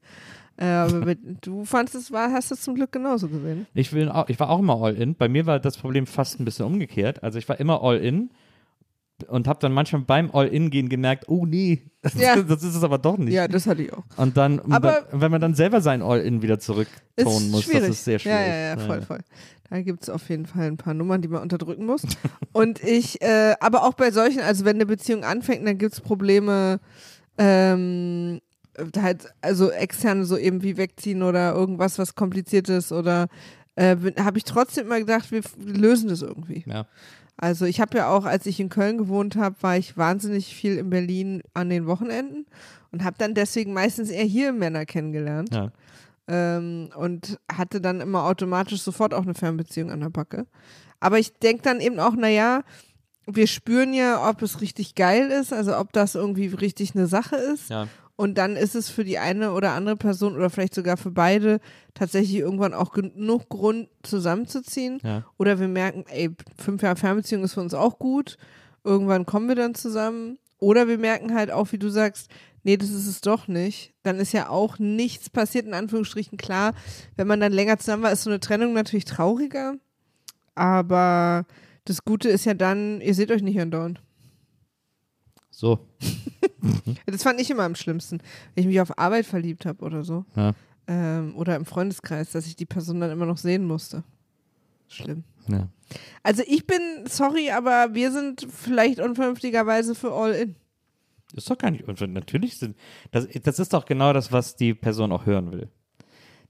Äh, 0.55 0.65
aber 0.65 1.15
du 1.41 1.65
fandest 1.65 1.95
es 1.95 2.11
war, 2.11 2.31
hast 2.31 2.51
es 2.51 2.61
zum 2.61 2.75
Glück 2.75 2.93
genauso 2.93 3.27
gesehen. 3.27 3.67
Ich, 3.73 3.91
will 3.91 4.09
ich 4.27 4.39
war 4.39 4.49
auch 4.49 4.59
immer 4.59 4.81
all 4.81 4.95
in. 4.95 5.15
Bei 5.15 5.27
mir 5.27 5.45
war 5.45 5.59
das 5.59 5.77
Problem 5.77 6.07
fast 6.07 6.39
ein 6.39 6.45
bisschen 6.45 6.65
umgekehrt. 6.65 7.21
Also 7.23 7.39
ich 7.39 7.49
war 7.49 7.59
immer 7.59 7.83
all 7.83 7.97
in 7.97 8.29
und 9.27 9.47
habe 9.47 9.59
dann 9.59 9.73
manchmal 9.73 10.01
beim 10.03 10.31
all 10.31 10.47
in 10.47 10.69
gehen 10.69 10.89
gemerkt, 10.89 11.25
oh 11.27 11.45
nee, 11.45 11.83
das, 12.01 12.13
Ja. 12.15 12.41
das 12.41 12.63
ist 12.63 12.75
es 12.75 12.83
aber 12.83 12.97
doch 12.97 13.17
nicht. 13.17 13.33
Ja, 13.33 13.47
das 13.47 13.67
hatte 13.67 13.83
ich 13.83 13.93
auch. 13.93 14.03
Und 14.17 14.37
dann, 14.37 14.59
Aber- 14.71 15.07
wenn 15.11 15.31
man 15.31 15.41
dann 15.41 15.55
selber 15.55 15.81
sein 15.81 16.01
all 16.01 16.19
in 16.21 16.41
wieder 16.41 16.59
zurücktonen 16.59 17.51
muss, 17.51 17.67
das 17.69 17.83
ist 17.83 18.05
sehr 18.05 18.19
schwierig. 18.19 18.39
Ja, 18.39 18.45
ja, 18.47 18.75
ja, 18.75 18.77
voll, 18.77 19.01
voll. 19.01 19.19
Da 19.73 19.81
gibt 19.81 20.03
es 20.03 20.09
auf 20.11 20.29
jeden 20.29 20.45
Fall 20.45 20.67
ein 20.67 20.77
paar 20.77 20.93
Nummern, 20.93 21.23
die 21.23 21.27
man 21.27 21.41
unterdrücken 21.41 21.87
muss. 21.87 22.03
Und 22.53 22.83
ich, 22.83 23.19
äh, 23.23 23.55
aber 23.59 23.81
auch 23.81 23.95
bei 23.95 24.11
solchen, 24.11 24.41
also 24.41 24.65
wenn 24.65 24.75
eine 24.75 24.85
Beziehung 24.85 25.23
anfängt, 25.23 25.67
dann 25.67 25.79
gibt 25.79 25.93
es 25.93 25.99
Probleme, 25.99 26.79
ähm, 27.39 28.39
halt, 28.95 29.33
also 29.41 29.71
externe 29.71 30.25
so 30.25 30.37
eben 30.37 30.61
wie 30.61 30.77
wegziehen 30.77 31.23
oder 31.23 31.55
irgendwas, 31.55 31.97
was 31.97 32.13
kompliziert 32.13 32.69
ist 32.69 32.91
oder 32.91 33.29
äh, 33.75 33.95
habe 34.19 34.37
ich 34.37 34.43
trotzdem 34.43 34.85
immer 34.85 34.99
gedacht, 34.99 35.31
wir 35.31 35.41
lösen 35.57 36.09
das 36.09 36.21
irgendwie. 36.21 36.63
Ja. 36.67 36.85
Also 37.37 37.65
ich 37.65 37.81
habe 37.81 37.97
ja 37.97 38.09
auch, 38.09 38.25
als 38.25 38.45
ich 38.45 38.59
in 38.59 38.69
Köln 38.69 38.99
gewohnt 38.99 39.37
habe, 39.37 39.55
war 39.61 39.75
ich 39.75 39.97
wahnsinnig 39.97 40.55
viel 40.55 40.77
in 40.77 40.91
Berlin 40.91 41.41
an 41.55 41.71
den 41.71 41.87
Wochenenden 41.87 42.45
und 42.91 43.03
habe 43.03 43.15
dann 43.17 43.33
deswegen 43.33 43.73
meistens 43.73 44.11
eher 44.11 44.23
hier 44.23 44.53
Männer 44.53 44.85
kennengelernt 44.85 45.49
Ja. 45.51 45.71
Ähm, 46.27 46.89
und 46.95 47.39
hatte 47.51 47.81
dann 47.81 48.01
immer 48.01 48.23
automatisch 48.25 48.81
sofort 48.81 49.13
auch 49.13 49.23
eine 49.23 49.33
Fernbeziehung 49.33 49.91
an 49.91 50.01
der 50.01 50.09
Backe. 50.09 50.47
Aber 50.99 51.19
ich 51.19 51.33
denke 51.33 51.63
dann 51.63 51.81
eben 51.81 51.99
auch, 51.99 52.15
naja, 52.15 52.63
wir 53.25 53.47
spüren 53.47 53.93
ja, 53.93 54.29
ob 54.29 54.41
es 54.41 54.61
richtig 54.61 54.95
geil 54.95 55.29
ist, 55.31 55.53
also 55.53 55.77
ob 55.77 55.93
das 55.93 56.15
irgendwie 56.15 56.47
richtig 56.47 56.95
eine 56.95 57.07
Sache 57.07 57.35
ist. 57.35 57.69
Ja. 57.69 57.87
Und 58.15 58.37
dann 58.37 58.55
ist 58.55 58.75
es 58.75 58.89
für 58.89 59.03
die 59.03 59.17
eine 59.17 59.53
oder 59.53 59.71
andere 59.71 59.95
Person 59.95 60.35
oder 60.35 60.49
vielleicht 60.49 60.75
sogar 60.75 60.97
für 60.97 61.11
beide 61.11 61.59
tatsächlich 61.93 62.37
irgendwann 62.37 62.73
auch 62.73 62.91
genug 62.91 63.49
Grund 63.49 63.89
zusammenzuziehen. 64.03 64.99
Ja. 65.03 65.23
Oder 65.37 65.59
wir 65.59 65.67
merken, 65.67 66.05
ey, 66.09 66.29
fünf 66.57 66.83
Jahre 66.83 66.95
Fernbeziehung 66.95 67.43
ist 67.43 67.53
für 67.53 67.61
uns 67.61 67.73
auch 67.73 67.97
gut. 67.97 68.37
Irgendwann 68.83 69.25
kommen 69.25 69.47
wir 69.47 69.55
dann 69.55 69.73
zusammen. 69.73 70.37
Oder 70.59 70.87
wir 70.87 70.99
merken 70.99 71.33
halt 71.33 71.51
auch, 71.51 71.71
wie 71.71 71.79
du 71.79 71.89
sagst, 71.89 72.29
nee, 72.63 72.77
das 72.77 72.89
ist 72.89 73.07
es 73.07 73.21
doch 73.21 73.47
nicht. 73.47 73.93
Dann 74.03 74.19
ist 74.19 74.33
ja 74.33 74.49
auch 74.49 74.79
nichts 74.79 75.29
passiert, 75.29 75.65
in 75.65 75.73
Anführungsstrichen. 75.73 76.37
Klar, 76.37 76.73
wenn 77.15 77.27
man 77.27 77.39
dann 77.39 77.51
länger 77.51 77.77
zusammen 77.77 78.03
war, 78.03 78.11
ist 78.11 78.23
so 78.23 78.29
eine 78.29 78.39
Trennung 78.39 78.73
natürlich 78.73 79.05
trauriger. 79.05 79.75
Aber 80.55 81.45
das 81.85 82.05
Gute 82.05 82.29
ist 82.29 82.45
ja 82.45 82.53
dann, 82.53 83.01
ihr 83.01 83.13
seht 83.13 83.31
euch 83.31 83.41
nicht 83.41 83.59
andauernd. 83.59 84.01
So. 85.49 85.79
Das 87.05 87.23
fand 87.23 87.41
ich 87.41 87.51
immer 87.51 87.63
am 87.63 87.75
schlimmsten, 87.75 88.19
wenn 88.55 88.63
ich 88.63 88.67
mich 88.67 88.79
auf 88.79 88.97
Arbeit 88.97 89.25
verliebt 89.25 89.65
habe 89.65 89.83
oder 89.83 90.03
so. 90.03 90.25
Ja. 90.35 90.53
Ähm, 90.87 91.35
oder 91.35 91.57
im 91.57 91.65
Freundeskreis, 91.65 92.31
dass 92.31 92.47
ich 92.47 92.55
die 92.55 92.65
Person 92.65 93.01
dann 93.01 93.11
immer 93.11 93.25
noch 93.25 93.37
sehen 93.37 93.65
musste. 93.65 94.03
Schlimm. 94.87 95.23
Ja. 95.47 95.67
Also 96.23 96.43
ich 96.47 96.65
bin, 96.65 96.81
sorry, 97.05 97.51
aber 97.51 97.93
wir 97.93 98.11
sind 98.11 98.47
vielleicht 98.49 98.99
unvernünftigerweise 98.99 99.93
für 99.93 100.13
All 100.13 100.33
In. 100.33 100.55
Ist 101.33 101.49
doch 101.49 101.57
gar 101.57 101.71
nicht 101.71 101.81
unverständlich. 101.81 102.23
Natürlich 102.23 102.57
sind. 102.57 102.77
Das, 103.11 103.27
das 103.27 103.59
ist 103.59 103.73
doch 103.73 103.85
genau 103.85 104.13
das, 104.13 104.31
was 104.31 104.55
die 104.55 104.73
Person 104.73 105.11
auch 105.11 105.25
hören 105.25 105.51
will. 105.51 105.69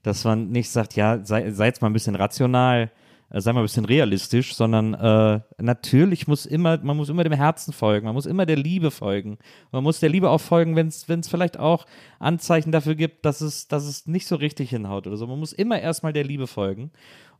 Dass 0.02 0.24
man 0.24 0.50
nicht 0.50 0.70
sagt, 0.70 0.94
ja, 0.96 1.24
sei, 1.24 1.50
sei 1.50 1.66
jetzt 1.66 1.80
mal 1.80 1.88
ein 1.88 1.94
bisschen 1.94 2.14
rational, 2.14 2.90
äh, 3.30 3.40
sei 3.40 3.52
mal 3.52 3.60
ein 3.60 3.64
bisschen 3.64 3.86
realistisch, 3.86 4.54
sondern 4.54 4.94
äh, 4.94 5.40
natürlich 5.58 6.28
muss 6.28 6.44
immer, 6.44 6.78
man 6.82 6.96
muss 6.96 7.08
immer 7.08 7.24
dem 7.24 7.32
Herzen 7.32 7.72
folgen, 7.72 8.04
man 8.04 8.14
muss 8.14 8.26
immer 8.26 8.44
der 8.44 8.56
Liebe 8.56 8.90
folgen. 8.90 9.38
Man 9.72 9.82
muss 9.82 10.00
der 10.00 10.10
Liebe 10.10 10.28
auch 10.28 10.40
folgen, 10.40 10.76
wenn 10.76 10.88
es 10.88 11.28
vielleicht 11.28 11.58
auch 11.58 11.86
Anzeichen 12.18 12.70
dafür 12.70 12.94
gibt, 12.94 13.24
dass 13.24 13.40
es, 13.40 13.66
dass 13.68 13.84
es 13.84 14.06
nicht 14.06 14.26
so 14.26 14.36
richtig 14.36 14.70
hinhaut 14.70 15.06
oder 15.06 15.16
so. 15.16 15.26
Man 15.26 15.38
muss 15.38 15.52
immer 15.52 15.80
erstmal 15.80 16.12
der 16.12 16.24
Liebe 16.24 16.46
folgen. 16.46 16.90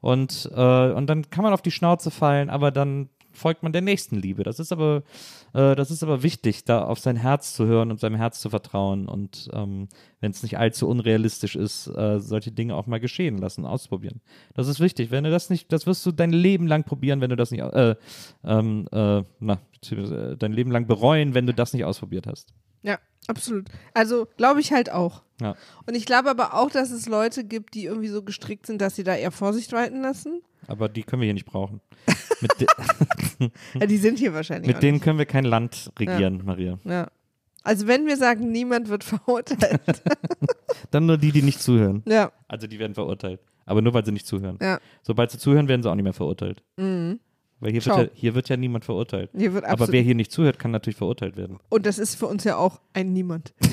Und, 0.01 0.51
äh, 0.55 0.93
und 0.93 1.07
dann 1.07 1.31
kann 1.31 1.45
man 1.45 1.53
auf 1.53 1.63
die 1.63 1.71
Schnauze 1.71 2.11
fallen, 2.11 2.51
aber 2.51 2.71
dann 2.71 3.09
folgt 3.35 3.63
man 3.63 3.73
der 3.73 3.83
nächsten 3.83 4.17
Liebe. 4.17 4.43
Das 4.43 4.59
ist 4.59 4.73
aber, 4.73 5.03
äh, 5.53 5.75
das 5.75 5.91
ist 5.91 6.03
aber 6.03 6.23
wichtig, 6.23 6.65
da 6.65 6.85
auf 6.85 6.99
sein 6.99 7.17
Herz 7.17 7.55
zu 7.55 7.67
hören 7.67 7.91
und 7.91 8.01
seinem 8.01 8.17
Herz 8.17 8.41
zu 8.41 8.51
vertrauen. 8.51 9.09
Und 9.09 9.51
ähm, 9.53 9.89
wenn 10.21 10.31
es 10.31 10.43
nicht 10.43 10.59
allzu 10.59 10.89
unrealistisch 10.89 11.57
ist, 11.57 11.89
äh, 11.89 12.21
solche 12.21 12.53
Dinge 12.53 12.75
auch 12.75 12.87
mal 12.87 13.01
geschehen 13.01 13.39
lassen, 13.39 13.67
ausprobieren. 13.67 14.21
Das 14.55 14.69
ist 14.69 14.81
wichtig. 14.81 15.11
Wenn 15.11 15.25
du 15.25 15.31
das 15.31 15.51
nicht, 15.51 15.73
das 15.73 15.87
wirst 15.87 16.05
du 16.07 16.13
dein 16.13 16.33
Leben 16.33 16.67
lang 16.67 16.85
probieren, 16.85 17.21
wenn 17.21 17.31
du 17.31 17.37
das 17.37 17.51
nicht, 17.51 17.63
äh, 17.63 17.97
ähm, 18.45 18.89
äh, 18.93 19.23
na, 19.41 19.59
beziehungsweise 19.73 20.37
dein 20.37 20.53
Leben 20.53 20.71
lang 20.71 20.87
bereuen, 20.87 21.35
wenn 21.35 21.47
du 21.47 21.55
das 21.55 21.73
nicht 21.73 21.85
ausprobiert 21.85 22.27
hast. 22.27 22.55
Ja, 22.85 22.99
absolut. 23.27 23.67
Also 23.95 24.29
glaube 24.37 24.61
ich 24.61 24.73
halt 24.73 24.91
auch. 24.93 25.23
Ja. 25.41 25.57
Und 25.87 25.97
ich 25.97 26.07
glaube 26.07 26.31
aber 26.31 26.55
auch, 26.55 26.71
dass 26.71 26.93
es 26.93 27.09
Leute 27.09 27.43
gibt, 27.45 27.75
die 27.75 27.87
irgendwie 27.87 28.07
so 28.09 28.23
gestrickt 28.23 28.67
sind, 28.67 28.81
dass 28.81 28.95
sie 28.95 29.03
da 29.03 29.17
eher 29.17 29.33
Vorsicht 29.33 29.73
walten 29.73 30.01
lassen. 30.03 30.43
Aber 30.69 30.89
die 30.89 31.03
können 31.03 31.21
wir 31.23 31.27
hier 31.27 31.35
nicht 31.35 31.47
brauchen. 31.47 31.81
Ja, 33.75 33.87
die 33.87 33.97
sind 33.99 34.19
hier 34.19 34.33
wahrscheinlich. 34.33 34.73
mit 34.73 34.83
denen 34.83 34.95
nicht. 34.95 35.03
können 35.05 35.19
wir 35.19 35.27
kein 35.27 35.45
Land 35.45 35.91
regieren, 35.99 36.43
Maria. 36.45 36.79
Ja. 36.85 37.09
Also 37.63 37.87
wenn 37.87 38.07
wir 38.07 38.17
sagen, 38.17 38.51
niemand 38.53 38.89
wird 38.89 39.03
verurteilt. 39.05 39.81
Dann 40.91 41.07
nur 41.07 41.19
die, 41.19 41.33
die 41.33 41.43
nicht 41.43 41.61
zuhören. 41.61 42.03
ja, 42.07 42.31
Also 42.49 42.67
die 42.67 42.79
werden 42.79 42.95
verurteilt. 42.95 43.41
Aber 43.67 43.83
nur, 43.83 43.93
weil 43.95 44.05
sie 44.05 44.13
nicht 44.13 44.27
zuhören. 44.27 44.59
ja. 44.63 44.79
Sobald 45.03 45.31
sie 45.31 45.39
zuhören, 45.39 45.69
werden 45.69 45.83
sie 45.83 45.91
auch 45.91 45.95
nicht 45.95 46.05
mehr 46.05 46.13
verurteilt. 46.13 46.63
Mhm. 46.77 47.19
Weil 47.61 47.73
hier 47.73 47.81
Schau. 47.81 47.97
wird, 47.97 48.13
ja, 48.15 48.21
hier 48.21 48.35
wird 48.35 48.49
ja 48.49 48.57
niemand 48.57 48.85
verurteilt. 48.85 49.31
Aber 49.65 49.89
wer 49.89 50.03
hier 50.03 50.15
nicht 50.15 50.33
zuhört, 50.33 50.59
kann 50.59 50.71
natürlich 50.71 50.97
verurteilt 50.97 51.37
werden. 51.37 51.59
Und 51.71 51.87
das 51.87 51.99
ist 51.99 52.17
für 52.17 52.27
uns 52.27 52.45
ja 52.45 52.57
auch 52.57 52.81
ein 52.93 53.13
Niemand. 53.13 53.55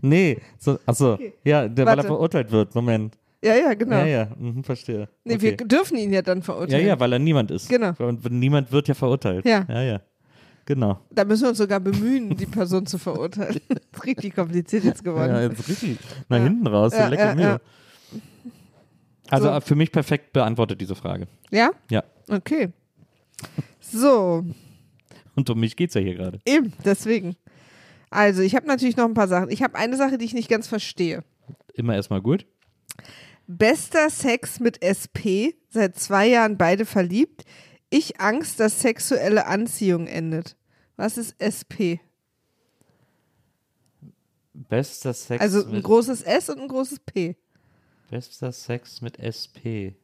Nee, 0.00 0.38
so, 0.58 0.78
achso, 0.86 1.18
ja, 1.44 1.68
der, 1.68 1.86
weil 1.86 1.98
er 1.98 2.04
verurteilt 2.04 2.50
wird. 2.50 2.74
Moment. 2.74 3.16
Ja, 3.44 3.54
ja, 3.54 3.74
genau. 3.74 3.96
Ja, 3.98 4.06
ja, 4.06 4.28
mhm, 4.38 4.64
verstehe. 4.64 5.08
Nee, 5.24 5.34
okay. 5.34 5.56
wir 5.58 5.66
dürfen 5.66 5.96
ihn 5.96 6.12
ja 6.12 6.22
dann 6.22 6.38
ja, 6.38 6.44
verurteilen. 6.44 6.86
ja, 6.86 6.98
weil 6.98 7.12
er 7.12 7.18
niemand 7.18 7.50
ist. 7.50 7.68
Genau. 7.68 7.92
Und 7.98 8.30
niemand 8.30 8.70
wird 8.72 8.88
ja 8.88 8.94
verurteilt. 8.94 9.44
Ja. 9.44 9.66
Ja, 9.68 9.82
ja. 9.82 10.00
Genau. 10.64 11.00
Da 11.10 11.24
müssen 11.24 11.42
wir 11.42 11.48
uns 11.48 11.58
sogar 11.58 11.80
bemühen, 11.80 12.36
die 12.36 12.46
Person 12.46 12.86
zu 12.86 12.98
verurteilen. 12.98 13.60
Richtig 14.04 14.34
kompliziert 14.36 14.84
jetzt 14.84 15.02
geworden. 15.02 15.32
Ja, 15.32 15.42
jetzt 15.42 15.68
richtig 15.68 15.98
nach 16.28 16.38
Ja. 16.38 16.44
hinten 16.44 16.66
raus. 16.68 16.92
Ja, 16.94 17.08
lecker 17.08 17.30
ja, 17.30 17.34
Mühe. 17.34 17.60
Also 19.32 19.52
So. 19.52 19.60
für 19.62 19.74
mich 19.74 19.90
perfekt 19.90 20.32
beantwortet 20.34 20.80
diese 20.80 20.94
Frage. 20.94 21.26
Ja? 21.50 21.70
Ja. 21.90 22.04
Okay. 22.28 22.68
So, 23.80 24.44
Und 25.34 25.48
um 25.50 25.58
mich 25.58 25.74
geht's 25.76 25.94
ja 25.94 26.00
hier 26.02 26.14
gerade. 26.14 26.38
eben, 26.44 26.72
deswegen. 26.84 27.34
Also, 28.10 28.42
ich 28.42 28.54
habe 28.54 28.66
natürlich 28.66 28.96
noch 28.96 29.06
ein 29.06 29.14
paar 29.14 29.28
Sachen. 29.28 29.50
Ich 29.50 29.62
habe 29.62 29.74
eine 29.76 29.96
Sache, 29.96 30.18
die 30.18 30.26
ich 30.26 30.34
nicht 30.34 30.50
ganz 30.50 30.68
verstehe. 30.68 31.24
Immer 31.72 31.94
erstmal 31.94 32.20
gut. 32.20 32.46
Bester 33.46 34.10
Sex 34.10 34.60
mit 34.60 34.82
SP, 34.84 35.56
seit 35.70 35.96
zwei 35.98 36.26
Jahren 36.28 36.58
beide 36.58 36.84
verliebt. 36.84 37.44
Ich 37.88 38.20
Angst, 38.20 38.60
dass 38.60 38.80
sexuelle 38.80 39.46
Anziehung 39.46 40.06
endet. 40.06 40.56
Was 40.96 41.16
ist 41.16 41.34
SP? 41.40 42.00
Bester 44.52 45.14
Sex 45.14 45.40
Also 45.42 45.66
ein 45.66 45.82
großes 45.82 46.22
S 46.22 46.50
und 46.50 46.60
ein 46.60 46.68
großes 46.68 47.00
P. 47.00 47.36
Bester 48.12 48.52
Sex 48.52 49.00
mit 49.00 49.16
SP. 49.16 49.96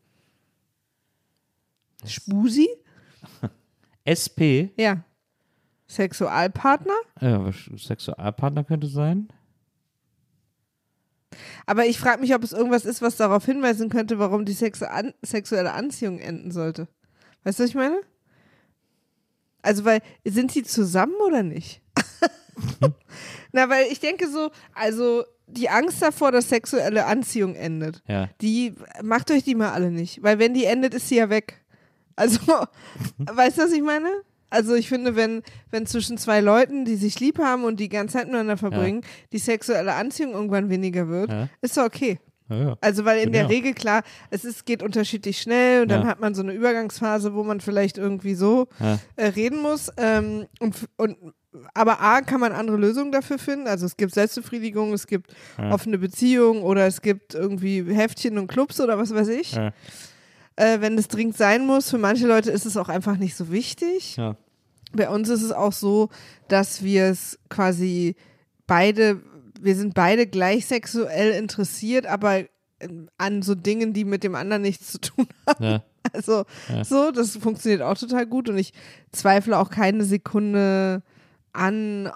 Spusi? 2.07 2.67
SP? 4.09 4.73
Ja. 4.79 5.05
Sexualpartner? 5.89 6.95
Ja, 7.21 7.53
Sexualpartner 7.53 8.65
könnte 8.65 8.87
sein. 8.87 9.29
Aber 11.67 11.85
ich 11.85 11.99
frage 11.99 12.23
mich, 12.23 12.35
ob 12.35 12.43
es 12.43 12.55
irgendwas 12.55 12.87
ist, 12.87 13.03
was 13.03 13.17
darauf 13.17 13.45
hinweisen 13.45 13.91
könnte, 13.91 14.19
warum 14.19 14.47
die 14.47 14.55
Sexu 14.55 14.87
an 14.87 15.13
sexuelle 15.21 15.75
Anziehung 15.75 16.19
enden 16.19 16.51
sollte. 16.51 16.89
Weißt 17.45 17.59
du, 17.59 17.65
was 17.65 17.71
ich 17.71 17.77
meine? 17.77 18.01
Also, 19.61 19.85
weil, 19.85 20.01
sind 20.25 20.51
sie 20.51 20.63
zusammen 20.63 21.17
oder 21.27 21.43
nicht? 21.43 21.83
Na, 23.53 23.69
weil 23.69 23.87
ich 23.91 24.01
denke 24.01 24.29
so, 24.29 24.51
also 24.75 25.25
die 25.47 25.69
Angst 25.69 26.03
davor, 26.03 26.33
dass 26.33 26.49
sexuelle 26.49 27.07
Anziehung 27.07 27.55
endet, 27.55 28.03
Ja. 28.07 28.29
die 28.41 28.75
macht 29.03 29.31
euch 29.31 29.45
die 29.45 29.55
mal 29.55 29.71
alle 29.73 29.91
nicht. 29.91 30.23
Weil 30.23 30.39
wenn 30.39 30.55
die 30.55 30.65
endet, 30.65 30.95
ist 30.95 31.09
sie 31.09 31.17
ja 31.17 31.31
weg. 31.31 31.65
Also, 32.17 32.39
weißt 33.19 33.59
du, 33.59 33.63
was 33.63 33.73
ich 33.73 33.83
meine? 33.83 34.09
Also 34.51 34.75
ich 34.75 34.89
finde, 34.89 35.15
wenn, 35.15 35.43
wenn 35.71 35.87
zwischen 35.87 36.17
zwei 36.19 36.41
Leuten, 36.41 36.85
die 36.87 36.97
sich 36.97 37.21
lieb 37.21 37.39
haben 37.39 37.65
und 37.65 37.79
die 37.81 37.89
ganze 37.91 38.15
Zeit 38.17 38.27
miteinander 38.27 38.57
verbringen, 38.57 39.03
die 39.33 39.39
sexuelle 39.39 39.93
Anziehung 39.95 40.33
irgendwann 40.33 40.71
weniger 40.71 41.09
wird, 41.09 41.31
Ja. 41.31 41.49
ist 41.61 41.77
doch 41.77 41.85
okay. 41.85 42.19
Ja, 42.51 42.57
ja. 42.57 42.77
Also 42.81 43.05
weil 43.05 43.19
in 43.19 43.25
Bin 43.25 43.33
der 43.35 43.43
ja. 43.43 43.49
Regel, 43.49 43.75
klar, 43.75 44.03
es 44.31 44.47
ist, 44.47 44.65
geht 44.65 44.83
unterschiedlich 44.83 45.39
schnell 45.39 45.83
und 45.83 45.91
dann 45.91 46.03
Ja. 46.03 46.09
hat 46.09 46.21
man 46.21 46.35
so 46.35 46.43
eine 46.43 46.55
Übergangsphase, 46.55 47.35
wo 47.35 47.45
man 47.45 47.61
vielleicht 47.61 47.99
irgendwie 47.99 48.35
so 48.35 48.69
Ja. 48.81 48.99
äh, 49.17 49.27
reden 49.27 49.61
muss. 49.61 49.91
Ähm, 49.99 50.47
und, 50.61 50.75
und, 50.97 51.19
aber 51.75 52.01
A, 52.01 52.21
kann 52.23 52.41
man 52.41 52.53
andere 52.53 52.77
Lösungen 52.77 53.13
dafür 53.13 53.39
finden. 53.39 53.67
Also 53.67 53.87
es 53.87 53.97
gibt 53.97 54.15
Selbstbefriedigung, 54.15 54.93
es 54.93 55.07
gibt 55.07 55.33
Ja. 55.59 55.71
offene 55.73 55.99
Beziehungen 55.99 56.63
oder 56.63 56.87
es 56.87 57.03
gibt 57.03 57.35
irgendwie 57.35 57.83
Heftchen 57.95 58.39
und 58.39 58.47
Clubs 58.49 58.81
oder 58.81 58.99
was 58.99 59.15
weiß 59.15 59.29
ich. 59.29 59.53
Ja. 59.53 59.73
Äh, 60.57 60.81
wenn 60.81 60.99
es 60.99 61.09
dringend 61.09 61.37
sein 61.37 61.67
muss. 61.67 61.91
Für 61.91 61.99
manche 61.99 62.27
Leute 62.27 62.51
ist 62.51 62.67
es 62.67 62.77
auch 62.77 62.89
einfach 62.89 63.17
nicht 63.17 63.37
so 63.37 63.51
wichtig. 63.53 64.17
Ja. 64.17 64.37
Bei 64.93 65.09
uns 65.09 65.29
ist 65.29 65.43
es 65.43 65.53
auch 65.53 65.73
so, 65.73 66.09
dass 66.49 66.83
wir 66.83 67.05
es 67.05 67.39
quasi 67.49 68.17
beide, 68.67 69.21
wir 69.61 69.77
sind 69.77 69.95
beide 69.95 70.27
gleich 70.27 70.67
sexuell 70.67 71.31
interessiert, 71.33 72.07
aber 72.07 72.45
ähm, 72.81 73.09
an 73.19 73.43
so 73.43 73.55
Dingen, 73.55 73.93
die 73.93 74.05
mit 74.05 74.25
dem 74.25 74.35
anderen 74.35 74.63
nichts 74.63 74.91
zu 74.93 74.99
tun 75.01 75.27
haben. 75.47 75.81
Also 76.13 76.45
Ja. 76.73 76.85
so, 76.85 77.11
das 77.11 77.37
funktioniert 77.37 77.83
auch 77.83 77.99
total 77.99 78.25
gut 78.27 78.49
und 78.49 78.57
ich 78.57 78.73
zweifle 79.13 79.59
auch 79.59 79.69
keine 79.69 80.05
Sekunde 80.05 81.03
an. 81.53 82.11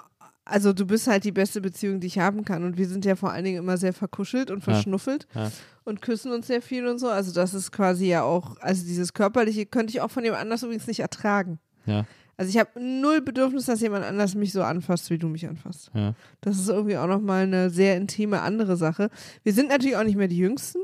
Also 0.45 0.73
du 0.73 0.87
bist 0.87 1.07
halt 1.07 1.23
die 1.25 1.31
beste 1.33 1.61
Beziehung, 1.61 2.01
die 2.01 2.09
ich 2.09 2.19
haben 2.19 2.45
kann 2.45 2.65
und 2.65 2.77
wir 2.77 2.89
sind 2.89 3.05
ja 3.05 3.15
vor 3.15 3.31
allen 3.31 3.45
Dingen 3.45 3.59
immer 3.59 3.77
sehr 3.77 3.93
verkuschelt 3.93 4.51
und 4.51 4.59
Ja. 4.67 4.73
verschnuffelt 4.73 5.27
Ja. 5.35 5.51
und 5.85 6.03
küssen 6.03 6.33
uns 6.33 6.49
sehr 6.49 6.61
viel 6.61 6.87
und 6.89 6.99
so. 6.99 7.09
Also 7.09 7.33
das 7.33 7.55
ist 7.55 7.71
quasi 7.71 8.07
ja 8.09 8.23
auch, 8.25 8.57
also 8.61 8.85
dieses 8.85 9.13
körperliche 9.15 9.67
könnte 9.67 9.93
ich 9.93 10.01
auch 10.01 10.11
von 10.11 10.25
jemand 10.25 10.43
anders 10.43 10.63
übrigens 10.65 10.89
nicht 10.89 10.99
ertragen. 11.01 11.61
Ja. 11.87 12.05
Also 12.37 12.49
ich 12.51 12.59
habe 12.59 12.71
null 12.83 13.21
Bedürfnis, 13.21 13.67
dass 13.67 13.81
jemand 13.83 14.05
anders 14.05 14.35
mich 14.35 14.53
so 14.53 14.63
anfasst, 14.63 15.11
wie 15.11 15.19
du 15.19 15.29
mich 15.29 15.47
anfasst. 15.47 15.91
Ja. 15.95 16.15
Das 16.41 16.59
ist 16.59 16.69
irgendwie 16.69 16.97
auch 16.97 17.07
nochmal 17.07 17.45
eine 17.45 17.71
sehr 17.71 17.97
intime 17.97 18.41
andere 18.41 18.77
Sache. 18.77 19.11
Wir 19.45 19.53
sind 19.53 19.69
natürlich 19.69 19.97
auch 19.97 20.03
nicht 20.05 20.17
mehr 20.17 20.29
die 20.29 20.39
Jüngsten. 20.39 20.79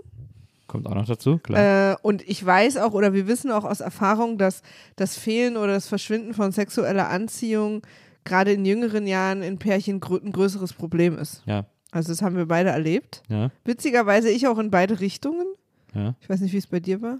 Kommt 0.68 0.86
auch 0.86 0.94
noch 0.94 1.07
dazu, 1.07 1.38
klar. 1.38 1.92
Äh, 1.92 1.96
und 2.03 2.22
ich 2.28 2.44
weiß 2.44 2.76
auch 2.76 2.92
oder 2.92 3.12
wir 3.12 3.26
wissen 3.26 3.51
auch 3.51 3.64
aus 3.64 3.80
Erfahrung, 3.80 4.38
dass 4.38 4.62
das 4.96 5.16
Fehlen 5.16 5.57
oder 5.57 5.72
das 5.72 5.88
Verschwinden 5.88 6.32
von 6.34 6.53
sexueller 6.53 7.09
Anziehung 7.09 7.82
gerade 8.29 8.53
in 8.53 8.64
jüngeren 8.64 9.07
Jahren 9.07 9.43
in 9.43 9.59
Pärchen 9.59 10.01
grö 10.01 10.18
ein 10.22 10.33
größeres 10.33 10.72
Problem 10.72 11.18
ist. 11.18 11.43
ja. 11.47 11.66
Also 11.91 12.12
das 12.12 12.20
haben 12.20 12.37
wir 12.37 12.47
beide 12.47 12.68
erlebt. 12.68 13.22
Ja. 13.31 13.51
Witzigerweise 13.64 14.29
ich 14.29 14.47
auch 14.47 14.59
in 14.59 14.70
beide 14.70 15.01
Richtungen. 15.01 15.47
Ja. 15.95 16.14
Ich 16.20 16.29
weiß 16.29 16.41
nicht, 16.41 16.53
wie 16.53 16.59
es 16.59 16.66
bei 16.66 16.81
dir 16.81 17.01
war. 17.01 17.18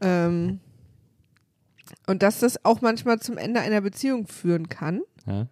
Ähm, 0.00 0.60
und 2.06 2.22
dass 2.22 2.38
das 2.38 2.64
auch 2.64 2.80
manchmal 2.80 3.18
zum 3.18 3.38
Ende 3.38 3.60
einer 3.60 3.80
Beziehung 3.80 4.28
führen 4.28 4.68
kann. 4.68 5.02
Ja. 5.26 5.48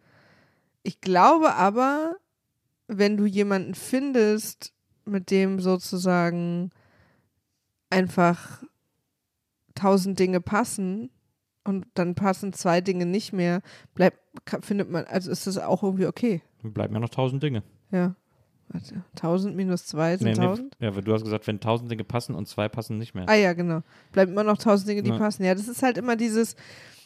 Ich 0.85 1.01
glaube 1.01 1.55
aber, 1.55 2.17
wenn 2.87 3.17
du 3.17 3.27
jemanden 3.27 3.75
findest, 3.75 4.73
mit 5.05 5.31
dem 5.31 5.61
sozusagen 5.61 6.71
einfach 7.91 8.63
tausend 9.75 10.19
Dinge 10.19 10.41
passen 10.41 11.11
und 11.65 11.87
dann 11.95 12.15
passen 12.15 12.53
zwei 12.53 12.81
Dinge 12.81 13.07
nicht 13.07 13.33
mehr, 13.33 13.61
bleibt, 13.95 14.19
findet 14.61 14.91
man, 14.91 15.05
also 15.05 15.31
ist 15.31 15.47
das 15.47 15.59
auch 15.59 15.83
irgendwie 15.83 16.07
okay. 16.07 16.43
Bleiben 16.63 16.95
ja 16.95 17.01
noch 17.01 17.09
tausend 17.11 17.43
Dinge. 17.43 17.63
Ja. 17.91 18.15
Warte, 18.69 19.05
1000 19.17 19.55
minus 19.55 19.87
2 19.87 20.17
sind 20.17 20.27
Nee, 20.27 20.33
nee, 20.35 20.41
1000? 20.47 20.77
ja, 20.81 20.97
weil 20.97 21.03
du 21.03 21.13
hast 21.13 21.23
gesagt, 21.25 21.47
wenn 21.47 21.61
tausend 21.61 21.91
Dinge 21.91 22.03
passen 22.05 22.35
und 22.35 22.49
zwei 22.49 22.69
passen 22.69 22.97
nicht 22.99 23.15
mehr. 23.15 23.29
Ah 23.29 23.35
ja, 23.35 23.53
genau. 23.53 23.83
Bleiben 24.13 24.33
immer 24.33 24.43
noch 24.45 24.57
tausend 24.57 24.89
Dinge, 24.89 25.03
die 25.03 25.11
Ja. 25.11 25.19
passen. 25.19 25.45
Ja, 25.45 25.55
das 25.55 25.69
ist 25.69 25.83
halt 25.83 25.99
immer 25.99 26.17
dieses, 26.17 26.57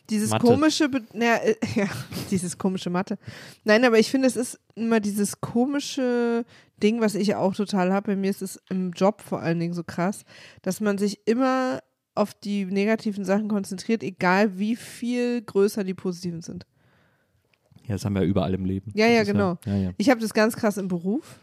dieses 0.08 0.30
Mathe. 0.30 0.46
komische, 0.46 0.88
Be 0.88 1.02
ja, 1.14 1.34
äh, 1.36 1.56
ja, 1.74 1.86
dieses 2.30 2.58
komische 2.58 2.90
Mathe. 2.90 3.18
Nein, 3.64 3.84
aber 3.84 3.98
ich 3.98 4.08
finde, 4.10 4.28
es 4.28 4.36
ist 4.36 4.60
immer 4.76 5.00
dieses 5.00 5.40
komische 5.40 6.44
Ding, 6.80 7.00
was 7.00 7.16
ich 7.16 7.34
auch 7.34 7.54
total 7.54 7.92
habe. 7.92 8.12
Bei 8.12 8.16
mir 8.16 8.30
ist 8.30 8.40
es 8.40 8.62
im 8.70 8.92
Job 8.92 9.20
vor 9.20 9.40
allen 9.40 9.58
Dingen 9.58 9.74
so 9.74 9.82
krass, 9.82 10.24
dass 10.62 10.80
man 10.80 10.96
sich 10.96 11.26
immer 11.26 11.80
auf 12.18 12.34
die 12.34 12.64
negativen 12.64 13.24
Sachen 13.24 13.48
konzentriert, 13.48 14.02
egal 14.02 14.58
wie 14.58 14.76
viel 14.76 15.42
größer 15.42 15.84
die 15.84 15.94
positiven 15.94 16.42
sind. 16.42 16.66
Ja, 17.84 17.94
das 17.94 18.04
haben 18.04 18.14
wir 18.14 18.22
überall 18.22 18.52
im 18.52 18.64
Leben. 18.64 18.92
Ja, 18.94 19.06
ja, 19.06 19.24
genau. 19.24 19.58
Ja, 19.64 19.76
ja. 19.76 19.90
Ich 19.96 20.10
habe 20.10 20.20
das 20.20 20.34
ganz 20.34 20.56
krass 20.56 20.76
im 20.76 20.88
Beruf. 20.88 21.40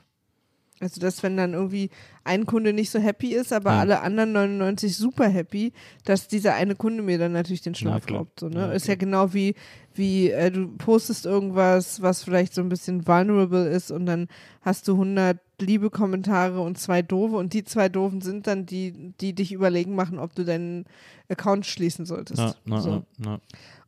Also, 0.81 0.99
dass 0.99 1.23
wenn 1.23 1.37
dann 1.37 1.53
irgendwie 1.53 1.89
ein 2.25 2.45
Kunde 2.45 2.73
nicht 2.73 2.89
so 2.89 2.99
happy 2.99 3.33
ist, 3.33 3.53
aber 3.53 3.71
Ja. 3.71 3.79
alle 3.79 4.01
anderen 4.01 4.33
99 4.33 4.97
super 4.97 5.27
happy, 5.29 5.71
dass 6.03 6.27
dieser 6.27 6.55
eine 6.55 6.75
Kunde 6.75 7.01
mir 7.01 7.17
dann 7.17 7.31
natürlich 7.31 7.61
den 7.61 7.75
Schlaf 7.75 8.05
klar. 8.05 8.19
raubt. 8.19 8.41
So, 8.41 8.49
ne? 8.49 8.59
Ja, 8.59 8.71
Ist 8.73 8.87
ja 8.87 8.95
genau 8.95 9.33
wie, 9.33 9.55
wie 9.93 10.31
äh, 10.31 10.51
du 10.51 10.67
postest 10.67 11.25
irgendwas, 11.25 12.01
was 12.01 12.23
vielleicht 12.25 12.53
so 12.53 12.61
ein 12.61 12.67
bisschen 12.69 13.07
vulnerable 13.07 13.67
ist 13.69 13.89
und 13.89 14.05
dann 14.05 14.27
hast 14.61 14.87
du 14.89 14.93
100 14.93 15.37
liebe 15.61 15.89
Kommentare 15.89 16.59
und 16.59 16.77
zwei 16.77 17.01
doofe 17.01 17.37
und 17.37 17.53
die 17.53 17.63
zwei 17.63 17.87
doofen 17.87 18.19
sind 18.19 18.45
dann 18.45 18.65
die, 18.65 19.13
die 19.21 19.31
dich 19.31 19.53
überlegen 19.53 19.95
machen, 19.95 20.19
ob 20.19 20.35
du 20.35 20.43
deinen 20.43 20.83
Account 21.29 21.65
schließen 21.65 22.05
solltest. 22.05 22.39
Ja, 22.39 22.55
na, 22.65 22.81
so. 22.81 22.89
na, 22.89 23.03
na. 23.17 23.39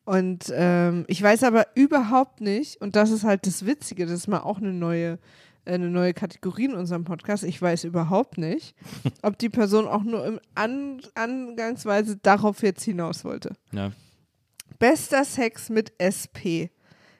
Und 0.05 0.53
ähm, 0.55 1.03
ich 1.07 1.21
weiß 1.21 1.43
aber 1.43 1.67
überhaupt 1.75 2.39
nicht, 2.39 2.79
und 2.79 2.95
das 2.95 3.11
ist 3.11 3.25
halt 3.25 3.45
das 3.45 3.65
Witzige, 3.65 4.05
das 4.05 4.13
ist 4.13 4.27
mal 4.27 4.39
auch 4.39 4.59
eine 4.59 4.71
neue, 4.71 5.19
eine 5.67 5.89
neue 5.89 6.13
Kategorie 6.13 6.65
in 6.65 6.73
unserem 6.73 7.03
Podcast. 7.03 7.43
Ich 7.43 7.61
weiß 7.61 7.83
überhaupt 7.83 8.37
nicht, 8.37 8.75
ob 9.21 9.37
die 9.37 9.49
Person 9.49 9.87
auch 9.87 10.03
nur 10.03 10.25
im 10.25 10.39
An 10.55 11.01
Angangsweise 11.15 12.17
darauf 12.17 12.61
jetzt 12.63 12.83
hinaus 12.83 13.23
wollte. 13.23 13.55
Ja. 13.71 13.91
Bester 14.79 15.25
Sex 15.25 15.69
mit 15.69 15.93
SP. 15.99 16.69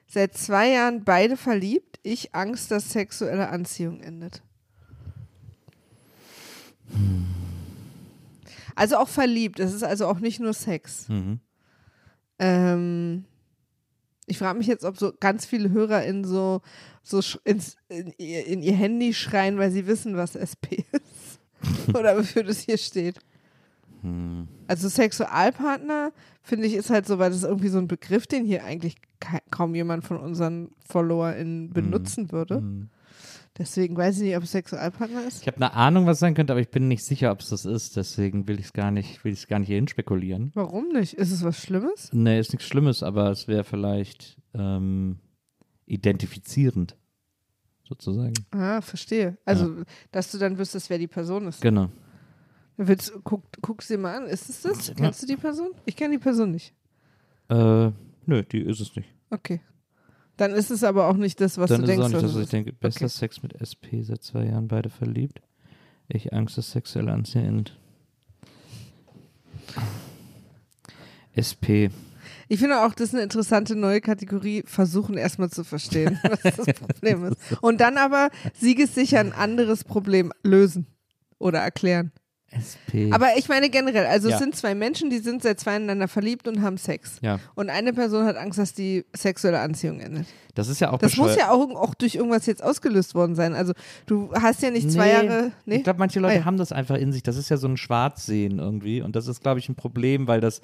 Seit 0.06 0.36
zwei 0.36 0.70
Jahren 0.70 1.04
beide 1.04 1.36
verliebt. 1.36 1.98
Ich 2.02 2.34
Angst, 2.34 2.70
dass 2.70 2.92
sexuelle 2.92 3.48
Anziehung 3.50 4.00
endet. 4.00 4.42
Also 8.74 8.96
auch 8.96 9.08
verliebt. 9.08 9.60
Es 9.60 9.74
ist 9.74 9.82
also 9.82 10.06
auch 10.06 10.20
nicht 10.20 10.40
nur 10.40 10.54
Sex. 10.54 11.08
Mhm. 11.08 11.40
Ähm, 12.38 13.24
ich 14.28 14.38
frage 14.38 14.58
mich 14.58 14.66
jetzt, 14.66 14.84
ob 14.84 14.98
so 14.98 15.12
ganz 15.18 15.46
viele 15.46 15.70
HörerInnen 15.70 16.24
so, 16.24 16.60
so 17.02 17.20
ins, 17.44 17.76
in, 17.88 18.12
ihr, 18.18 18.46
in 18.46 18.62
ihr 18.62 18.74
Handy 18.74 19.14
schreien, 19.14 19.58
weil 19.58 19.70
sie 19.70 19.86
wissen, 19.86 20.16
was 20.16 20.36
SP 20.36 20.84
ist. 20.92 21.40
Oder 21.96 22.16
wofür 22.16 22.44
das 22.44 22.60
hier 22.60 22.78
steht. 22.78 23.18
Hm. 24.02 24.46
Also 24.66 24.88
Sexualpartner, 24.88 26.12
finde 26.42 26.66
ich, 26.66 26.74
ist 26.74 26.90
halt 26.90 27.06
so, 27.06 27.18
weil 27.18 27.30
das 27.30 27.38
ist 27.38 27.44
irgendwie 27.44 27.68
so 27.68 27.78
ein 27.78 27.88
Begriff, 27.88 28.26
den 28.26 28.44
hier 28.44 28.64
eigentlich 28.64 28.96
ka 29.20 29.38
kaum 29.50 29.74
jemand 29.74 30.04
von 30.04 30.18
unseren 30.18 30.70
FollowerInnen 30.86 31.70
benutzen 31.70 32.30
würde. 32.30 32.56
Hm. 32.56 32.90
Deswegen 33.58 33.96
weiß 33.96 34.18
ich 34.18 34.22
nicht, 34.22 34.36
ob 34.36 34.44
es 34.44 34.52
Sexualpartner 34.52 35.26
ist. 35.26 35.42
Ich 35.42 35.48
habe 35.48 35.56
eine 35.56 35.72
Ahnung, 35.74 36.06
was 36.06 36.18
es 36.18 36.20
sein 36.20 36.34
könnte, 36.34 36.52
aber 36.52 36.60
ich 36.60 36.70
bin 36.70 36.86
nicht 36.86 37.04
sicher, 37.04 37.32
ob 37.32 37.40
es 37.40 37.48
das 37.48 37.64
ist. 37.64 37.96
Deswegen 37.96 38.46
will 38.46 38.60
ich 38.60 38.66
es 38.66 38.72
gar 38.72 38.92
nicht, 38.92 39.24
will 39.24 39.32
ich 39.32 39.40
es 39.40 39.48
gar 39.48 39.58
nicht 39.58 39.66
hierhin 39.66 39.88
spekulieren. 39.88 40.52
Warum 40.54 40.88
nicht? 40.90 41.14
Ist 41.14 41.32
es 41.32 41.42
was 41.42 41.60
Schlimmes? 41.60 42.10
Nee, 42.12 42.38
ist 42.38 42.52
nichts 42.52 42.68
Schlimmes, 42.68 43.02
aber 43.02 43.30
es 43.30 43.48
wäre 43.48 43.64
vielleicht 43.64 44.38
ähm, 44.54 45.18
identifizierend, 45.86 46.96
sozusagen. 47.82 48.34
Ah, 48.52 48.80
verstehe. 48.80 49.38
Also, 49.44 49.82
dass 50.12 50.30
du 50.30 50.38
dann 50.38 50.56
wüsstest, 50.56 50.88
wer 50.88 50.98
die 50.98 51.08
Person 51.08 51.48
ist. 51.48 51.60
Genau. 51.60 51.90
Willst, 52.76 53.12
guck, 53.24 53.42
guck's 53.60 53.88
dir 53.88 53.98
mal 53.98 54.18
an. 54.18 54.26
Ist 54.28 54.48
es 54.48 54.62
das? 54.62 54.86
Ja. 54.86 54.94
Kennst 54.94 55.20
du 55.22 55.26
die 55.26 55.36
Person? 55.36 55.72
Ich 55.84 55.96
kenne 55.96 56.12
die 56.16 56.22
Person 56.22 56.52
nicht. 56.52 56.72
Äh, 57.48 57.90
nö, 58.26 58.42
die 58.52 58.60
ist 58.60 58.78
es 58.78 58.94
nicht. 58.94 59.08
Okay. 59.30 59.60
Dann 60.38 60.52
ist 60.52 60.70
es 60.70 60.84
aber 60.84 61.08
auch 61.08 61.16
nicht 61.16 61.40
das, 61.40 61.58
was 61.58 61.68
Dann 61.68 61.82
du 61.82 61.84
ist 61.84 61.90
es 61.90 61.96
denkst. 61.96 62.14
auch 62.14 62.22
nicht, 62.22 62.34
was 62.34 62.42
ich 62.42 62.48
denke, 62.48 62.72
bester 62.72 63.04
Okay. 63.04 63.14
Sex 63.14 63.42
mit 63.42 63.60
SP, 63.60 64.00
seit 64.02 64.22
zwei 64.22 64.46
Jahren 64.46 64.68
beide 64.68 64.88
verliebt. 64.88 65.42
Ich 66.08 66.32
Angst, 66.32 66.56
dass 66.56 66.70
sexuelle 66.70 67.12
Anziehung 67.12 67.44
endet. 67.46 67.78
SP. 71.36 71.90
Ich 72.48 72.60
finde 72.60 72.80
auch, 72.84 72.94
das 72.94 73.08
ist 73.08 73.14
eine 73.14 73.22
interessante 73.24 73.76
neue 73.76 74.00
Kategorie. 74.00 74.62
Versuchen 74.64 75.18
erstmal 75.18 75.50
zu 75.50 75.64
verstehen, 75.64 76.18
was 76.42 76.56
das 76.56 76.66
Problem 76.78 77.24
ist. 77.26 77.36
Und 77.60 77.80
dann 77.80 77.98
aber 77.98 78.30
siegessicher 78.54 79.20
ein 79.20 79.32
anderes 79.32 79.84
Problem 79.84 80.32
lösen. 80.42 80.86
oder 81.38 81.58
erklären. 81.60 82.10
SP. 82.50 83.12
Aber 83.12 83.36
ich 83.36 83.48
meine 83.48 83.68
generell, 83.68 84.06
also 84.06 84.28
Ja. 84.28 84.36
es 84.36 84.40
sind 84.40 84.56
zwei 84.56 84.74
Menschen, 84.74 85.10
die 85.10 85.18
sind 85.18 85.42
seit 85.42 85.60
zweieinander 85.60 86.08
verliebt 86.08 86.48
und 86.48 86.62
haben 86.62 86.78
Sex. 86.78 87.16
ja, 87.20 87.38
Und 87.54 87.68
eine 87.70 87.92
Person 87.92 88.24
hat 88.24 88.36
Angst, 88.36 88.58
dass 88.58 88.72
die 88.72 89.04
sexuelle 89.14 89.60
Anziehung 89.60 90.00
endet. 90.00 90.26
das 90.54 90.68
ist 90.68 90.80
ja 90.80 90.90
auch 90.90 90.98
Das 90.98 91.16
muss 91.16 91.36
ja 91.36 91.50
auch, 91.50 91.70
auch 91.76 91.94
durch 91.94 92.14
irgendwas 92.14 92.46
jetzt 92.46 92.62
ausgelöst 92.64 93.14
worden 93.14 93.34
sein. 93.34 93.54
Also 93.54 93.74
du 94.06 94.32
hast 94.32 94.62
ja 94.62 94.70
nicht 94.70 94.90
zwei 94.90 95.06
Nee, 95.06 95.12
Jahre. 95.28 95.52
Nee? 95.66 95.76
Ich 95.76 95.84
glaube, 95.84 95.98
manche 95.98 96.20
Leute 96.20 96.34
Ah, 96.34 96.38
ja. 96.38 96.44
haben 96.46 96.56
das 96.56 96.72
einfach 96.72 96.96
in 96.96 97.12
sich. 97.12 97.22
Das 97.22 97.36
ist 97.36 97.48
ja 97.50 97.56
so 97.58 97.68
ein 97.68 97.76
Schwarzsehen 97.76 98.58
irgendwie. 98.58 99.02
Und 99.02 99.14
das 99.14 99.26
ist, 99.28 99.42
glaube 99.42 99.60
ich, 99.60 99.68
ein 99.68 99.74
Problem, 99.76 100.26
weil 100.26 100.40
das, 100.40 100.60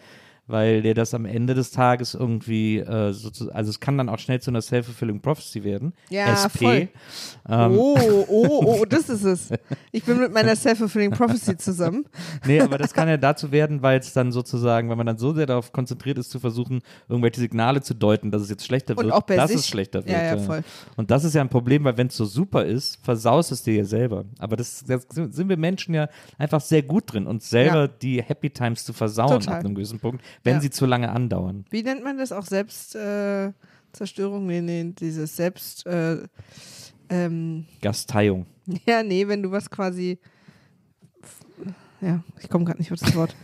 weil 0.46 0.82
dir 0.82 0.94
das 0.94 1.14
am 1.14 1.24
Ende 1.24 1.54
des 1.54 1.70
Tages 1.70 2.14
irgendwie, 2.14 2.78
äh, 2.78 3.12
sozu- 3.12 3.50
also 3.50 3.70
es 3.70 3.80
kann 3.80 3.96
dann 3.98 4.08
auch 4.08 4.18
schnell 4.18 4.40
zu 4.40 4.50
einer 4.50 4.60
Self-Fulfilling 4.62 5.20
Prophecy 5.20 5.64
werden. 5.64 5.94
Ja, 6.10 6.32
SP. 6.36 6.58
voll. 6.64 6.88
Ähm, 7.48 7.72
Oh, 7.78 7.96
oh, 8.28 8.64
oh, 8.80 8.84
das 8.84 9.08
ist 9.08 9.24
es. 9.24 9.48
Ich 9.92 10.04
bin 10.04 10.18
mit 10.18 10.32
meiner 10.32 10.54
Self-Fulfilling 10.56 11.12
Prophecy 11.12 11.56
zusammen. 11.56 12.04
Nee, 12.46 12.60
aber 12.60 12.78
das 12.78 12.92
kann 12.92 13.08
ja 13.08 13.16
dazu 13.16 13.52
werden, 13.52 13.82
weil 13.82 13.98
es 14.00 14.12
dann 14.12 14.32
sozusagen, 14.32 14.90
wenn 14.90 14.98
man 14.98 15.06
dann 15.06 15.18
so 15.18 15.32
sehr 15.32 15.46
darauf 15.46 15.72
konzentriert 15.72 16.18
ist, 16.18 16.30
zu 16.30 16.38
versuchen, 16.40 16.80
irgendwelche 17.08 17.40
Signale 17.40 17.80
zu 17.82 17.94
deuten, 17.94 18.30
dass 18.30 18.42
es 18.42 18.50
jetzt 18.50 18.64
schlechter 18.66 18.96
Und 18.98 19.04
wird, 19.04 19.14
auch 19.14 19.22
bei 19.22 19.36
dass 19.36 19.50
sich. 19.50 19.60
es 19.60 19.68
schlechter 19.68 20.00
wird. 20.04 20.10
Ja, 20.16 20.22
ja, 20.22 20.38
voll. 20.38 20.62
Und 20.96 21.10
das 21.10 21.24
ist 21.24 21.34
ja 21.34 21.40
ein 21.40 21.48
Problem, 21.48 21.84
weil 21.84 21.96
wenn 21.96 22.08
es 22.08 22.16
so 22.16 22.24
super 22.24 22.64
ist, 22.64 22.98
versaust 23.02 23.52
es 23.52 23.62
dir 23.62 23.74
ja 23.74 23.84
selber. 23.84 24.24
Aber 24.38 24.56
das, 24.56 24.84
das 24.86 25.06
sind 25.10 25.48
wir 25.48 25.56
Menschen 25.56 25.94
ja 25.94 26.08
einfach 26.38 26.60
sehr 26.60 26.82
gut 26.82 27.12
drin, 27.12 27.26
uns 27.26 27.48
selber 27.50 27.82
Ja. 27.82 27.88
die 27.88 28.22
Happy 28.22 28.50
Times 28.50 28.84
zu 28.84 28.92
versauen 28.92 29.40
Total. 29.40 29.54
ab 29.58 29.64
einem 29.64 29.74
gewissen 29.74 29.98
Punkt, 30.00 30.22
wenn 30.42 30.54
Ja. 30.54 30.60
sie 30.60 30.70
zu 30.70 30.86
lange 30.86 31.10
andauern. 31.10 31.64
Wie 31.70 31.82
nennt 31.82 32.02
man 32.02 32.18
das 32.18 32.32
auch? 32.32 32.44
Selbstzerstörung? 32.46 34.48
Äh, 34.50 34.60
nee, 34.62 34.84
nee, 34.84 34.92
dieses 34.98 35.36
Selbst. 35.36 35.86
Äh, 35.86 36.22
ähm, 37.08 37.66
Gasteiung. 37.82 38.46
ja, 38.86 39.02
nee, 39.02 39.26
wenn 39.28 39.42
du 39.42 39.50
was 39.50 39.70
quasi. 39.70 40.18
Ja, 42.00 42.22
ich 42.40 42.48
komme 42.50 42.64
gerade 42.64 42.78
nicht 42.78 42.92
auf 42.92 42.98
das 42.98 43.14
Wort. 43.14 43.34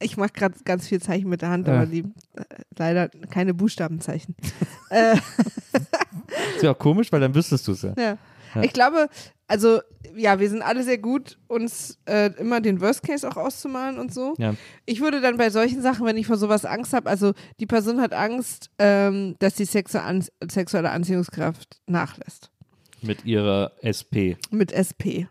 Ich 0.00 0.16
mache 0.16 0.30
gerade 0.32 0.54
ganz 0.64 0.86
viel 0.86 1.00
Zeichen 1.02 1.28
mit 1.28 1.42
der 1.42 1.50
Hand, 1.50 1.66
Ja. 1.66 1.74
aber 1.74 1.86
die 1.86 2.00
äh, 2.34 2.44
leider 2.76 3.08
keine 3.08 3.52
Buchstabenzeichen. 3.54 4.34
äh, 4.90 5.16
Ist 6.56 6.62
ja 6.62 6.72
auch 6.72 6.78
komisch, 6.78 7.10
weil 7.12 7.20
dann 7.20 7.34
wüsstest 7.34 7.66
du 7.68 7.72
es 7.72 7.82
ja. 7.82 7.94
Ja. 7.98 8.18
Ja. 8.54 8.62
Ich 8.62 8.72
glaube, 8.72 9.08
also 9.46 9.80
ja, 10.14 10.38
wir 10.40 10.48
sind 10.48 10.62
alle 10.62 10.82
sehr 10.82 10.98
gut, 10.98 11.38
uns 11.48 11.98
äh, 12.06 12.30
immer 12.38 12.60
den 12.60 12.80
Worst 12.80 13.02
Case 13.02 13.28
auch 13.28 13.36
auszumalen 13.36 13.98
und 13.98 14.12
so. 14.12 14.34
Ja. 14.38 14.54
Ich 14.84 15.00
würde 15.00 15.20
dann 15.20 15.36
bei 15.36 15.50
solchen 15.50 15.82
Sachen, 15.82 16.06
wenn 16.06 16.16
ich 16.16 16.26
vor 16.26 16.36
sowas 16.36 16.64
Angst 16.64 16.92
habe, 16.92 17.08
also 17.08 17.32
die 17.60 17.66
Person 17.66 18.00
hat 18.00 18.12
Angst, 18.12 18.70
ähm, 18.78 19.36
dass 19.38 19.54
die 19.54 19.64
sexu 19.64 19.98
an 19.98 20.24
sexuelle 20.50 20.90
Anziehungskraft 20.90 21.80
nachlässt. 21.86 22.50
Mit 23.02 23.24
ihrer 23.24 23.72
SP. 23.80 24.36
Mit 24.50 24.72
SP. 24.72 25.30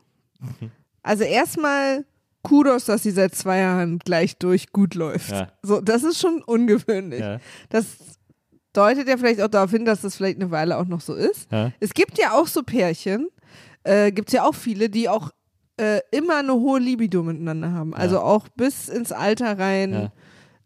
Also 1.03 1.24
erstmal 1.24 2.05
Kudos, 2.43 2.86
dass 2.86 3.03
sie 3.03 3.11
seit 3.11 3.36
zwei 3.36 3.59
Jahren 3.59 3.99
gleich 3.99 4.38
durch 4.38 4.72
gut 4.72 4.95
läuft. 4.95 5.32
Ja. 5.32 5.51
So, 5.61 5.82
das 5.82 6.03
ist 6.03 6.20
schon 6.20 6.41
ungewöhnlich. 6.43 7.20
Ja. 7.20 7.39
Das 7.70 8.16
deutet 8.78 9.07
ja 9.07 9.17
vielleicht 9.17 9.41
auch 9.41 9.47
darauf 9.47 9.71
hin, 9.71 9.86
dass 9.86 10.01
das 10.01 10.15
vielleicht 10.15 10.39
eine 10.41 10.51
Weile 10.51 10.78
auch 10.78 10.86
noch 10.86 11.01
so 11.01 11.13
ist. 11.15 11.51
Ja. 11.51 11.71
Es 11.80 11.93
gibt 11.93 12.17
ja 12.17 12.32
auch 12.34 12.47
so 12.47 12.63
Pärchen, 12.63 13.28
äh, 13.84 14.11
gibt 14.11 14.30
es 14.30 14.34
ja 14.34 14.43
auch 14.43 14.55
viele, 14.55 14.89
die 14.89 15.09
auch 15.09 15.32
äh, 15.78 15.99
immer 16.11 16.38
eine 16.38 16.53
hohe 16.53 16.80
Libido 16.80 17.23
miteinander 17.23 17.71
haben. 17.71 17.93
Also 17.93 18.19
auch 18.19 18.47
bis 18.49 18.89
ins 18.89 19.11
Alter 19.11 19.57
rein 19.59 20.11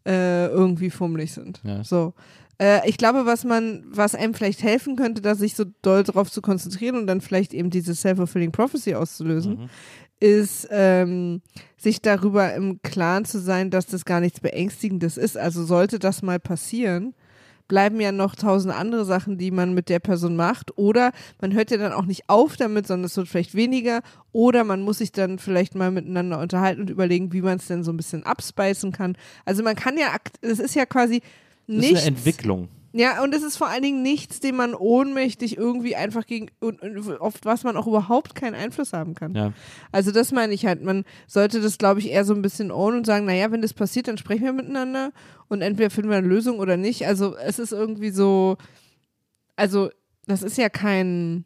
äh, 0.08 0.48
irgendwie 0.48 0.90
fummelig 0.90 1.34
sind. 1.34 1.62
So. 1.84 2.14
Äh, 2.60 2.88
ich 2.90 2.98
glaube, 2.98 3.26
was 3.26 3.44
man, 3.44 3.84
was 3.88 4.16
einem 4.16 4.34
vielleicht 4.34 4.64
helfen 4.64 4.96
könnte, 4.96 5.22
da 5.22 5.36
sich 5.36 5.56
so 5.56 5.66
doll 5.82 6.04
drauf 6.04 6.32
zu 6.32 6.42
konzentrieren 6.42 6.96
und 6.96 7.08
dann 7.08 7.22
vielleicht 7.22 7.54
eben 7.54 7.70
diese 7.70 7.94
Self-Fulfilling 7.94 8.52
Prophecy 8.52 8.96
auszulösen, 8.96 9.54
Mhm. 9.64 9.70
ist, 10.20 10.68
ähm, 10.72 11.42
sich 11.78 12.02
darüber 12.02 12.54
im 12.54 12.82
Klaren 12.82 13.26
zu 13.26 13.40
sein, 13.40 13.70
dass 13.70 13.88
das 13.88 14.06
gar 14.06 14.20
nichts 14.22 14.40
Beängstigendes 14.40 15.18
ist. 15.18 15.38
Also 15.38 15.64
sollte 15.66 16.00
das 16.00 16.22
mal 16.22 16.40
passieren, 16.40 17.14
bleiben 17.72 18.02
ja 18.02 18.12
noch 18.12 18.36
tausend 18.36 18.76
andere 18.76 19.06
Sachen, 19.06 19.38
die 19.38 19.50
man 19.50 19.74
mit 19.74 19.88
der 19.88 20.00
Person 20.00 20.36
macht. 20.36 20.78
Oder 20.78 21.14
man 21.40 21.54
hört 21.54 21.72
ja 21.72 21.78
dann 21.78 21.94
auch 21.94 22.04
nicht 22.04 22.28
auf 22.28 22.58
damit, 22.58 22.86
sondern 22.86 23.06
es 23.06 23.16
wird 23.16 23.30
vielleicht 23.30 23.56
weniger. 23.56 24.02
Oder 24.34 24.66
man 24.66 24.82
muss 24.82 24.98
sich 24.98 25.14
dann 25.14 25.40
vielleicht 25.40 25.74
mal 25.74 25.90
miteinander 25.90 26.40
unterhalten 26.40 26.82
und 26.82 26.90
überlegen, 26.90 27.32
wie 27.32 27.42
man 27.42 27.60
es 27.60 27.68
denn 27.68 27.86
so 27.86 27.94
ein 27.94 27.96
bisschen 27.96 28.24
abspeisen 28.24 28.92
kann. 28.92 29.16
Also 29.46 29.64
man 29.64 29.78
kann 29.78 29.98
ja, 29.98 30.14
es 30.42 30.60
ist 30.60 30.76
ja 30.76 30.86
quasi 30.86 31.22
Das 31.66 31.78
ist 31.78 31.92
eine 31.92 32.02
Entwicklung. 32.08 32.68
Ja, 32.94 33.24
und 33.24 33.34
es 33.34 33.42
ist 33.42 33.56
vor 33.58 33.68
allen 33.70 33.84
Dingen 33.84 34.02
nichts, 34.02 34.42
dem 34.42 34.58
man 34.58 34.74
ohnmächtig 34.76 35.58
irgendwie 35.58 35.96
einfach 35.96 36.26
gegen, 36.26 36.48
und, 36.60 36.82
und 36.82 37.22
auf 37.22 37.36
was 37.44 37.64
man 37.64 37.78
auch 37.78 37.88
überhaupt 37.88 38.36
keinen 38.36 38.56
Einfluss 38.56 38.92
haben 38.92 39.14
kann. 39.14 39.34
Ja. 39.34 39.54
Also 39.92 40.12
das 40.12 40.32
meine 40.32 40.54
ich 40.54 40.66
halt, 40.66 40.84
man 40.84 41.06
sollte 41.26 41.62
das, 41.62 41.78
glaube 41.78 42.00
ich, 42.00 42.10
eher 42.10 42.26
so 42.26 42.34
ein 42.34 42.42
bisschen 42.42 42.70
ownen 42.72 42.98
und 42.98 43.06
sagen, 43.06 43.26
naja, 43.26 43.52
wenn 43.52 43.62
das 43.62 43.74
passiert, 43.74 44.08
dann 44.08 44.18
sprechen 44.18 44.44
wir 44.44 44.54
miteinander 44.54 45.14
und 45.48 45.62
entweder 45.62 45.90
finden 45.90 46.10
wir 46.10 46.18
eine 46.18 46.28
Lösung 46.28 46.60
oder 46.60 46.76
nicht. 46.76 47.08
Also 47.08 47.36
es 47.38 47.60
ist 47.60 47.72
irgendwie 47.72 48.12
so, 48.12 48.58
also 49.56 49.90
das 50.28 50.44
ist 50.44 50.58
ja 50.58 50.70
kein, 50.70 51.46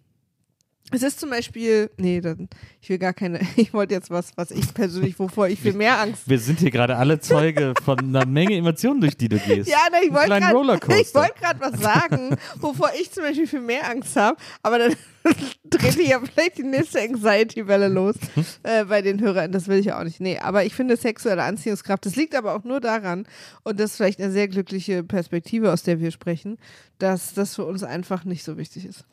es 0.91 1.01
ist 1.01 1.19
zum 1.19 1.31
Beispiel, 1.31 1.89
nee, 1.97 2.21
dann, 2.21 2.47
ich 2.79 2.89
will 2.89 2.99
gar 2.99 3.13
keine, 3.13 3.39
ich 3.55 3.73
wollte 3.73 3.95
jetzt 3.95 4.11
was, 4.11 4.31
was 4.35 4.51
ich 4.51 4.73
persönlich, 4.73 5.17
wovor 5.17 5.47
ich 5.47 5.59
viel 5.59 5.73
mehr 5.73 5.99
Angst 5.99 6.29
Wir 6.29 6.39
sind 6.39 6.59
hier 6.59 6.71
gerade 6.71 6.95
alle 6.95 7.19
Zeuge 7.19 7.73
von 7.83 7.97
einer 7.99 8.25
Menge 8.25 8.55
Emotionen, 8.55 9.01
durch 9.01 9.17
die 9.17 9.29
du 9.29 9.39
gehst. 9.39 9.69
Ja, 9.69 9.79
na, 9.91 10.01
ich 10.03 10.13
wollte 10.13 10.29
gerade 10.29 10.53
wollt 10.55 11.59
was 11.59 11.81
sagen, 11.81 12.37
wovor 12.59 12.91
ich 12.99 13.11
zum 13.11 13.23
Beispiel 13.23 13.47
viel 13.47 13.61
mehr 13.61 13.89
Angst 13.89 14.15
habe, 14.15 14.37
aber 14.61 14.77
dann 14.77 14.95
dreht 15.63 16.07
ja 16.07 16.19
vielleicht 16.19 16.59
die 16.59 16.63
nächste 16.63 17.01
Anxiety-Welle 17.01 17.87
los 17.87 18.15
äh, 18.63 18.85
bei 18.85 19.01
den 19.01 19.19
Hörern. 19.21 19.51
Das 19.51 19.67
will 19.67 19.79
ich 19.79 19.91
auch 19.91 20.03
nicht. 20.03 20.19
Nee, 20.19 20.37
aber 20.37 20.65
ich 20.65 20.75
finde 20.75 20.97
sexuelle 20.97 21.43
Anziehungskraft, 21.43 22.05
das 22.05 22.15
liegt 22.15 22.35
aber 22.35 22.53
auch 22.55 22.63
nur 22.63 22.79
daran, 22.79 23.25
und 23.63 23.79
das 23.79 23.91
ist 23.91 23.97
vielleicht 23.97 24.21
eine 24.21 24.31
sehr 24.31 24.47
glückliche 24.47 25.03
Perspektive, 25.03 25.73
aus 25.73 25.81
der 25.81 25.99
wir 25.99 26.11
sprechen, 26.11 26.57
dass 26.99 27.33
das 27.33 27.55
für 27.55 27.65
uns 27.65 27.83
einfach 27.83 28.23
nicht 28.23 28.43
so 28.43 28.57
wichtig 28.57 28.85
ist. 28.85 29.05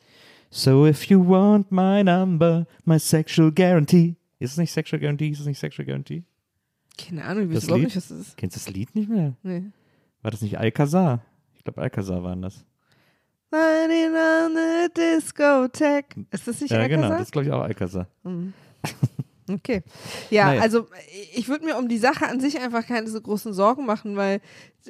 So 0.55 0.85
if 0.85 1.09
you 1.09 1.19
want 1.19 1.71
my 1.71 2.03
number, 2.03 2.67
my 2.85 2.99
sexual 2.99 3.51
guarantee. 3.51 4.17
Ist 4.37 4.51
es 4.51 4.57
nicht 4.57 4.71
Sexual 4.71 4.99
Guarantee? 4.99 5.29
Ist 5.29 5.39
es 5.39 5.47
nicht 5.47 5.57
Sexual 5.57 5.83
Guarantee? 5.83 6.21
Keine 6.95 7.23
Ahnung, 7.23 7.49
ich 7.49 7.55
weiß 7.55 7.63
überhaupt 7.63 7.85
nicht, 7.85 7.95
was 7.95 8.09
das 8.09 8.19
ist. 8.19 8.37
Kennst 8.37 8.55
du 8.55 8.59
das 8.59 8.69
Lied 8.69 8.93
nicht 8.93 9.09
mehr? 9.09 9.33
Nee. 9.41 9.63
War 10.21 10.29
das 10.29 10.43
nicht 10.43 10.59
Alcazar? 10.59 11.25
Ich 11.55 11.63
glaube, 11.63 11.81
Alcazar 11.81 12.23
waren 12.23 12.43
das. 12.43 12.63
Running 13.51 14.13
on 14.13 14.55
the 14.55 14.93
discotheque. 14.95 16.27
Ist 16.29 16.47
das 16.47 16.61
nicht 16.61 16.69
ja, 16.69 16.87
genau. 16.87 17.03
Alcazar? 17.03 17.17
Das 17.17 17.27
ist, 17.27 17.31
glaube 17.31 17.47
ich, 17.47 17.51
auch 17.51 17.61
Alcazar. 17.61 18.07
Okay. 19.49 19.83
Ja, 20.29 20.45
Naja. 20.47 20.61
also 20.61 20.87
ich 21.35 21.47
würde 21.47 21.65
mir 21.65 21.77
um 21.77 21.87
die 21.89 21.97
Sache 21.97 22.27
an 22.27 22.39
sich 22.39 22.59
einfach 22.59 22.85
keine 22.85 23.09
so 23.09 23.19
großen 23.19 23.53
Sorgen 23.53 23.85
machen, 23.85 24.15
weil 24.15 24.39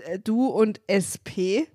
äh, 0.05 0.19
du 0.19 0.47
und 0.47 0.81
SP, 0.85 1.65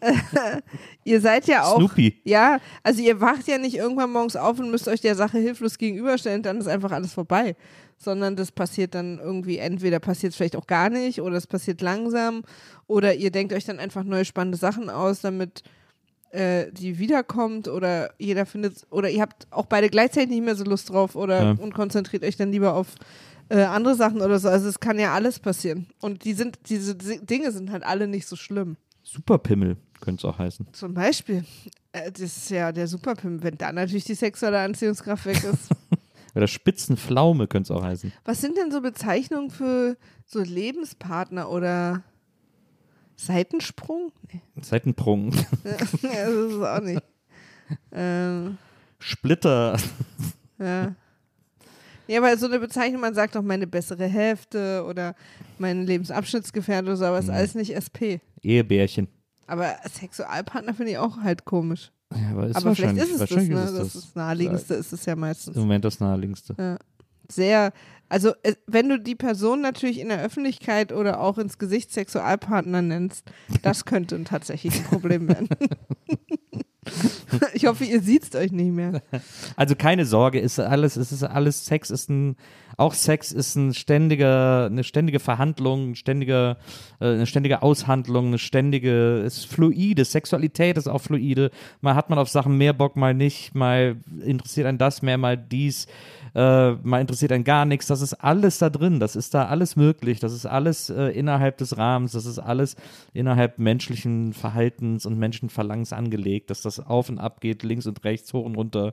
äh, 0.00 0.12
ihr 1.04 1.20
seid 1.20 1.46
ja 1.46 1.64
auch. 1.64 1.76
Snoopy. 1.76 2.20
Ja, 2.24 2.58
also 2.82 3.02
ihr 3.02 3.20
wacht 3.20 3.48
ja 3.48 3.58
nicht 3.58 3.76
irgendwann 3.76 4.12
morgens 4.12 4.36
auf 4.36 4.58
und 4.58 4.70
müsst 4.70 4.88
euch 4.88 5.00
der 5.00 5.14
Sache 5.16 5.38
hilflos 5.38 5.78
gegenüberstellen, 5.78 6.42
dann 6.42 6.58
ist 6.58 6.68
einfach 6.68 6.92
alles 6.92 7.12
vorbei. 7.12 7.56
Sondern 7.98 8.34
das 8.34 8.50
passiert 8.50 8.94
dann 8.94 9.18
irgendwie, 9.18 9.58
entweder 9.58 9.98
passiert 9.98 10.30
es 10.32 10.36
vielleicht 10.36 10.56
auch 10.56 10.66
gar 10.66 10.88
nicht 10.88 11.20
oder 11.20 11.36
es 11.36 11.46
passiert 11.46 11.82
langsam 11.82 12.42
oder 12.86 13.14
ihr 13.14 13.30
denkt 13.30 13.52
euch 13.52 13.64
dann 13.66 13.78
einfach 13.78 14.04
neue 14.04 14.24
spannende 14.24 14.56
Sachen 14.56 14.88
aus, 14.88 15.20
damit 15.20 15.62
äh, 16.30 16.70
die 16.72 16.98
wiederkommt 16.98 17.68
oder 17.68 18.12
jeder 18.18 18.46
findet 18.46 18.86
oder 18.90 19.10
ihr 19.10 19.20
habt 19.22 19.46
auch 19.50 19.66
beide 19.66 19.88
gleichzeitig 19.90 20.30
nicht 20.30 20.44
mehr 20.44 20.54
so 20.56 20.64
Lust 20.64 20.90
drauf 20.90 21.16
oder 21.16 21.42
Ja. 21.42 21.50
und 21.52 21.74
konzentriert 21.74 22.22
euch 22.24 22.36
dann 22.36 22.52
lieber 22.52 22.74
auf 22.74 22.88
äh, 23.48 23.62
andere 23.62 23.94
Sachen 23.96 24.20
oder 24.20 24.38
so. 24.38 24.48
Also 24.48 24.68
es 24.68 24.78
kann 24.80 24.98
ja 24.98 25.12
alles 25.12 25.40
passieren. 25.40 25.88
Und 26.00 26.24
die 26.24 26.34
sind, 26.34 26.58
diese 26.68 26.94
Dinge 26.94 27.50
sind 27.50 27.70
halt 27.72 27.82
alle 27.82 28.06
nicht 28.06 28.26
so 28.28 28.36
schlimm. 28.36 28.76
Superpimmel 29.02 29.76
könnte 30.00 30.20
es 30.20 30.24
auch 30.32 30.38
heißen. 30.38 30.68
Zum 30.72 30.94
Beispiel, 30.94 31.44
äh, 31.92 32.12
das 32.12 32.20
ist 32.22 32.50
ja 32.50 32.70
der 32.70 32.86
Superpimp, 32.86 33.42
wenn 33.42 33.58
da 33.58 33.72
natürlich 33.72 34.04
die 34.04 34.14
sexuelle 34.14 34.60
Anziehungskraft 34.60 35.26
weg 35.26 35.42
ist. 35.42 35.68
Oder 36.36 36.46
Spitzenpflaume 36.46 37.48
könnte 37.48 37.72
es 37.72 37.76
auch 37.76 37.82
heißen. 37.82 38.12
Was 38.24 38.40
sind 38.40 38.56
denn 38.56 38.70
so 38.70 38.80
Bezeichnungen 38.82 39.50
für 39.50 39.96
so 40.26 40.38
Lebenspartner 40.40 41.50
oder 41.50 42.04
Seitensprung? 43.26 44.12
Nee, 44.32 44.40
Seitenprung. 44.62 45.32
ja, 45.32 45.42
das 45.64 45.92
ist 45.92 46.52
es 46.54 46.62
auch 46.62 46.80
nicht. 46.80 47.02
ähm, 47.92 48.58
Splitter. 48.98 49.76
ja. 50.58 50.94
Ja, 52.06 52.18
aber 52.18 52.36
so 52.36 52.46
eine 52.46 52.58
Bezeichnung, 52.58 53.00
man 53.00 53.14
sagt 53.14 53.36
doch 53.36 53.42
meine 53.42 53.68
bessere 53.68 54.06
Hälfte 54.08 54.84
oder 54.88 55.14
mein 55.58 55.86
Lebensabschnittsgefährte 55.86 56.86
oder 56.88 56.96
so, 56.96 57.04
aber 57.04 57.20
ist 57.20 57.26
Mhm. 57.28 57.34
alles 57.34 57.54
nicht 57.54 57.70
SP. 57.78 58.18
Ehebärchen. 58.42 59.06
Aber 59.46 59.76
Sexualpartner 59.88 60.74
finde 60.74 60.92
ich 60.92 60.98
auch 60.98 61.18
halt 61.18 61.44
komisch. 61.44 61.92
Ja, 62.12 62.30
aber 62.32 62.48
ist 62.48 62.56
aber 62.56 62.74
vielleicht 62.74 62.96
ist 62.96 63.12
es 63.12 63.18
das, 63.20 63.30
ne? 63.30 63.42
ist 63.42 63.50
Das 63.52 63.72
das. 63.74 63.86
ist 63.94 63.94
das 64.06 64.14
naheliegendste, 64.16 64.74
ist 64.74 64.92
es 64.92 65.06
ja 65.06 65.14
meistens. 65.14 65.54
Im 65.54 65.62
Moment 65.62 65.84
das 65.84 66.00
naheliegendste. 66.00 66.78
sehr, 67.28 67.72
also 68.10 68.32
äh, 68.42 68.56
wenn 68.66 68.88
du 68.88 68.98
die 68.98 69.14
Person 69.14 69.62
natürlich 69.62 70.00
in 70.00 70.08
der 70.08 70.20
Öffentlichkeit 70.20 70.92
oder 70.92 71.20
auch 71.20 71.38
ins 71.38 71.58
Gesicht 71.58 71.92
Sexualpartner 71.92 72.82
nennst, 72.82 73.24
das 73.62 73.84
könnte 73.84 74.22
tatsächlich 74.24 74.74
ein 74.76 74.84
Problem 74.84 75.28
werden. 75.28 75.48
Ich 77.54 77.66
hoffe, 77.66 77.84
ihr 77.84 78.00
sieht's 78.00 78.34
euch 78.34 78.52
nicht 78.52 78.72
mehr. 78.72 79.02
Also 79.56 79.74
keine 79.74 80.06
Sorge, 80.06 80.40
ist 80.40 80.58
alles, 80.58 80.96
es 80.96 81.12
ist 81.12 81.22
alles, 81.22 81.66
Sex 81.66 81.90
ist 81.90 82.08
ein, 82.08 82.36
auch 82.76 82.94
Sex 82.94 83.30
ist 83.32 83.56
ein 83.56 83.74
ständiger, 83.74 84.66
eine 84.66 84.84
ständige 84.84 85.20
Verhandlung, 85.20 85.90
ein 85.90 85.94
ständiger, 85.96 86.56
äh, 87.00 87.06
eine 87.06 87.26
ständige 87.26 87.62
Aushandlung, 87.62 88.28
eine 88.28 88.38
ständige, 88.38 89.18
ist 89.18 89.46
fluide, 89.46 90.04
Sexualität 90.04 90.78
ist 90.78 90.88
auch 90.88 91.00
fluide. 91.00 91.50
Mal 91.82 91.94
hat 91.94 92.08
man 92.08 92.18
auf 92.18 92.28
Sachen 92.30 92.56
mehr 92.56 92.72
Bock, 92.72 92.96
mal 92.96 93.12
nicht, 93.12 93.54
mal 93.54 93.96
interessiert 94.24 94.66
einen 94.66 94.78
das 94.78 95.02
mehr, 95.02 95.18
mal 95.18 95.36
dies, 95.36 95.86
äh, 96.34 96.72
mal 96.72 97.00
interessiert 97.00 97.32
einen 97.32 97.44
gar 97.44 97.64
nichts. 97.64 97.86
Das 97.86 98.00
ist 98.00 98.14
alles 98.14 98.58
da 98.58 98.70
drin, 98.70 99.00
das 99.00 99.16
ist 99.16 99.34
da 99.34 99.46
alles 99.46 99.76
möglich, 99.76 100.20
das 100.20 100.32
ist 100.32 100.46
alles 100.46 100.88
äh, 100.90 101.08
innerhalb 101.08 101.58
des 101.58 101.76
Rahmens, 101.76 102.12
das 102.12 102.24
ist 102.24 102.38
alles 102.38 102.76
innerhalb 103.12 103.58
menschlichen 103.58 104.32
Verhaltens 104.32 105.04
und 105.06 105.18
Menschenverlangens 105.18 105.92
angelegt, 105.92 106.50
dass 106.50 106.62
das 106.62 106.79
auf 106.86 107.08
und 107.08 107.18
ab 107.18 107.40
geht, 107.40 107.62
links 107.62 107.86
und 107.86 108.02
rechts, 108.04 108.32
hoch 108.32 108.44
und 108.44 108.54
runter, 108.56 108.92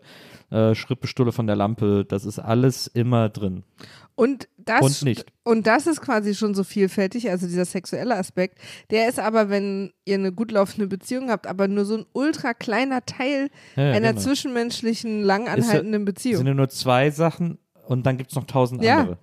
äh, 0.50 0.76
Schrittbestulle 0.76 1.32
von 1.32 1.48
der 1.48 1.56
Lampe, 1.56 2.06
das 2.08 2.26
ist 2.26 2.40
alles 2.40 2.88
immer 2.88 3.30
drin. 3.30 3.64
Und 4.16 4.48
das, 4.58 4.82
Und 4.82 5.04
nicht. 5.04 5.26
und 5.44 5.68
das 5.68 5.86
ist 5.86 6.02
quasi 6.02 6.34
schon 6.34 6.56
so 6.56 6.64
vielfältig, 6.64 7.30
also 7.30 7.46
dieser 7.48 7.66
sexuelle 7.66 8.16
Aspekt. 8.16 8.58
Der 8.90 9.08
ist 9.08 9.20
aber, 9.20 9.50
wenn 9.50 9.92
ihr 10.06 10.16
eine 10.16 10.32
gut 10.32 10.52
laufende 10.52 10.88
Beziehung 10.88 11.30
habt, 11.30 11.46
aber 11.46 11.68
nur 11.68 11.86
so 11.86 11.98
ein 11.98 12.06
ultra 12.14 12.54
kleiner 12.56 13.06
Teil 13.06 13.50
Ja, 13.76 13.84
ja, 13.84 13.92
einer 13.94 14.10
genau. 14.14 14.22
zwischenmenschlichen, 14.22 15.22
lang 15.24 15.48
anhaltenden 15.48 16.04
Beziehung. 16.06 16.38
sind 16.38 16.48
ja 16.48 16.54
nur 16.56 16.70
zwei 16.70 17.12
Sachen 17.12 17.60
und 17.88 18.06
dann 18.06 18.18
gibt 18.18 18.32
es 18.32 18.36
noch 18.36 18.46
tausend 18.46 18.84
Ja. 18.84 19.18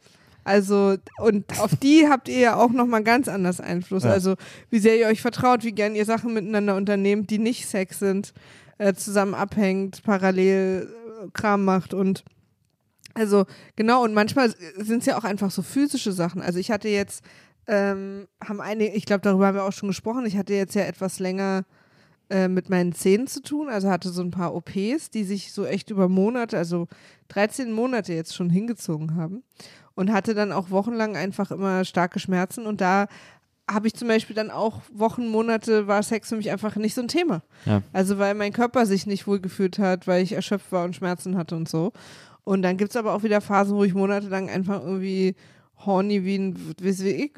Also, 0.44 0.96
und 1.18 1.58
auf 1.58 1.74
die 1.74 2.06
habt 2.08 2.28
ihr 2.28 2.38
ja 2.38 2.56
auch 2.56 2.70
nochmal 2.70 3.02
ganz 3.02 3.28
anders 3.28 3.60
Einfluss. 3.60 4.04
Ja. 4.04 4.10
Also, 4.10 4.34
wie 4.70 4.78
sehr 4.78 4.98
ihr 4.98 5.06
euch 5.06 5.22
vertraut, 5.22 5.64
wie 5.64 5.72
gern 5.72 5.94
ihr 5.94 6.04
Sachen 6.04 6.34
miteinander 6.34 6.76
unternehmt, 6.76 7.30
die 7.30 7.38
nicht 7.38 7.66
Sex 7.66 7.98
sind, 7.98 8.34
äh, 8.78 8.92
zusammen 8.94 9.34
abhängt, 9.34 10.02
parallel 10.02 10.88
äh, 11.24 11.28
Kram 11.32 11.64
macht 11.64 11.94
und 11.94 12.24
also, 13.16 13.46
genau, 13.76 14.02
und 14.02 14.12
manchmal 14.12 14.52
sind 14.76 14.98
es 14.98 15.06
ja 15.06 15.16
auch 15.16 15.22
einfach 15.22 15.52
so 15.52 15.62
physische 15.62 16.10
Sachen. 16.10 16.42
Also, 16.42 16.58
ich 16.58 16.72
hatte 16.72 16.88
jetzt, 16.88 17.24
ähm, 17.68 18.26
haben 18.44 18.60
einige, 18.60 18.92
ich 18.92 19.06
glaube, 19.06 19.22
darüber 19.22 19.46
haben 19.46 19.54
wir 19.54 19.64
auch 19.64 19.72
schon 19.72 19.88
gesprochen, 19.88 20.26
ich 20.26 20.36
hatte 20.36 20.52
jetzt 20.52 20.74
ja 20.74 20.82
etwas 20.82 21.20
länger 21.20 21.64
äh, 22.28 22.48
mit 22.48 22.70
meinen 22.70 22.92
Zähnen 22.92 23.28
zu 23.28 23.40
tun, 23.40 23.68
also 23.68 23.88
hatte 23.88 24.10
so 24.10 24.20
ein 24.20 24.32
paar 24.32 24.54
OPs, 24.54 25.10
die 25.10 25.22
sich 25.22 25.52
so 25.52 25.64
echt 25.64 25.90
über 25.90 26.08
Monate, 26.08 26.58
also 26.58 26.88
13 27.28 27.70
Monate 27.70 28.12
jetzt 28.14 28.34
schon 28.34 28.50
hingezogen 28.50 29.14
haben 29.14 29.44
und 29.94 30.12
hatte 30.12 30.34
dann 30.34 30.52
auch 30.52 30.70
wochenlang 30.70 31.16
einfach 31.16 31.50
immer 31.50 31.84
starke 31.84 32.18
Schmerzen 32.18 32.66
und 32.66 32.80
da 32.80 33.06
habe 33.70 33.86
ich 33.86 33.94
zum 33.94 34.08
Beispiel 34.08 34.36
dann 34.36 34.50
auch 34.50 34.82
Wochen, 34.92 35.28
Monate 35.28 35.86
war 35.86 36.02
Sex 36.02 36.28
für 36.28 36.36
mich 36.36 36.50
einfach 36.50 36.76
nicht 36.76 36.94
so 36.94 37.00
ein 37.00 37.08
Thema. 37.08 37.42
Ja. 37.64 37.82
Also 37.92 38.18
weil 38.18 38.34
mein 38.34 38.52
Körper 38.52 38.84
sich 38.84 39.06
nicht 39.06 39.26
wohl 39.26 39.40
gefühlt 39.40 39.78
hat, 39.78 40.06
weil 40.06 40.22
ich 40.22 40.32
erschöpft 40.32 40.70
war 40.70 40.84
und 40.84 40.94
Schmerzen 40.94 41.36
hatte 41.36 41.56
und 41.56 41.68
so. 41.68 41.92
Und 42.44 42.60
dann 42.60 42.76
gibt 42.76 42.90
es 42.90 42.96
aber 42.96 43.14
auch 43.14 43.22
wieder 43.22 43.40
Phasen, 43.40 43.76
wo 43.76 43.84
ich 43.84 43.94
monatelang 43.94 44.50
einfach 44.50 44.82
irgendwie 44.82 45.34
horny 45.86 46.24
wie 46.24 46.36
ein 46.36 46.74
weiß 46.80 47.04
wie 47.04 47.10
ich 47.10 47.32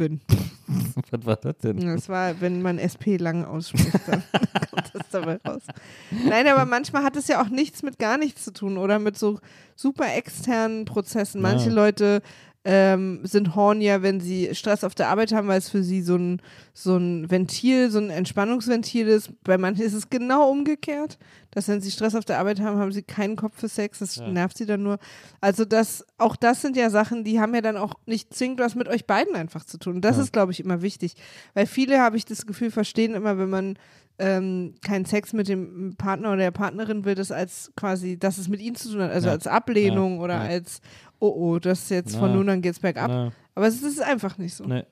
bin. 0.00 0.20
Was 1.10 1.26
war 1.26 1.36
das 1.36 1.58
denn? 1.58 1.78
Das 1.78 2.08
war, 2.08 2.40
wenn 2.40 2.62
man 2.62 2.78
SP 2.78 3.18
lang 3.18 3.44
ausspricht, 3.44 3.92
dann 4.06 4.22
kommt 4.70 4.90
das 4.94 5.08
dabei 5.10 5.38
raus. 5.46 5.62
Nein, 6.10 6.46
aber 6.48 6.64
manchmal 6.64 7.02
hat 7.04 7.16
es 7.16 7.28
ja 7.28 7.42
auch 7.42 7.48
nichts 7.50 7.82
mit 7.82 7.98
gar 7.98 8.16
nichts 8.16 8.44
zu 8.44 8.52
tun 8.52 8.78
oder 8.78 8.98
mit 8.98 9.18
so 9.18 9.38
super 9.76 10.06
externen 10.14 10.84
Prozessen. 10.86 11.40
Manche 11.42 11.68
Ja. 11.68 11.74
Leute 11.74 12.22
ähm, 12.64 13.20
sind 13.24 13.54
hornier, 13.54 14.02
wenn 14.02 14.20
sie 14.20 14.54
Stress 14.54 14.84
auf 14.84 14.94
der 14.94 15.08
Arbeit 15.08 15.32
haben, 15.32 15.48
weil 15.48 15.58
es 15.58 15.70
für 15.70 15.82
sie 15.82 16.02
so 16.02 16.16
ein, 16.16 16.42
so 16.74 16.96
ein 16.96 17.30
Ventil, 17.30 17.90
so 17.90 17.98
ein 17.98 18.10
Entspannungsventil 18.10 19.08
ist. 19.08 19.32
Bei 19.44 19.56
manchen 19.56 19.82
ist 19.84 19.94
es 19.94 20.10
genau 20.10 20.50
umgekehrt, 20.50 21.18
dass 21.52 21.68
wenn 21.68 21.80
sie 21.80 21.90
Stress 21.90 22.14
auf 22.14 22.26
der 22.26 22.38
Arbeit 22.38 22.60
haben, 22.60 22.78
haben 22.78 22.92
sie 22.92 23.02
keinen 23.02 23.36
Kopf 23.36 23.58
für 23.58 23.68
Sex, 23.68 24.00
das 24.00 24.18
nervt 24.18 24.58
sie 24.58 24.66
dann 24.66 24.82
nur. 24.82 24.98
Also 25.40 25.64
das, 25.64 26.04
auch 26.18 26.36
das 26.36 26.60
sind 26.60 26.76
ja 26.76 26.90
Sachen, 26.90 27.24
die 27.24 27.40
haben 27.40 27.54
ja 27.54 27.62
dann 27.62 27.78
auch 27.78 27.94
nicht 28.04 28.34
zwingend 28.34 28.60
was 28.60 28.74
mit 28.74 28.88
euch 28.88 29.06
beiden 29.06 29.34
einfach 29.36 29.64
zu 29.64 29.78
tun. 29.78 30.02
Das 30.02 30.18
ist, 30.18 30.32
glaube 30.32 30.52
ich, 30.52 30.60
immer 30.60 30.82
wichtig. 30.82 31.14
Weil 31.54 31.66
viele, 31.66 32.00
habe 32.00 32.18
ich 32.18 32.26
das 32.26 32.44
Gefühl, 32.44 32.70
verstehen 32.70 33.14
immer, 33.14 33.38
wenn 33.38 33.48
man 33.50 33.78
ähm, 34.18 34.74
keinen 34.84 35.06
Sex 35.06 35.32
mit 35.32 35.48
dem 35.48 35.94
Partner 35.96 36.28
oder 36.28 36.36
der 36.42 36.50
Partnerin 36.50 37.06
will, 37.06 37.14
das 37.14 37.32
als 37.32 37.72
quasi, 37.74 38.18
dass 38.18 38.36
es 38.36 38.48
mit 38.48 38.60
ihnen 38.60 38.76
zu 38.76 38.90
tun 38.92 39.00
hat, 39.00 39.10
also 39.12 39.28
Ja. 39.28 39.32
als 39.32 39.46
Ablehnung 39.46 40.16
Ja. 40.16 40.20
oder 40.22 40.34
Ja. 40.34 40.40
als, 40.42 40.82
oh 41.20 41.28
oh, 41.36 41.58
das 41.58 41.82
ist 41.82 41.90
jetzt 41.90 42.16
von 42.16 42.30
Na. 42.30 42.36
nun 42.36 42.48
an 42.48 42.62
geht's 42.62 42.80
bergab. 42.80 43.08
Na, 43.10 43.32
Aber 43.54 43.66
es 43.68 43.80
ist 43.82 44.00
einfach 44.02 44.36
nicht 44.38 44.54
so. 44.54 44.64
nee. 44.64 44.84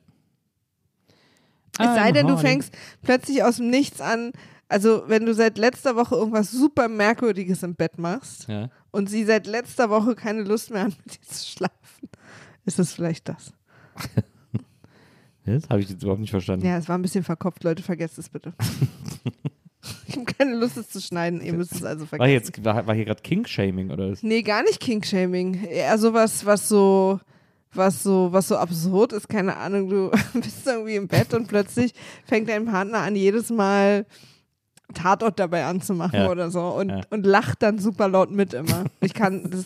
Es 1.81 1.87
sei 1.87 2.11
denn, 2.13 2.27
du 2.27 2.37
fängst 2.37 2.73
plötzlich 3.03 3.43
aus 3.45 3.57
dem 3.57 3.71
Nichts 3.71 4.01
an, 4.01 4.33
also 4.69 5.05
wenn 5.07 5.25
du 5.27 5.33
seit 5.33 5.59
letzter 5.59 5.95
Woche 5.97 6.17
irgendwas 6.17 6.51
super 6.51 6.89
Merkwürdiges 6.89 7.63
im 7.63 7.75
Bett 7.77 7.99
machst 7.99 8.49
Ja. 8.49 8.69
und 8.91 9.09
sie 9.09 9.25
seit 9.25 9.47
letzter 9.47 9.89
Woche 9.89 10.15
keine 10.17 10.43
Lust 10.43 10.71
mehr 10.73 10.83
hat, 10.85 10.97
mit 11.05 11.15
dir 11.15 11.23
zu 11.29 11.47
schlafen, 11.47 12.09
ist 12.65 12.79
es 12.79 12.93
vielleicht 12.93 13.29
das. 13.29 13.53
Das 15.45 15.67
habe 15.71 15.81
ich 15.81 15.89
jetzt 15.89 16.03
überhaupt 16.03 16.21
nicht 16.21 16.29
verstanden. 16.31 16.67
Ja, 16.67 16.77
es 16.77 16.91
war 16.91 16.99
ein 16.99 17.01
bisschen 17.01 17.25
verkopft, 17.25 17.65
Leute, 17.65 17.83
vergesst 17.83 18.19
es 18.19 18.29
bitte. 18.29 18.53
ich 20.07 20.17
habe 20.17 20.25
keine 20.25 20.55
Lust, 20.57 20.77
es 20.77 20.89
zu 20.89 21.01
schneiden, 21.01 21.41
ihr 21.41 21.53
müsst 21.53 21.73
es 21.73 21.85
also 21.85 22.07
vergessen. 22.07 22.21
War, 22.21 22.29
jetzt, 22.29 22.65
war, 22.65 22.87
war 22.87 22.95
hier 22.95 23.05
gerade 23.05 23.23
King-Shaming 23.23 23.91
oder 23.91 24.11
was? 24.11 24.23
Nee, 24.23 24.43
gar 24.43 24.63
nicht 24.63 24.81
King-Shaming. 24.81 25.65
Eher 25.65 25.99
sowas, 25.99 26.45
was 26.47 26.69
so, 26.69 27.21
was 27.73 28.03
so, 28.03 28.29
was 28.33 28.49
so 28.49 28.57
absurd 28.57 29.13
ist, 29.13 29.29
keine 29.29 29.57
Ahnung, 29.57 29.89
du 29.89 30.11
bist 30.35 30.67
irgendwie 30.67 30.97
im 30.97 31.09
Bett 31.09 31.35
und 31.35 31.49
plötzlich 31.49 31.93
fängt 32.25 32.49
dein 32.49 32.65
Partner 32.67 32.99
an, 32.99 33.15
jedes 33.17 33.51
Mal 33.51 34.07
Tatort 34.95 35.39
dabei 35.39 35.67
anzumachen 35.67 36.19
Ja. 36.21 36.31
oder 36.31 36.51
so 36.51 36.61
und, 36.63 36.89
Ja. 36.89 37.01
und 37.11 37.27
lacht 37.27 37.63
dann 37.63 37.79
super 37.79 38.09
laut 38.09 38.31
mit 38.31 38.55
immer. 38.55 38.85
Ich 39.01 39.13
kann 39.13 39.51
das, 39.51 39.65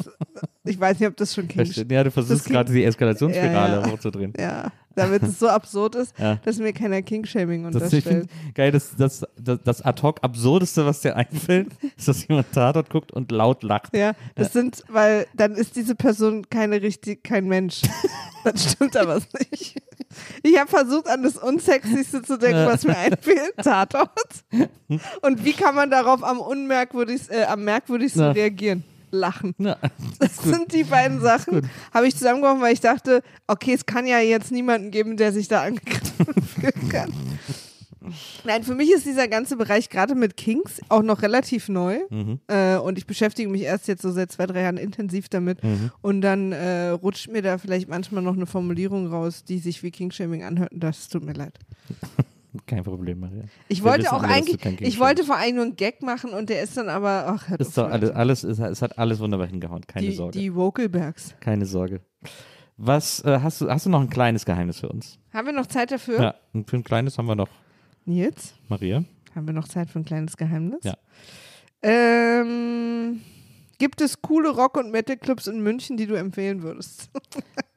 ich 0.64 0.80
weiß 0.80 0.98
nicht, 0.98 1.08
ob 1.08 1.16
das 1.16 1.32
schon 1.34 1.46
King. 1.46 1.64
Ja, 1.90 2.02
du 2.02 2.10
versuchst 2.10 2.46
gerade 2.46 2.72
die 2.72 2.82
Eskalationsspirale 2.84 3.82
ja. 3.82 3.90
hochzudrehen. 3.92 4.32
Ja, 4.36 4.72
damit 4.96 5.22
es 5.22 5.38
so 5.38 5.48
absurd 5.48 5.94
ist, 5.94 6.14
Ja. 6.18 6.36
dass 6.44 6.58
mir 6.58 6.72
keiner 6.72 7.02
King-Shaming 7.02 7.64
Das, 7.64 7.74
unterstellt. 7.82 8.04
find, 8.30 8.54
geil, 8.54 8.70
das, 8.72 8.94
das, 8.96 9.24
das, 9.38 9.58
das 9.64 9.82
ad 9.82 10.02
hoc 10.02 10.18
absurdeste, 10.22 10.84
was 10.86 11.00
dir 11.00 11.16
einfällt, 11.16 11.68
ist, 11.96 12.08
dass 12.08 12.26
jemand 12.28 12.52
Tatort 12.52 12.90
guckt 12.90 13.12
und 13.12 13.30
laut 13.32 13.62
lacht. 13.62 13.96
Ja, 13.96 14.12
das 14.34 14.52
sind, 14.52 14.82
weil 14.88 15.26
dann 15.34 15.54
ist 15.54 15.76
diese 15.76 15.94
Person 15.94 16.48
keine 16.50 16.82
richtig, 16.82 17.22
kein 17.24 17.46
Mensch. 17.46 17.82
dann 18.44 18.56
stimmt 18.56 18.94
da 18.94 19.06
was 19.06 19.26
nicht. 19.50 19.80
Ich 20.42 20.58
habe 20.58 20.68
versucht, 20.68 21.08
an 21.08 21.22
das 21.22 21.36
Unsexyste 21.38 22.22
zu 22.22 22.36
denken, 22.38 22.58
Ja. 22.58 22.66
was 22.66 22.84
mir 22.84 22.96
einfällt, 22.98 23.54
Tatort. 23.62 24.10
Und 25.22 25.44
wie 25.44 25.52
kann 25.54 25.74
man 25.74 25.90
darauf 25.90 26.22
am 26.22 26.38
unmerkwürdigsten, 26.38 27.34
äh, 27.38 27.44
am 27.44 27.64
merkwürdigsten 27.64 28.22
Ja. 28.22 28.30
reagieren? 28.32 28.84
Lachen. 29.12 29.54
Ja. 29.58 29.76
Das 30.18 30.36
sind 30.38 30.72
die 30.72 30.84
beiden 30.84 31.20
Sachen, 31.20 31.68
habe 31.92 32.08
ich 32.08 32.16
zusammengeworfen, 32.16 32.62
weil 32.62 32.72
ich 32.72 32.80
dachte, 32.80 33.22
okay, 33.46 33.74
es 33.74 33.86
kann 33.86 34.06
ja 34.06 34.18
jetzt 34.18 34.50
niemanden 34.50 34.90
geben, 34.90 35.16
der 35.16 35.32
sich 35.32 35.48
da 35.48 35.62
angegriffen 35.62 36.42
fühlen 36.42 36.88
kann. 36.88 37.12
Nein, 38.44 38.64
für 38.64 38.74
mich 38.74 38.90
ist 38.90 39.06
dieser 39.06 39.28
ganze 39.28 39.56
Bereich 39.56 39.88
gerade 39.88 40.14
mit 40.14 40.36
Kings 40.36 40.80
auch 40.88 41.02
noch 41.02 41.22
relativ 41.22 41.68
neu. 41.68 42.00
Mhm. 42.10 42.40
Äh, 42.48 42.76
und 42.76 42.98
ich 42.98 43.06
beschäftige 43.06 43.48
mich 43.48 43.62
erst 43.62 43.88
jetzt 43.88 44.02
so 44.02 44.10
seit 44.10 44.32
zwei, 44.32 44.46
drei 44.46 44.62
Jahren 44.62 44.76
intensiv 44.76 45.28
damit. 45.28 45.62
Mhm. 45.62 45.90
Und 46.00 46.20
dann 46.20 46.52
äh, 46.52 46.88
rutscht 46.88 47.28
mir 47.30 47.42
da 47.42 47.58
vielleicht 47.58 47.88
manchmal 47.88 48.22
noch 48.22 48.34
eine 48.34 48.46
Formulierung 48.46 49.06
raus, 49.06 49.44
die 49.44 49.58
sich 49.58 49.82
wie 49.82 49.90
Kingshaming 49.90 50.42
anhört. 50.42 50.72
Und 50.72 50.80
das 50.80 51.08
tut 51.08 51.24
mir 51.24 51.34
leid. 51.34 51.58
Kein 52.66 52.84
Problem, 52.84 53.20
Maria. 53.20 53.44
Ich 53.68 53.82
wollte 53.82 54.04
wissen 54.04 54.14
auch 54.14 54.22
alle, 54.22 54.32
eigentlich, 54.32 54.80
ich 54.80 55.00
wollte 55.00 55.24
vor 55.24 55.36
allem 55.36 55.54
nur 55.54 55.64
einen 55.64 55.76
Gag 55.76 56.02
machen 56.02 56.32
und 56.32 56.50
der 56.50 56.62
ist 56.62 56.76
dann 56.76 56.90
aber, 56.90 57.24
ach, 57.26 57.48
hört 57.48 57.60
Ist 57.60 57.78
doch 57.78 57.88
alles, 57.88 58.10
alles 58.10 58.44
ist, 58.44 58.58
es 58.58 58.82
hat 58.82 58.98
alles 58.98 59.20
wunderbar 59.20 59.46
hingehauen. 59.46 59.86
Keine 59.86 60.08
die, 60.08 60.14
Sorge. 60.14 60.38
die 60.38 60.54
Vocalbergs. 60.54 61.34
Keine 61.40 61.64
Sorge. 61.64 62.00
Was 62.76 63.24
äh, 63.24 63.40
hast 63.40 63.60
du? 63.60 63.70
Hast 63.70 63.86
du 63.86 63.90
noch 63.90 64.00
ein 64.00 64.10
kleines 64.10 64.44
Geheimnis 64.44 64.80
für 64.80 64.88
uns? 64.88 65.18
Haben 65.32 65.46
wir 65.46 65.52
noch 65.52 65.66
Zeit 65.66 65.92
dafür? 65.92 66.20
Ja, 66.20 66.34
für 66.66 66.76
ein 66.76 66.84
kleines 66.84 67.16
haben 67.16 67.26
wir 67.26 67.36
noch 67.36 67.48
Nils? 68.04 68.54
Maria. 68.68 69.04
Haben 69.34 69.46
wir 69.46 69.54
noch 69.54 69.68
Zeit 69.68 69.88
für 69.90 70.00
ein 70.00 70.04
kleines 70.04 70.36
Geheimnis? 70.36 70.84
Ja. 70.84 70.96
Ähm, 71.82 73.20
gibt 73.82 74.00
es 74.00 74.22
coole 74.22 74.50
Rock- 74.50 74.76
und 74.76 74.92
Metal-Clubs 74.92 75.48
in 75.48 75.60
München, 75.60 75.96
die 75.96 76.06
du 76.06 76.14
empfehlen 76.14 76.62
würdest? 76.62 77.10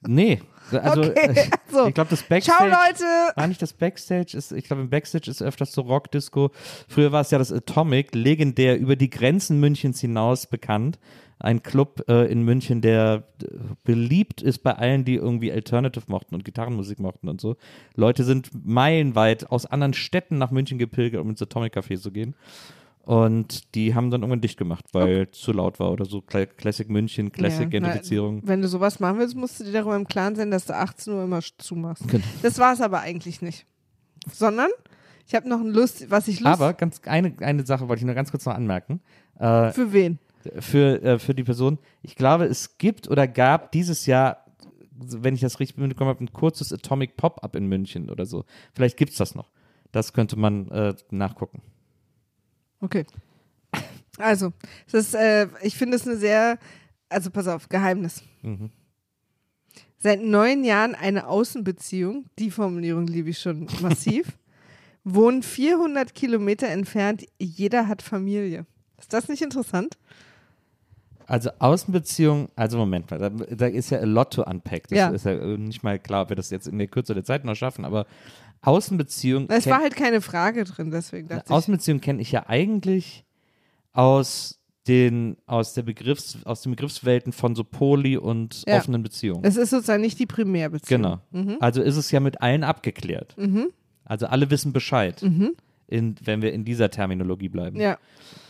Nee, 0.08 0.39
also 0.72 1.01
Okay, 1.01 1.49
also, 1.68 1.88
ich 1.88 1.95
glaube 1.95 2.12
das 2.12 2.22
Backstage. 2.22 2.43
Ciao, 2.43 2.68
Leute! 2.68 3.36
War 3.36 3.47
nicht 3.47 3.60
das 3.60 3.74
Backstage? 3.74 4.38
Ist, 4.38 4.51
ich 4.51 4.66
glaube, 4.66 4.84
im 4.84 4.89
Backstage 4.91 5.32
ist 5.32 5.41
öfters 5.41 5.72
so 5.72 5.82
Rockdisco. 5.82 6.51
Früher 6.88 7.12
war 7.12 7.22
es 7.22 7.32
ja 7.32 7.39
das 7.39 7.51
Atomic, 7.51 8.14
legendär 8.14 8.78
über 8.78 8.95
die 8.95 9.10
Grenzen 9.10 9.60
Münchens 9.60 9.99
hinaus 9.99 10.45
bekannt. 10.45 10.99
Ein 11.39 11.64
Club 11.64 12.03
äh, 12.08 12.32
in 12.32 12.43
München, 12.43 12.82
der 12.82 13.24
äh, 13.41 13.47
beliebt 13.84 14.43
ist 14.43 14.60
bei 14.60 14.76
allen, 14.76 15.06
die 15.06 15.16
irgendwie 15.16 15.51
Alternative 15.51 16.06
mochten 16.06 16.36
und 16.36 16.45
Gitarrenmusik 16.45 16.99
mochten 16.99 17.28
und 17.28 17.41
so. 17.41 17.56
Leute 17.95 18.24
sind 18.24 18.51
meilenweit 18.64 19.49
aus 19.49 19.66
anderen 19.66 19.95
Städten 19.95 20.38
nach 20.38 20.51
München 20.51 20.78
gepilgert, 20.78 21.22
um 21.22 21.32
ins 21.32 21.41
Atomic 21.41 21.76
Café 21.76 21.99
zu 21.99 22.12
gehen. 22.12 22.36
Und 23.06 23.76
die 23.76 23.93
haben 23.93 24.10
dann 24.10 24.22
irgendwann 24.22 24.41
dicht 24.41 24.58
gemacht, 24.58 24.86
weil 24.91 25.28
es 25.32 25.39
zu 25.39 25.51
laut 25.51 25.80
war 25.80 25.91
oder 25.91 26.06
so. 26.06 26.22
Cla 26.22 26.47
Classic 26.47 26.89
München, 26.89 27.32
Classic 27.32 27.60
Ja, 27.60 27.66
na, 27.66 27.70
Gentrifizierung. 27.70 28.41
Wenn 28.43 28.64
du 28.64 28.68
sowas 28.68 28.99
machen 28.99 29.20
willst, 29.20 29.36
musst 29.36 29.60
du 29.60 29.64
dir 29.64 29.74
darüber 29.74 29.95
im 29.95 30.08
Klaren 30.08 30.36
sein, 30.36 30.49
dass 30.49 30.66
du 30.66 30.76
18 30.76 31.14
Uhr 31.14 31.24
immer 31.24 31.39
zumachst. 31.60 32.08
Genau. 32.08 32.24
Das 32.41 32.58
war 32.58 32.74
es 32.74 32.82
aber 32.82 33.01
eigentlich 33.01 33.43
nicht. 33.43 33.68
Sondern 34.32 34.72
Ich 35.28 35.36
habe 35.36 35.47
noch 35.47 35.60
ein 35.60 35.70
Lust, 35.70 36.10
was 36.10 36.28
ich 36.28 36.39
Lust 36.39 36.53
Aber 36.53 36.74
ganz 36.74 36.99
eine, 37.06 37.36
eine 37.41 37.64
Sache 37.64 37.88
wollte 37.88 37.99
ich 37.99 38.06
nur 38.06 38.16
ganz 38.16 38.32
kurz 38.32 38.45
noch 38.45 38.56
anmerken. 38.56 39.01
Äh, 39.38 39.72
für 39.72 39.93
wen? 39.93 40.18
für, 40.60 41.01
äh, 41.03 41.20
für 41.20 41.34
die 41.34 41.43
Person. 41.43 41.80
Ich 42.01 42.16
glaube, 42.16 42.45
es 42.45 42.78
gibt 42.78 43.10
oder 43.10 43.28
gab 43.28 43.72
dieses 43.72 44.06
Jahr, 44.06 44.45
wenn 44.91 45.36
ich 45.36 45.41
das 45.41 45.60
richtig 45.60 45.78
mitbekommen 45.78 46.10
habe, 46.10 46.24
ein 46.24 46.34
kurzes 46.34 46.72
Atomic 46.72 47.18
Pop-Up 47.18 47.56
in 47.56 47.68
München 47.68 48.10
oder 48.10 48.26
so. 48.26 48.45
Vielleicht 48.74 48.97
gibt 48.97 49.12
es 49.12 49.18
das 49.18 49.36
noch. 49.36 49.51
Das 49.91 50.14
könnte 50.14 50.38
man 50.38 50.70
äh, 50.72 50.93
nachgucken. 51.12 51.62
Okay. 52.86 53.05
Also, 54.17 54.53
ist, 54.91 55.15
äh, 55.15 55.47
ich 55.61 55.75
finde 55.75 55.97
es 55.97 56.07
eine 56.07 56.15
sehr, 56.17 56.57
also 57.09 57.29
pass 57.31 57.47
auf, 57.47 57.67
Geheimnis. 57.67 58.23
Mhm. 58.43 58.69
Seit 59.97 60.21
neun 60.21 60.63
Jahren 60.63 60.93
eine 60.95 61.27
Außenbeziehung, 61.27 62.25
die 62.38 62.51
Formulierung 62.51 63.07
liebe 63.07 63.31
ich 63.31 63.39
schon 63.39 63.67
massiv, 63.81 64.27
wohnen 65.03 65.41
400 65.43 66.13
Kilometer 66.13 66.67
entfernt, 66.67 67.25
jeder 67.39 67.88
hat 67.88 68.01
Familie. 68.01 68.65
Ist 68.99 69.11
das 69.13 69.27
nicht 69.27 69.41
interessant? 69.41 69.97
Also 71.27 71.49
Außenbeziehung, 71.57 72.49
also 72.55 72.77
Moment 72.77 73.09
mal, 73.09 73.17
da, 73.17 73.29
da 73.29 73.65
ist 73.65 73.89
ja 73.89 73.97
a 73.99 74.05
lot 74.05 74.31
to 74.31 74.43
unpack. 74.43 74.88
Das 74.89 74.97
Ja. 74.97 75.09
ist 75.09 75.25
ja 75.25 75.31
äh, 75.31 75.57
nicht 75.57 75.81
mal 75.83 75.97
klar, 75.97 76.21
ob 76.23 76.29
wir 76.29 76.36
das 76.36 76.51
jetzt 76.51 76.67
in 76.67 76.77
der 76.77 76.88
Kürze 76.88 77.15
der 77.15 77.23
Zeit 77.23 77.43
noch 77.45 77.55
schaffen, 77.55 77.83
aber 77.83 78.05
Außenbeziehung. 78.62 79.47
Es 79.49 79.68
war 79.68 79.80
halt 79.80 79.95
keine 79.95 80.22
Frage 80.22 80.64
drin, 80.64 80.91
deswegen 80.91 81.28
dachte 81.28 81.43
ich. 81.47 81.51
Außenbeziehung 81.51 82.01
kenne 82.01 82.22
ich 82.22 82.32
ja 82.32 82.45
eigentlich 82.47 83.24
aus 83.93 84.60
den 84.88 85.38
aus 85.47 85.74
der 85.74 85.82
Begriffs 85.82 86.38
aus 86.45 86.62
den 86.62 86.72
Begriffswelten 86.74 87.32
von 87.34 87.56
so 87.56 87.64
Poly 87.64 88.18
und 88.18 88.64
Ja. 88.68 88.78
offenen 88.78 89.01
Beziehungen. 89.01 89.43
Es 89.43 89.56
ist 89.56 89.72
sozusagen 89.72 90.01
nicht 90.01 90.20
die 90.20 90.28
Primärbeziehung. 90.28 91.01
Genau. 91.01 91.20
Mhm. 91.32 91.58
Also 91.60 91.82
ist 91.82 91.97
es 91.97 92.12
ja 92.12 92.20
mit 92.20 92.41
allen 92.41 92.64
abgeklärt. 92.64 93.36
Also 94.03 94.28
alle 94.28 94.51
wissen 94.51 94.74
Bescheid, 94.74 95.24
in, 95.88 96.16
wenn 96.24 96.41
wir 96.43 96.53
in 96.53 96.66
dieser 96.66 96.91
Terminologie 96.91 97.49
bleiben. 97.49 97.78
Mhm. 97.78 97.82
Ja. 97.82 97.97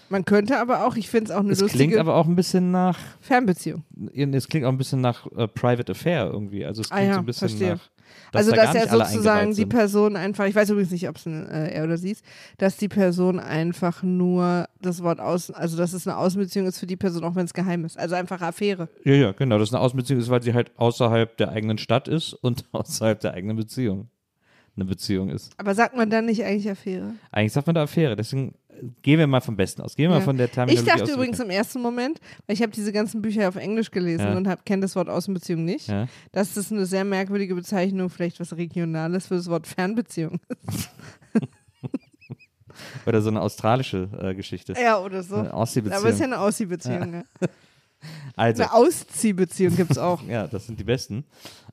Man 0.10 0.24
könnte 0.24 0.60
aber 0.60 0.86
auch, 0.86 0.98
ich 0.98 1.10
finde 1.10 1.32
es 1.32 1.36
auch 1.36 1.40
eine 1.40 1.52
es 1.54 1.62
lustige 1.62 1.86
klingt 1.86 1.98
aber 2.00 2.16
auch 2.16 2.28
ein 2.28 2.36
bisschen 2.36 2.70
nach, 2.72 3.00
Fernbeziehung. 3.22 3.84
es 4.14 4.48
klingt 4.48 4.66
auch 4.66 4.70
ein 4.72 4.78
bisschen 4.78 5.02
nach 5.02 5.26
äh, 5.36 5.48
Private 5.48 5.94
Affair 5.94 6.30
irgendwie. 6.32 6.64
Also 6.66 6.82
es 6.82 6.92
Ah 6.92 6.98
klingt 6.98 7.08
ja, 7.10 7.14
so 7.16 7.20
ein 7.22 7.26
bisschen 7.26 7.50
verstehe. 7.50 7.70
nach, 7.76 7.90
dass 8.32 8.48
also, 8.48 8.52
da 8.56 8.66
dass 8.66 8.76
er 8.76 8.90
sozusagen 8.90 9.54
die. 9.54 9.66
Person 9.66 10.16
einfach, 10.16 10.46
ich 10.46 10.56
weiß 10.56 10.70
übrigens 10.70 10.92
nicht, 10.92 11.10
ob 11.10 11.18
es 11.18 11.26
äh, 11.26 11.74
er 11.74 11.84
oder 11.84 11.98
sie 11.98 12.12
ist, 12.12 12.24
dass 12.58 12.78
die 12.78 12.88
Person 12.88 13.40
einfach 13.40 14.04
nur 14.04 14.68
das 14.82 15.02
Wort 15.04 15.20
außen, 15.20 15.56
also 15.56 15.78
dass 15.78 15.94
es 15.94 16.08
eine 16.08 16.18
Außenbeziehung 16.18 16.68
ist 16.68 16.80
für 16.80 16.88
die 16.88 16.96
Person, 16.96 17.24
auch 17.24 17.36
wenn 17.36 17.46
es 17.46 17.54
geheim 17.54 17.86
ist. 17.86 17.98
Also 17.98 18.16
einfach 18.16 18.42
Affäre. 18.42 18.90
Ja, 19.04 19.14
ja, 19.14 19.32
genau. 19.32 19.58
Das 19.58 19.70
ist 19.70 19.76
eine 19.76 19.84
Außenbeziehung, 19.84 20.20
ist, 20.20 20.30
weil 20.30 20.44
sie 20.44 20.54
halt 20.54 20.72
außerhalb 20.78 21.36
der 21.38 21.50
eigenen 21.50 21.78
Stadt 21.78 22.08
ist 22.08 22.34
und 22.34 22.66
außerhalb 22.72 23.20
der 23.20 23.34
eigenen 23.34 23.58
Beziehung 23.58 24.10
eine 24.76 24.86
Beziehung 24.86 25.30
ist. 25.30 25.54
Aber 25.58 25.74
sagt 25.76 25.96
man 25.96 26.10
dann 26.10 26.26
nicht 26.26 26.44
eigentlich 26.44 26.70
Affäre? 26.70 27.14
Eigentlich 27.32 27.54
sagt 27.54 27.68
man 27.68 27.76
da 27.76 27.84
Affäre, 27.84 28.16
deswegen 28.16 28.56
gehen 29.02 29.20
wir 29.20 29.28
mal 29.28 29.40
vom 29.40 29.56
Besten 29.56 29.82
aus. 29.82 29.96
Gehen 29.96 30.10
wir 30.10 30.16
Ja. 30.16 30.20
mal 30.20 30.26
von 30.26 30.36
der 30.38 30.48
Ich 30.48 30.52
Terminologie 30.52 30.86
dachte 30.90 31.04
aus. 31.04 31.10
übrigens 31.12 31.40
im 31.40 31.50
ersten 31.50 31.82
Moment, 31.82 32.20
weil 32.46 32.56
ich 32.56 32.62
habe 32.62 32.74
diese 32.74 32.92
ganzen 32.92 33.22
Bücher 33.22 33.48
auf 33.48 33.56
Englisch 33.56 33.90
gelesen 33.90 34.26
Ja. 34.28 34.36
und 34.38 34.48
hab- 34.50 34.66
kenne 34.66 34.82
das 34.82 34.96
Wort 34.98 35.08
Außenbeziehung 35.08 35.64
nicht, 35.64 35.88
Ja. 35.88 36.08
dass 36.34 36.54
das 36.56 36.72
eine 36.74 36.86
sehr 36.86 37.06
merkwürdige 37.06 37.56
Bezeichnung, 37.56 38.10
vielleicht 38.10 38.40
was 38.42 38.56
Regionales 38.58 39.28
für 39.28 39.36
das 39.36 39.50
Wort 39.50 39.66
Fernbeziehung 39.66 40.40
ist. 40.68 40.90
Oder 43.06 43.22
so 43.22 43.30
eine 43.30 43.40
australische 43.42 44.10
äh, 44.22 44.36
Geschichte. 44.36 44.74
Ja, 44.82 45.00
oder 45.00 45.24
so. 45.24 45.36
Eine 45.38 45.54
Ostseebeziehung. 45.54 46.00
Aber 46.02 46.10
es 46.10 46.16
ist 46.16 46.20
ja 46.20 46.26
eine 46.26 46.40
Ausziehbeziehung. 46.40 47.14
Ja. 47.14 47.24
Also, 48.36 48.62
Eine 48.64 48.74
Ausziehbeziehung 48.74 49.76
gibt 49.76 49.90
es 49.92 49.98
auch. 49.98 50.22
ja, 50.28 50.46
das 50.46 50.68
sind 50.68 50.80
die 50.80 50.84
besten. 50.84 51.24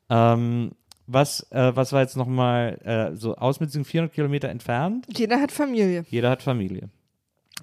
Ähm, 0.09 0.71
was, 1.13 1.47
äh, 1.51 1.75
was 1.75 1.93
war 1.93 2.01
jetzt 2.01 2.17
nochmal 2.17 2.79
äh, 2.85 3.17
so 3.17 3.37
Außenbeziehung 3.37 3.85
400 3.85 4.15
Kilometer 4.15 4.49
entfernt? 4.49 5.07
Jeder 5.17 5.41
hat 5.41 5.53
Familie. 5.53 6.05
Jeder 6.09 6.31
hat 6.31 6.43
Familie. 6.43 6.89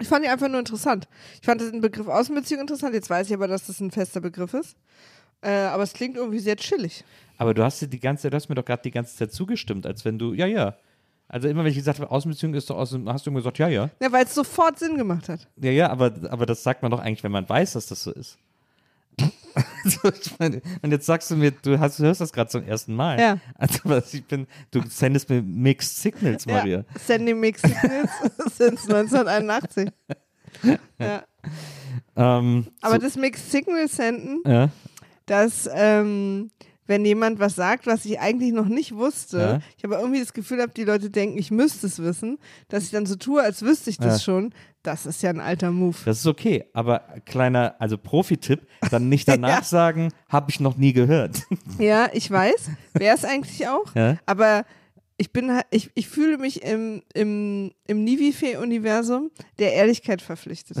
Ich 0.00 0.08
fand 0.08 0.24
die 0.24 0.28
einfach 0.28 0.48
nur 0.48 0.58
interessant. 0.58 1.08
Ich 1.40 1.46
fand 1.46 1.60
den 1.60 1.80
Begriff 1.80 2.08
Außenbeziehung 2.08 2.62
interessant. 2.62 2.94
Jetzt 2.94 3.10
weiß 3.10 3.28
ich 3.28 3.34
aber, 3.34 3.48
dass 3.48 3.66
das 3.66 3.80
ein 3.80 3.90
fester 3.90 4.20
Begriff 4.20 4.54
ist. 4.54 4.76
Äh, 5.42 5.50
aber 5.50 5.82
es 5.82 5.92
klingt 5.92 6.16
irgendwie 6.16 6.38
sehr 6.38 6.56
chillig. 6.56 7.04
Aber 7.38 7.54
du 7.54 7.62
hast 7.62 7.80
die 7.80 8.00
ganze, 8.00 8.30
du 8.30 8.36
hast 8.36 8.48
mir 8.48 8.54
doch 8.54 8.64
gerade 8.64 8.82
die 8.82 8.90
ganze 8.90 9.16
Zeit 9.16 9.32
zugestimmt, 9.32 9.86
als 9.86 10.04
wenn 10.04 10.18
du, 10.18 10.32
ja, 10.32 10.46
ja. 10.46 10.76
Also 11.28 11.48
immer 11.48 11.62
wenn 11.62 11.70
ich 11.70 11.76
gesagt 11.76 12.00
habe, 12.00 12.10
Außenbeziehung 12.10 12.54
ist 12.54 12.68
doch 12.68 12.76
außen, 12.76 13.08
hast 13.08 13.24
du 13.24 13.30
immer 13.30 13.38
gesagt, 13.38 13.58
ja, 13.58 13.68
ja. 13.68 13.88
Ja, 14.02 14.12
weil 14.12 14.24
es 14.24 14.34
sofort 14.34 14.78
Sinn 14.78 14.96
gemacht 14.96 15.28
hat. 15.28 15.48
Ja, 15.56 15.70
ja, 15.70 15.90
aber, 15.90 16.12
aber 16.28 16.44
das 16.44 16.62
sagt 16.62 16.82
man 16.82 16.90
doch 16.90 16.98
eigentlich, 16.98 17.22
wenn 17.22 17.32
man 17.32 17.48
weiß, 17.48 17.74
dass 17.74 17.86
das 17.86 18.02
so 18.02 18.10
ist. 18.10 18.36
Also, 19.54 20.10
meine, 20.38 20.60
und 20.82 20.90
jetzt 20.90 21.06
sagst 21.06 21.30
du 21.30 21.36
mir, 21.36 21.50
du, 21.52 21.78
hast, 21.78 21.98
du 21.98 22.02
hörst 22.04 22.20
das 22.20 22.32
gerade 22.32 22.50
zum 22.50 22.62
ersten 22.64 22.94
Mal. 22.94 23.18
Ja. 23.18 23.38
Also 23.54 24.00
ich 24.12 24.24
bin, 24.26 24.46
du 24.70 24.82
sendest 24.88 25.28
mir 25.30 25.42
Mixed 25.42 25.96
Signals, 25.96 26.46
Maria. 26.46 26.78
Ja. 26.78 26.84
Sandy 27.06 27.34
Mix 27.34 27.62
since 27.62 28.82
1981. 28.94 29.88
Ja. 30.98 31.22
Ähm, 32.16 32.66
Aber 32.82 32.94
so, 32.96 33.00
das 33.00 33.16
Mixed 33.16 33.50
Signal 33.50 33.88
senden, 33.88 34.42
ja, 34.46 34.68
dass 35.26 35.68
ähm, 35.72 36.50
wenn 36.86 37.04
jemand 37.04 37.38
was 37.38 37.54
sagt, 37.54 37.86
was 37.86 38.04
ich 38.04 38.18
eigentlich 38.18 38.52
noch 38.52 38.66
nicht 38.66 38.94
wusste, 38.96 39.38
Ja. 39.38 39.60
ich 39.78 39.84
aber 39.84 40.00
irgendwie 40.00 40.18
das 40.20 40.32
Gefühl 40.32 40.60
habe, 40.60 40.72
die 40.74 40.84
Leute 40.84 41.08
denken, 41.08 41.38
ich 41.38 41.50
müsste 41.52 41.86
es 41.86 42.00
wissen, 42.00 42.38
dass 42.68 42.84
ich 42.84 42.90
dann 42.90 43.06
so 43.06 43.14
tue, 43.14 43.40
als 43.42 43.62
wüsste 43.62 43.90
ich 43.90 43.98
das 43.98 44.14
Ja. 44.14 44.32
schon, 44.32 44.52
das 44.82 45.04
ist 45.06 45.22
ja 45.22 45.30
ein 45.30 45.40
alter 45.40 45.70
Move. 45.70 45.96
das 46.04 46.18
ist 46.20 46.26
okay. 46.26 46.64
Aber 46.72 47.00
kleiner, 47.26 47.74
also 47.78 47.98
Profi-Tipp, 47.98 48.66
dann 48.90 49.08
nicht 49.08 49.28
danach 49.28 49.58
Ja. 49.58 49.62
sagen, 49.62 50.08
habe 50.28 50.50
ich 50.50 50.60
noch 50.60 50.76
nie 50.76 50.92
gehört. 50.92 51.42
Ja, 51.78 52.08
ich 52.12 52.30
weiß, 52.30 52.70
wäre 52.94 53.14
es 53.14 53.24
eigentlich 53.24 53.66
auch, 53.68 53.94
Ja. 53.94 54.16
aber 54.26 54.64
ich 55.16 55.32
bin 55.32 55.52
halt- 55.54 55.66
ich, 55.70 55.90
ich 55.94 56.08
fühle 56.08 56.38
mich 56.38 56.62
im, 56.62 57.02
im, 57.14 57.72
im 57.86 58.04
Nivife-Universum 58.04 59.30
der 59.58 59.74
Ehrlichkeit 59.74 60.22
verpflichtet. 60.22 60.78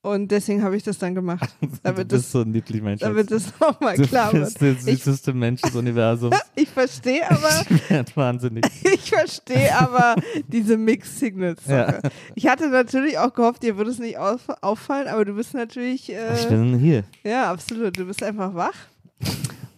Und 0.00 0.30
deswegen 0.30 0.62
habe 0.62 0.76
ich 0.76 0.84
das 0.84 0.96
dann 0.98 1.14
gemacht. 1.14 1.50
du 1.60 1.68
Damit 1.82 2.08
bist 2.08 2.24
das, 2.26 2.32
so 2.32 2.42
ein 2.42 2.52
niedlich 2.52 2.80
Mensch. 2.82 3.00
damit 3.00 3.30
das 3.32 3.52
nochmal 3.60 3.96
du 3.96 4.06
klar 4.06 4.30
bist 4.32 4.60
wird. 4.60 4.76
der 4.86 4.92
Ich, 4.94 5.02
süßeste 5.02 5.32
Mensch 5.34 5.60
des 5.60 5.74
Universums. 5.74 6.36
ich 6.54 6.68
verstehe 6.68 7.28
aber, 7.28 7.64
Ich 7.68 7.90
werd 7.90 8.16
wahnsinnig. 8.16 8.64
ich 8.84 9.10
verstehe 9.10 9.76
aber 9.76 10.14
diese 10.46 10.76
Mix-Signals-Sache. 10.76 12.00
Ja. 12.02 12.10
Ich 12.36 12.46
hatte 12.46 12.68
natürlich 12.68 13.18
auch 13.18 13.34
gehofft, 13.34 13.62
dir 13.64 13.76
würde 13.76 13.90
es 13.90 13.98
nicht 13.98 14.18
auf, 14.18 14.42
auffallen, 14.60 15.08
aber 15.08 15.24
du 15.24 15.34
bist 15.34 15.52
natürlich, 15.54 16.08
Ich 16.10 16.14
äh, 16.16 16.46
bin 16.48 16.78
hier. 16.78 17.02
ja, 17.24 17.50
absolut, 17.50 17.98
du 17.98 18.04
bist 18.06 18.22
einfach 18.22 18.54
wach. 18.54 18.74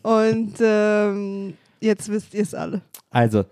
Und 0.03 0.55
ähm, 0.61 1.55
jetzt 1.81 2.09
wisst 2.11 2.35
ihr 2.35 2.43
es 2.43 2.55
alle. 2.55 2.83
Also, 3.11 3.45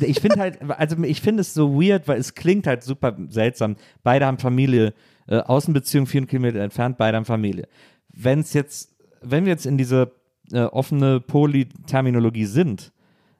ich 0.00 0.20
finde 0.20 0.38
halt, 0.38 0.58
also 0.68 0.96
ich 1.04 1.20
finde 1.22 1.40
es 1.40 1.54
so 1.54 1.80
weird, 1.80 2.06
weil 2.06 2.20
es 2.20 2.34
klingt 2.34 2.66
halt 2.66 2.82
super 2.82 3.16
seltsam. 3.28 3.76
Beide 4.02 4.26
haben 4.26 4.38
Familie, 4.38 4.92
äh, 5.28 5.38
Außenbeziehung 5.38 6.06
400 6.06 6.30
Kilometer 6.30 6.60
entfernt, 6.60 6.98
beide 6.98 7.16
haben 7.16 7.24
Familie. 7.24 7.68
Wenn 8.12 8.40
es 8.40 8.52
jetzt, 8.52 8.96
wenn 9.20 9.44
wir 9.44 9.52
jetzt 9.52 9.66
in 9.66 9.78
diese 9.78 10.12
äh, 10.52 10.60
offene 10.62 11.20
Polyterminologie 11.20 12.46
sind 12.46 12.92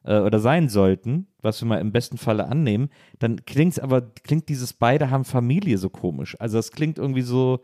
äh, 0.04 0.18
oder 0.18 0.38
sein 0.38 0.68
sollten, 0.68 1.26
was 1.40 1.60
wir 1.62 1.68
mal 1.68 1.80
im 1.80 1.92
besten 1.92 2.18
Falle 2.18 2.48
annehmen, 2.48 2.90
dann 3.18 3.44
klingt 3.44 3.74
es 3.74 3.78
aber, 3.78 4.02
klingt 4.02 4.48
dieses 4.48 4.72
beide 4.72 5.10
haben 5.10 5.24
Familie 5.24 5.78
so 5.78 5.90
komisch. 5.90 6.36
Also 6.40 6.58
das 6.58 6.72
klingt 6.72 6.98
irgendwie 6.98 7.22
so, 7.22 7.60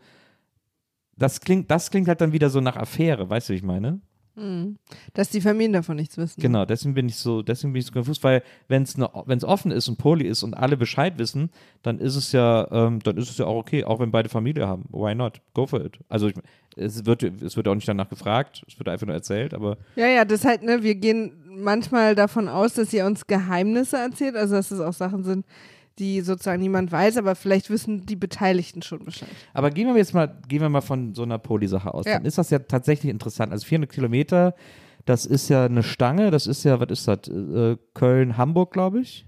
das 1.17 1.41
klingt, 1.41 1.69
das 1.69 1.91
klingt 1.91 2.07
halt 2.07 2.21
dann 2.21 2.33
wieder 2.33 2.49
so 2.49 2.61
nach 2.61 2.77
Affäre, 2.77 3.29
weißt 3.29 3.49
du, 3.49 3.53
wie 3.53 3.57
ich 3.57 3.63
meine? 3.63 4.01
Dass 5.13 5.29
die 5.29 5.41
Familien 5.41 5.73
davon 5.73 5.95
nichts 5.95 6.17
wissen. 6.17 6.41
Genau, 6.41 6.65
deswegen 6.65 6.95
bin 6.95 7.07
ich 7.07 7.17
so, 7.17 7.43
deswegen 7.43 7.73
bin 7.73 7.81
ich 7.81 7.85
so 7.85 7.93
konfus, 7.93 8.23
weil 8.23 8.41
wenn 8.67 8.81
es 8.83 8.97
wenn's 8.97 9.43
offen 9.43 9.71
ist 9.71 9.87
und 9.87 9.97
Poly 9.97 10.25
ist 10.25 10.41
und 10.41 10.55
alle 10.55 10.75
Bescheid 10.75 11.19
wissen, 11.19 11.51
dann 11.83 11.99
ist 11.99 12.15
es 12.15 12.31
ja, 12.31 12.67
ähm, 12.71 12.99
dann 13.03 13.17
ist 13.17 13.29
es 13.29 13.37
ja 13.37 13.45
auch 13.45 13.57
okay, 13.57 13.83
auch 13.83 13.99
wenn 13.99 14.11
beide 14.11 14.29
Familie 14.29 14.67
haben. 14.67 14.85
Why 14.91 15.13
not? 15.13 15.41
Go 15.53 15.67
for 15.67 15.85
it. 15.85 15.99
Also 16.09 16.29
ich, 16.29 16.35
es 16.75 17.05
wird, 17.05 17.21
es 17.21 17.55
wird 17.55 17.67
auch 17.67 17.75
nicht 17.75 17.87
danach 17.87 18.09
gefragt, 18.09 18.63
es 18.67 18.79
wird 18.79 18.89
einfach 18.89 19.05
nur 19.05 19.15
erzählt, 19.15 19.53
aber 19.53 19.77
Ja, 19.95 20.07
ja, 20.07 20.25
das 20.25 20.45
halt, 20.45 20.63
ne, 20.63 20.81
wir 20.81 20.95
gehen 20.95 21.33
manchmal 21.45 22.15
davon 22.15 22.47
aus, 22.47 22.73
dass 22.73 22.91
ihr 22.91 23.05
uns 23.05 23.27
Geheimnisse 23.27 23.97
erzählt, 23.97 24.35
also 24.35 24.55
dass 24.55 24.71
es 24.71 24.79
auch 24.79 24.93
Sachen 24.93 25.23
sind, 25.23 25.45
die 25.99 26.21
sozusagen 26.21 26.61
niemand 26.61 26.91
weiß, 26.91 27.17
aber 27.17 27.35
vielleicht 27.35 27.69
wissen 27.69 28.05
die 28.05 28.15
Beteiligten 28.15 28.81
schon 28.81 29.05
Bescheid. 29.05 29.29
Aber 29.53 29.69
gehen 29.69 29.87
wir 29.87 29.95
jetzt 29.95 30.13
mal, 30.13 30.39
gehen 30.47 30.61
wir 30.61 30.69
mal 30.69 30.81
von 30.81 31.13
so 31.13 31.23
einer 31.23 31.37
Poly-Sache 31.37 31.93
aus. 31.93 32.05
Ja. 32.05 32.13
Dann 32.13 32.25
ist 32.25 32.37
das 32.37 32.49
ja 32.49 32.59
tatsächlich 32.59 33.11
interessant. 33.11 33.51
Also 33.51 33.65
400 33.67 33.91
Kilometer, 33.91 34.55
das 35.05 35.25
ist 35.25 35.49
ja 35.49 35.65
eine 35.65 35.83
Stange, 35.83 36.31
das 36.31 36.47
ist 36.47 36.63
ja, 36.63 36.79
was 36.79 36.89
ist 36.89 37.07
das? 37.07 37.27
Äh, 37.27 37.77
Köln, 37.93 38.37
Hamburg, 38.37 38.71
glaube 38.73 39.01
ich. 39.01 39.25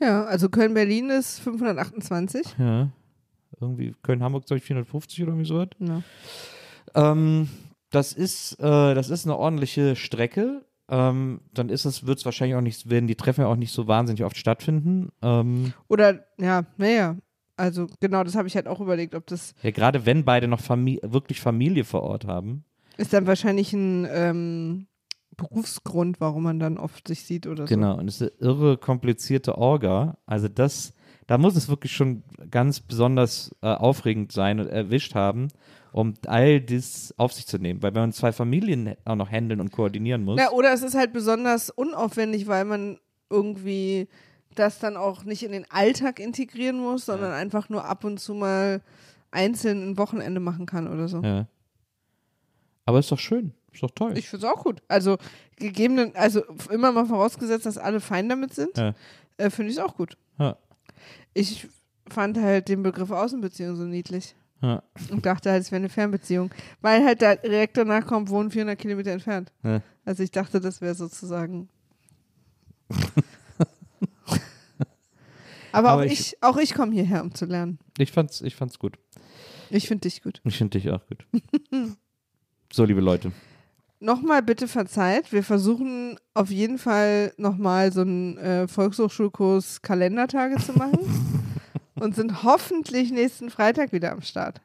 Ja, 0.00 0.24
also 0.24 0.48
Köln-Berlin 0.48 1.10
ist 1.10 1.40
528. 1.40 2.56
Ja. 2.58 2.90
Irgendwie 3.60 3.94
Köln-Hamburg, 4.02 4.46
glaube 4.46 4.58
ich, 4.58 4.64
450 4.64 5.22
oder 5.22 5.32
irgendwie 5.32 5.48
so 5.48 5.58
was. 5.58 5.68
Ja. 5.80 6.02
Ähm, 6.94 7.48
das 7.90 8.12
ist, 8.12 8.52
äh, 8.60 8.94
das 8.94 9.10
ist 9.10 9.26
eine 9.26 9.36
ordentliche 9.36 9.96
Strecke. 9.96 10.64
Ähm, 10.90 11.40
dann 11.52 11.68
ist 11.68 11.84
es, 11.84 12.06
wird 12.06 12.18
es 12.18 12.24
wahrscheinlich 12.24 12.56
auch 12.56 12.62
nicht, 12.62 12.88
werden 12.88 13.06
die 13.06 13.14
Treffen 13.14 13.42
ja 13.42 13.46
auch 13.48 13.56
nicht 13.56 13.72
so 13.72 13.86
wahnsinnig 13.86 14.24
oft 14.24 14.36
stattfinden. 14.36 15.10
Ähm, 15.22 15.72
Oder, 15.88 16.24
ja, 16.38 16.64
naja, 16.78 17.16
also 17.56 17.88
genau, 18.00 18.24
das 18.24 18.36
habe 18.36 18.48
ich 18.48 18.54
halt 18.54 18.68
auch 18.68 18.80
überlegt, 18.80 19.14
ob 19.14 19.26
das 19.26 19.54
ja, 19.62 19.70
gerade 19.70 20.06
wenn 20.06 20.24
beide 20.24 20.48
noch 20.48 20.60
Famili 20.60 21.00
wirklich 21.02 21.40
Familie 21.40 21.84
vor 21.84 22.02
Ort 22.02 22.26
haben. 22.26 22.64
ist 22.96 23.12
dann 23.12 23.26
wahrscheinlich 23.26 23.72
ein 23.72 24.06
ähm, 24.10 24.86
Berufsgrund, 25.36 26.20
warum 26.20 26.44
man 26.44 26.58
dann 26.58 26.78
oft 26.78 27.06
sich 27.08 27.24
sieht 27.24 27.46
oder 27.46 27.66
so. 27.66 27.74
Genau, 27.74 27.98
und 27.98 28.08
es 28.08 28.20
ist 28.20 28.32
eine 28.40 28.50
irre 28.50 28.78
komplizierte 28.78 29.58
Orga. 29.58 30.16
Also 30.24 30.48
das, 30.48 30.94
da 31.26 31.36
muss 31.36 31.56
es 31.56 31.68
wirklich 31.68 31.92
schon 31.92 32.22
ganz 32.50 32.80
besonders 32.80 33.54
äh, 33.60 33.68
aufregend 33.68 34.32
sein 34.32 34.60
und 34.60 34.68
erwischt 34.68 35.14
haben, 35.14 35.48
um 35.92 36.14
all 36.26 36.60
das 36.60 37.14
auf 37.16 37.32
sich 37.32 37.46
zu 37.46 37.58
nehmen. 37.58 37.82
Weil 37.82 37.94
wenn 37.94 38.02
man 38.02 38.12
zwei 38.12 38.32
Familien 38.32 38.94
auch 39.04 39.16
noch 39.16 39.30
handeln 39.30 39.60
und 39.60 39.72
koordinieren 39.72 40.24
muss. 40.24 40.36
Na, 40.38 40.50
oder 40.50 40.72
es 40.72 40.82
ist 40.82 40.94
halt 40.94 41.12
besonders 41.12 41.70
unaufwendig, 41.70 42.46
weil 42.46 42.64
man 42.64 42.98
irgendwie 43.30 44.08
das 44.54 44.78
dann 44.78 44.96
auch 44.96 45.24
nicht 45.24 45.42
in 45.42 45.52
den 45.52 45.70
Alltag 45.70 46.18
integrieren 46.20 46.80
muss, 46.80 47.06
sondern 47.06 47.32
einfach 47.32 47.68
nur 47.68 47.84
ab 47.84 48.04
und 48.04 48.18
zu 48.18 48.34
mal 48.34 48.80
einzeln 49.30 49.90
ein 49.90 49.98
Wochenende 49.98 50.40
machen 50.40 50.66
kann 50.66 50.88
oder 50.88 51.08
so. 51.08 51.20
ja. 51.22 51.46
Aber 52.86 52.98
ist 53.00 53.12
doch 53.12 53.18
schön. 53.18 53.52
Ist 53.70 53.82
doch 53.82 53.90
toll. 53.90 54.16
Ich 54.16 54.28
finde 54.30 54.46
es 54.46 54.52
auch 54.52 54.64
gut. 54.64 54.80
Also 54.88 55.18
gegebenen, 55.56 56.16
also 56.16 56.42
immer 56.70 56.90
mal 56.90 57.04
vorausgesetzt, 57.04 57.66
dass 57.66 57.76
alle 57.76 58.00
fein 58.00 58.28
damit 58.30 58.54
sind, 58.54 58.76
Ja. 58.78 58.94
äh, 59.36 59.50
finde 59.50 59.70
ich 59.72 59.76
es 59.76 59.82
auch 59.84 59.94
gut. 59.94 60.16
Ja. 60.38 60.56
Ich 61.34 61.68
fand 62.08 62.38
halt 62.38 62.68
den 62.68 62.82
Begriff 62.82 63.10
Außenbeziehung 63.10 63.76
so 63.76 63.84
niedlich 63.84 64.34
Ja. 64.60 64.82
und 65.10 65.24
dachte 65.24 65.50
halt, 65.52 65.62
es 65.62 65.70
wäre 65.70 65.78
eine 65.80 65.88
Fernbeziehung, 65.88 66.50
weil 66.80 67.04
halt 67.04 67.22
da 67.22 67.36
direkt 67.36 67.76
danach 67.76 68.04
kommt, 68.06 68.28
wohnen 68.28 68.50
400 68.50 68.76
Kilometer 68.78 69.12
entfernt. 69.12 69.52
Ja. 69.62 69.82
Also 70.04 70.22
ich 70.24 70.32
dachte, 70.32 70.60
das 70.60 70.80
wäre 70.80 70.94
sozusagen. 70.94 71.68
Aber, 75.70 75.90
Aber 75.90 76.00
auch 76.02 76.04
ich- 76.06 76.12
ich, 76.20 76.42
auch 76.42 76.56
ich 76.56 76.74
komme 76.74 76.92
hierher, 76.92 77.22
um 77.22 77.34
zu 77.34 77.44
lernen. 77.44 77.78
Ich 77.98 78.10
fand's, 78.12 78.40
ich 78.40 78.56
fand's 78.56 78.78
gut. 78.78 78.98
Ich 79.70 79.86
finde 79.86 80.02
dich 80.08 80.22
gut. 80.22 80.40
Ich 80.44 80.56
finde 80.56 80.78
dich 80.78 80.90
auch 80.90 81.06
gut. 81.06 81.26
so, 82.72 82.84
liebe 82.84 83.00
Leute. 83.02 83.32
Nochmal 84.00 84.42
bitte 84.42 84.66
verzeiht. 84.68 85.30
Wir 85.32 85.42
versuchen 85.42 86.16
auf 86.32 86.50
jeden 86.50 86.78
Fall 86.78 87.32
nochmal 87.36 87.92
so 87.92 88.00
einen 88.02 88.38
äh, 88.38 88.66
Volkshochschulkurs 88.68 89.82
Kalendertage 89.82 90.56
zu 90.56 90.72
machen 90.72 90.98
und 92.00 92.14
sind 92.14 92.42
hoffentlich 92.42 93.10
nächsten 93.12 93.50
Freitag 93.50 93.92
wieder 93.92 94.12
am 94.12 94.22
Start. 94.22 94.60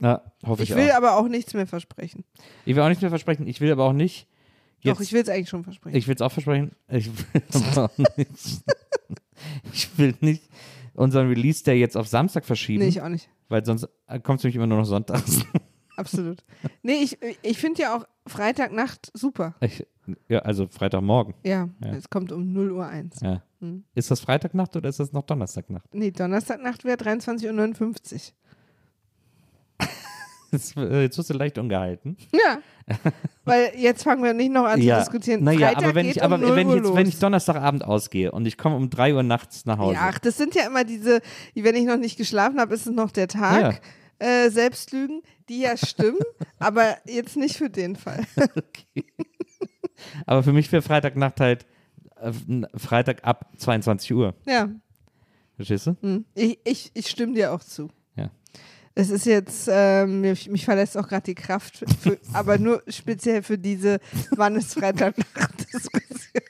Ja, 0.00 0.22
hoffe 0.46 0.62
ich, 0.62 0.70
Ich 0.70 0.76
will 0.76 0.90
auch. 0.90 0.96
aber 0.96 1.16
auch 1.16 1.28
nichts 1.28 1.54
mehr 1.54 1.66
versprechen. 1.66 2.24
Ich 2.64 2.74
will 2.76 2.82
auch 2.82 2.88
nichts 2.88 3.02
mehr 3.02 3.10
versprechen. 3.10 3.46
Ich 3.48 3.60
will 3.60 3.72
aber 3.72 3.84
auch 3.84 3.92
nicht. 3.92 4.26
Jetzt, 4.80 4.96
Doch, 4.96 5.00
ich 5.02 5.12
will 5.12 5.22
es 5.22 5.28
eigentlich 5.28 5.48
schon 5.48 5.64
versprechen. 5.64 5.96
Ich 5.96 6.06
will 6.06 6.14
es 6.14 6.22
auch 6.22 6.30
versprechen. 6.30 6.70
Ich 6.88 7.06
will 7.08 7.42
aber 7.72 7.84
auch 7.86 7.98
nicht. 7.98 8.10
ich 9.72 9.98
will 9.98 10.14
nicht 10.20 10.42
unseren 10.94 11.28
Release 11.28 11.64
Day 11.64 11.78
jetzt 11.78 11.96
auf 11.96 12.08
Samstag 12.08 12.44
verschieben, 12.44 12.82
nee, 12.82 12.88
ich 12.88 13.02
auch 13.02 13.08
nicht. 13.08 13.28
weil 13.48 13.64
sonst 13.64 13.88
kommt 14.22 14.38
es 14.38 14.44
nämlich 14.44 14.56
immer 14.56 14.66
nur 14.66 14.78
noch 14.78 14.84
sonntags. 14.84 15.44
Absolut. 15.96 16.44
Nee, 16.82 17.02
ich, 17.02 17.18
ich 17.42 17.58
finde 17.58 17.82
ja 17.82 17.96
auch 17.96 18.04
Freitagnacht 18.26 19.10
super. 19.14 19.56
Ich, 19.60 19.84
ja, 20.28 20.38
also 20.40 20.68
Freitagmorgen. 20.68 21.34
Ja, 21.44 21.68
Ja. 21.84 21.90
es 21.92 22.08
kommt 22.08 22.30
um 22.30 22.52
0 22.52 22.70
Uhr 22.72 22.86
1. 22.86 23.20
Ja. 23.20 23.42
Hm. 23.60 23.84
Ist 23.94 24.10
das 24.10 24.20
Freitagnacht 24.20 24.76
oder 24.76 24.88
ist 24.88 25.00
das 25.00 25.12
noch 25.12 25.22
Donnerstagnacht? 25.22 25.92
Nee, 25.92 26.10
Donnerstagnacht 26.10 26.84
wäre 26.84 26.96
23.59 26.96 28.14
Uhr. 28.14 28.20
Jetzt, 30.50 30.78
äh, 30.78 31.02
jetzt 31.02 31.18
wirst 31.18 31.28
du 31.28 31.34
leicht 31.34 31.58
ungehalten. 31.58 32.16
Ja. 32.32 32.58
Weil 33.44 33.72
jetzt 33.76 34.02
fangen 34.02 34.24
wir 34.24 34.32
nicht 34.32 34.50
noch 34.50 34.64
an 34.64 34.80
zu 34.80 34.86
diskutieren. 34.86 35.44
Naja, 35.44 35.68
Freitag 35.68 35.84
aber 35.84 35.94
wenn 35.94 36.08
ich, 36.08 36.22
aber 36.22 36.36
um 36.36 36.40
0 36.40 36.56
wenn 36.56 36.68
ich 36.68 36.74
jetzt, 36.74 36.94
wenn 36.94 37.06
ich 37.06 37.18
Donnerstagabend 37.18 37.84
ausgehe 37.84 38.32
und 38.32 38.46
ich 38.46 38.56
komme 38.56 38.76
um 38.76 38.88
3 38.88 39.14
Uhr 39.14 39.22
nachts 39.22 39.66
nach 39.66 39.76
Hause. 39.76 39.94
Ja, 39.94 40.08
ach, 40.10 40.18
das 40.18 40.38
sind 40.38 40.54
ja 40.54 40.66
immer 40.66 40.84
diese, 40.84 41.20
die, 41.54 41.64
wenn 41.64 41.76
ich 41.76 41.84
noch 41.84 41.98
nicht 41.98 42.16
geschlafen 42.16 42.60
habe, 42.60 42.74
ist 42.74 42.86
es 42.86 42.94
noch 42.94 43.10
der 43.10 43.28
Tag. 43.28 43.82
Äh, 44.18 44.48
Selbstlügen, 44.48 45.20
die 45.50 45.60
ja 45.60 45.76
stimmen, 45.76 46.18
aber 46.58 46.96
jetzt 47.04 47.36
nicht 47.36 47.56
für 47.56 47.68
den 47.68 47.94
Fall. 47.94 48.24
Aber 50.26 50.42
für 50.42 50.52
mich 50.52 50.72
wäre 50.72 50.82
Freitagnacht 50.82 51.40
halt 51.40 51.66
Freitag 52.76 53.24
ab 53.24 53.50
22 53.56 54.12
Uhr. 54.14 54.34
ja, 54.46 54.68
Verstehst 55.56 55.86
du? 55.88 55.96
hm. 56.00 56.24
ich, 56.34 56.58
ich, 56.64 56.90
ich 56.94 57.08
stimme 57.08 57.34
dir 57.34 57.52
auch 57.52 57.62
zu. 57.64 57.88
Ja. 58.16 58.30
Es 58.94 59.10
ist 59.10 59.26
jetzt, 59.26 59.68
ähm, 59.70 60.20
mich, 60.20 60.48
mich 60.48 60.64
verlässt 60.64 60.96
auch 60.96 61.06
gerade 61.08 61.24
die 61.24 61.34
Kraft, 61.34 61.84
für, 62.00 62.18
aber 62.32 62.58
nur 62.58 62.82
speziell 62.88 63.42
für 63.42 63.58
diese 63.58 63.98
Wann 64.36 64.56
ist 64.56 64.74
Freitagnacht-Diskussion. 64.74 66.42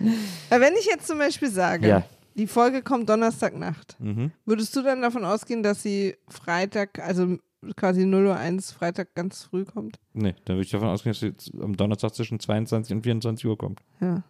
Wenn 0.50 0.74
ich 0.78 0.86
jetzt 0.86 1.06
zum 1.06 1.18
Beispiel 1.18 1.50
sage, 1.50 1.88
Ja. 1.88 2.04
die 2.36 2.46
Folge 2.46 2.82
kommt 2.82 3.08
Donnerstagnacht, 3.08 3.96
Mhm. 4.00 4.32
würdest 4.44 4.74
du 4.76 4.82
dann 4.82 5.02
davon 5.02 5.24
ausgehen, 5.24 5.62
dass 5.62 5.82
sie 5.82 6.16
Freitag, 6.28 6.98
also 7.00 7.36
quasi 7.76 8.04
0 8.04 8.26
Uhr 8.26 8.36
1 8.36 8.72
Freitag 8.72 9.14
ganz 9.14 9.44
früh 9.44 9.64
kommt? 9.64 9.98
Nee, 10.12 10.34
dann 10.44 10.56
würde 10.56 10.64
ich 10.64 10.70
davon 10.70 10.88
ausgehen, 10.88 11.12
dass 11.12 11.20
sie 11.20 11.28
jetzt 11.28 11.52
am 11.60 11.76
Donnerstag 11.76 12.14
zwischen 12.14 12.40
22 12.40 12.96
und 12.96 13.02
24 13.02 13.46
Uhr 13.46 13.58
kommt. 13.58 13.80
Ja. 14.00 14.22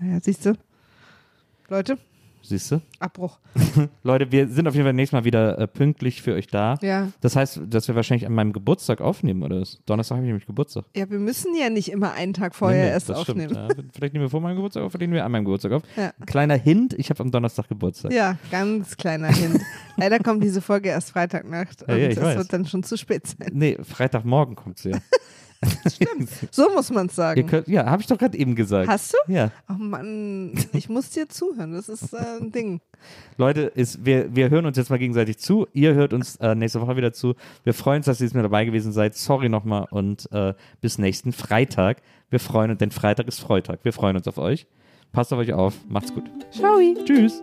Ja, 0.00 0.20
siehst 0.20 0.44
du? 0.46 0.54
Leute, 1.68 1.98
Siehst 2.46 2.70
du? 2.70 2.82
Abbruch. 2.98 3.38
Leute, 4.02 4.30
wir 4.30 4.48
sind 4.48 4.68
auf 4.68 4.74
jeden 4.74 4.84
Fall 4.84 4.92
nächstes 4.92 5.18
Mal 5.18 5.24
wieder 5.24 5.58
äh, 5.58 5.66
pünktlich 5.66 6.20
für 6.20 6.34
euch 6.34 6.46
da. 6.46 6.78
Ja. 6.82 7.08
Das 7.22 7.36
heißt, 7.36 7.62
dass 7.68 7.88
wir 7.88 7.94
wahrscheinlich 7.94 8.26
an 8.26 8.34
meinem 8.34 8.52
Geburtstag 8.52 9.00
aufnehmen, 9.00 9.42
oder? 9.42 9.60
was? 9.60 9.78
Donnerstag 9.86 10.16
habe 10.16 10.26
ich 10.26 10.28
nämlich 10.28 10.46
Geburtstag. 10.46 10.84
Ja, 10.94 11.08
wir 11.08 11.18
müssen 11.18 11.54
ja 11.58 11.70
nicht 11.70 11.90
immer 11.90 12.12
einen 12.12 12.34
Tag 12.34 12.54
vorher 12.54 12.78
Nee, 12.78 12.86
nee, 12.86 12.92
erst 12.92 13.10
aufnehmen. 13.10 13.50
Stimmt, 13.54 13.78
ja. 13.78 13.84
Vielleicht 13.94 14.12
nehmen 14.12 14.26
wir 14.26 14.30
vor 14.30 14.42
meinem 14.42 14.56
Geburtstag 14.56 14.82
auf, 14.82 14.92
vielleicht 14.92 15.00
nehmen 15.00 15.14
wir 15.14 15.24
an 15.24 15.32
meinem 15.32 15.46
Geburtstag 15.46 15.72
auf. 15.72 15.82
Ja. 15.96 16.12
Kleiner 16.26 16.56
Hint, 16.56 16.92
ich 16.98 17.08
habe 17.08 17.20
am 17.22 17.30
Donnerstag 17.30 17.68
Geburtstag. 17.68 18.12
Ja, 18.12 18.36
ganz 18.50 18.96
kleiner 18.96 19.28
Hint. 19.28 19.60
Leider 19.96 20.18
kommt 20.18 20.44
diese 20.44 20.60
Folge 20.60 20.90
erst 20.90 21.12
Freitagnacht 21.12 21.82
und 21.82 21.88
Ja, 21.88 21.96
ja, 21.96 22.08
es 22.08 22.36
wird 22.36 22.52
dann 22.52 22.66
schon 22.66 22.82
zu 22.82 22.98
spät 22.98 23.26
sein. 23.26 23.48
Nee, 23.52 23.78
Freitagmorgen 23.82 24.54
kommt 24.54 24.78
sie 24.78 24.90
ja. 24.90 24.98
So 26.50 26.70
muss 26.70 26.90
man 26.90 27.06
es 27.06 27.16
sagen. 27.16 27.46
könnt, 27.46 27.68
ja, 27.68 27.86
habe 27.86 28.02
ich 28.02 28.08
doch 28.08 28.18
gerade 28.18 28.36
eben 28.36 28.54
gesagt. 28.54 28.88
Hast 28.88 29.12
du? 29.12 29.32
Ja. 29.32 29.50
Oh 29.68 29.74
Mann, 29.74 30.52
ich 30.72 30.88
muss 30.88 31.10
dir 31.10 31.28
zuhören. 31.28 31.72
Das 31.72 31.88
ist 31.88 32.12
äh, 32.12 32.40
ein 32.40 32.52
Ding. 32.52 32.80
Leute, 33.36 33.62
ist, 33.62 34.04
wir, 34.04 34.34
wir 34.34 34.50
hören 34.50 34.66
uns 34.66 34.76
jetzt 34.76 34.90
mal 34.90 34.98
gegenseitig 34.98 35.38
zu. 35.38 35.66
Ihr 35.72 35.94
hört 35.94 36.12
uns 36.12 36.36
äh, 36.36 36.54
nächste 36.54 36.80
Woche 36.80 36.96
wieder 36.96 37.12
zu. 37.12 37.34
Wir 37.64 37.74
freuen 37.74 37.98
uns, 37.98 38.06
dass 38.06 38.20
ihr 38.20 38.26
jetzt 38.26 38.34
mit 38.34 38.44
dabei 38.44 38.64
gewesen 38.64 38.92
seid. 38.92 39.14
Sorry 39.14 39.48
nochmal 39.48 39.86
und 39.90 40.30
äh, 40.32 40.54
bis 40.80 40.98
nächsten 40.98 41.32
Freitag. 41.32 42.02
Wir 42.30 42.40
freuen 42.40 42.70
uns, 42.70 42.78
denn 42.78 42.90
Freitag 42.90 43.28
ist 43.28 43.40
Freitag. 43.40 43.80
Wir 43.84 43.92
freuen 43.92 44.16
uns 44.16 44.26
auf 44.28 44.38
euch. 44.38 44.66
Passt 45.12 45.32
auf 45.32 45.38
euch 45.38 45.52
auf. 45.52 45.74
Macht's 45.88 46.12
gut. 46.12 46.24
Ciao. 46.50 46.78
Tschüss. 47.04 47.42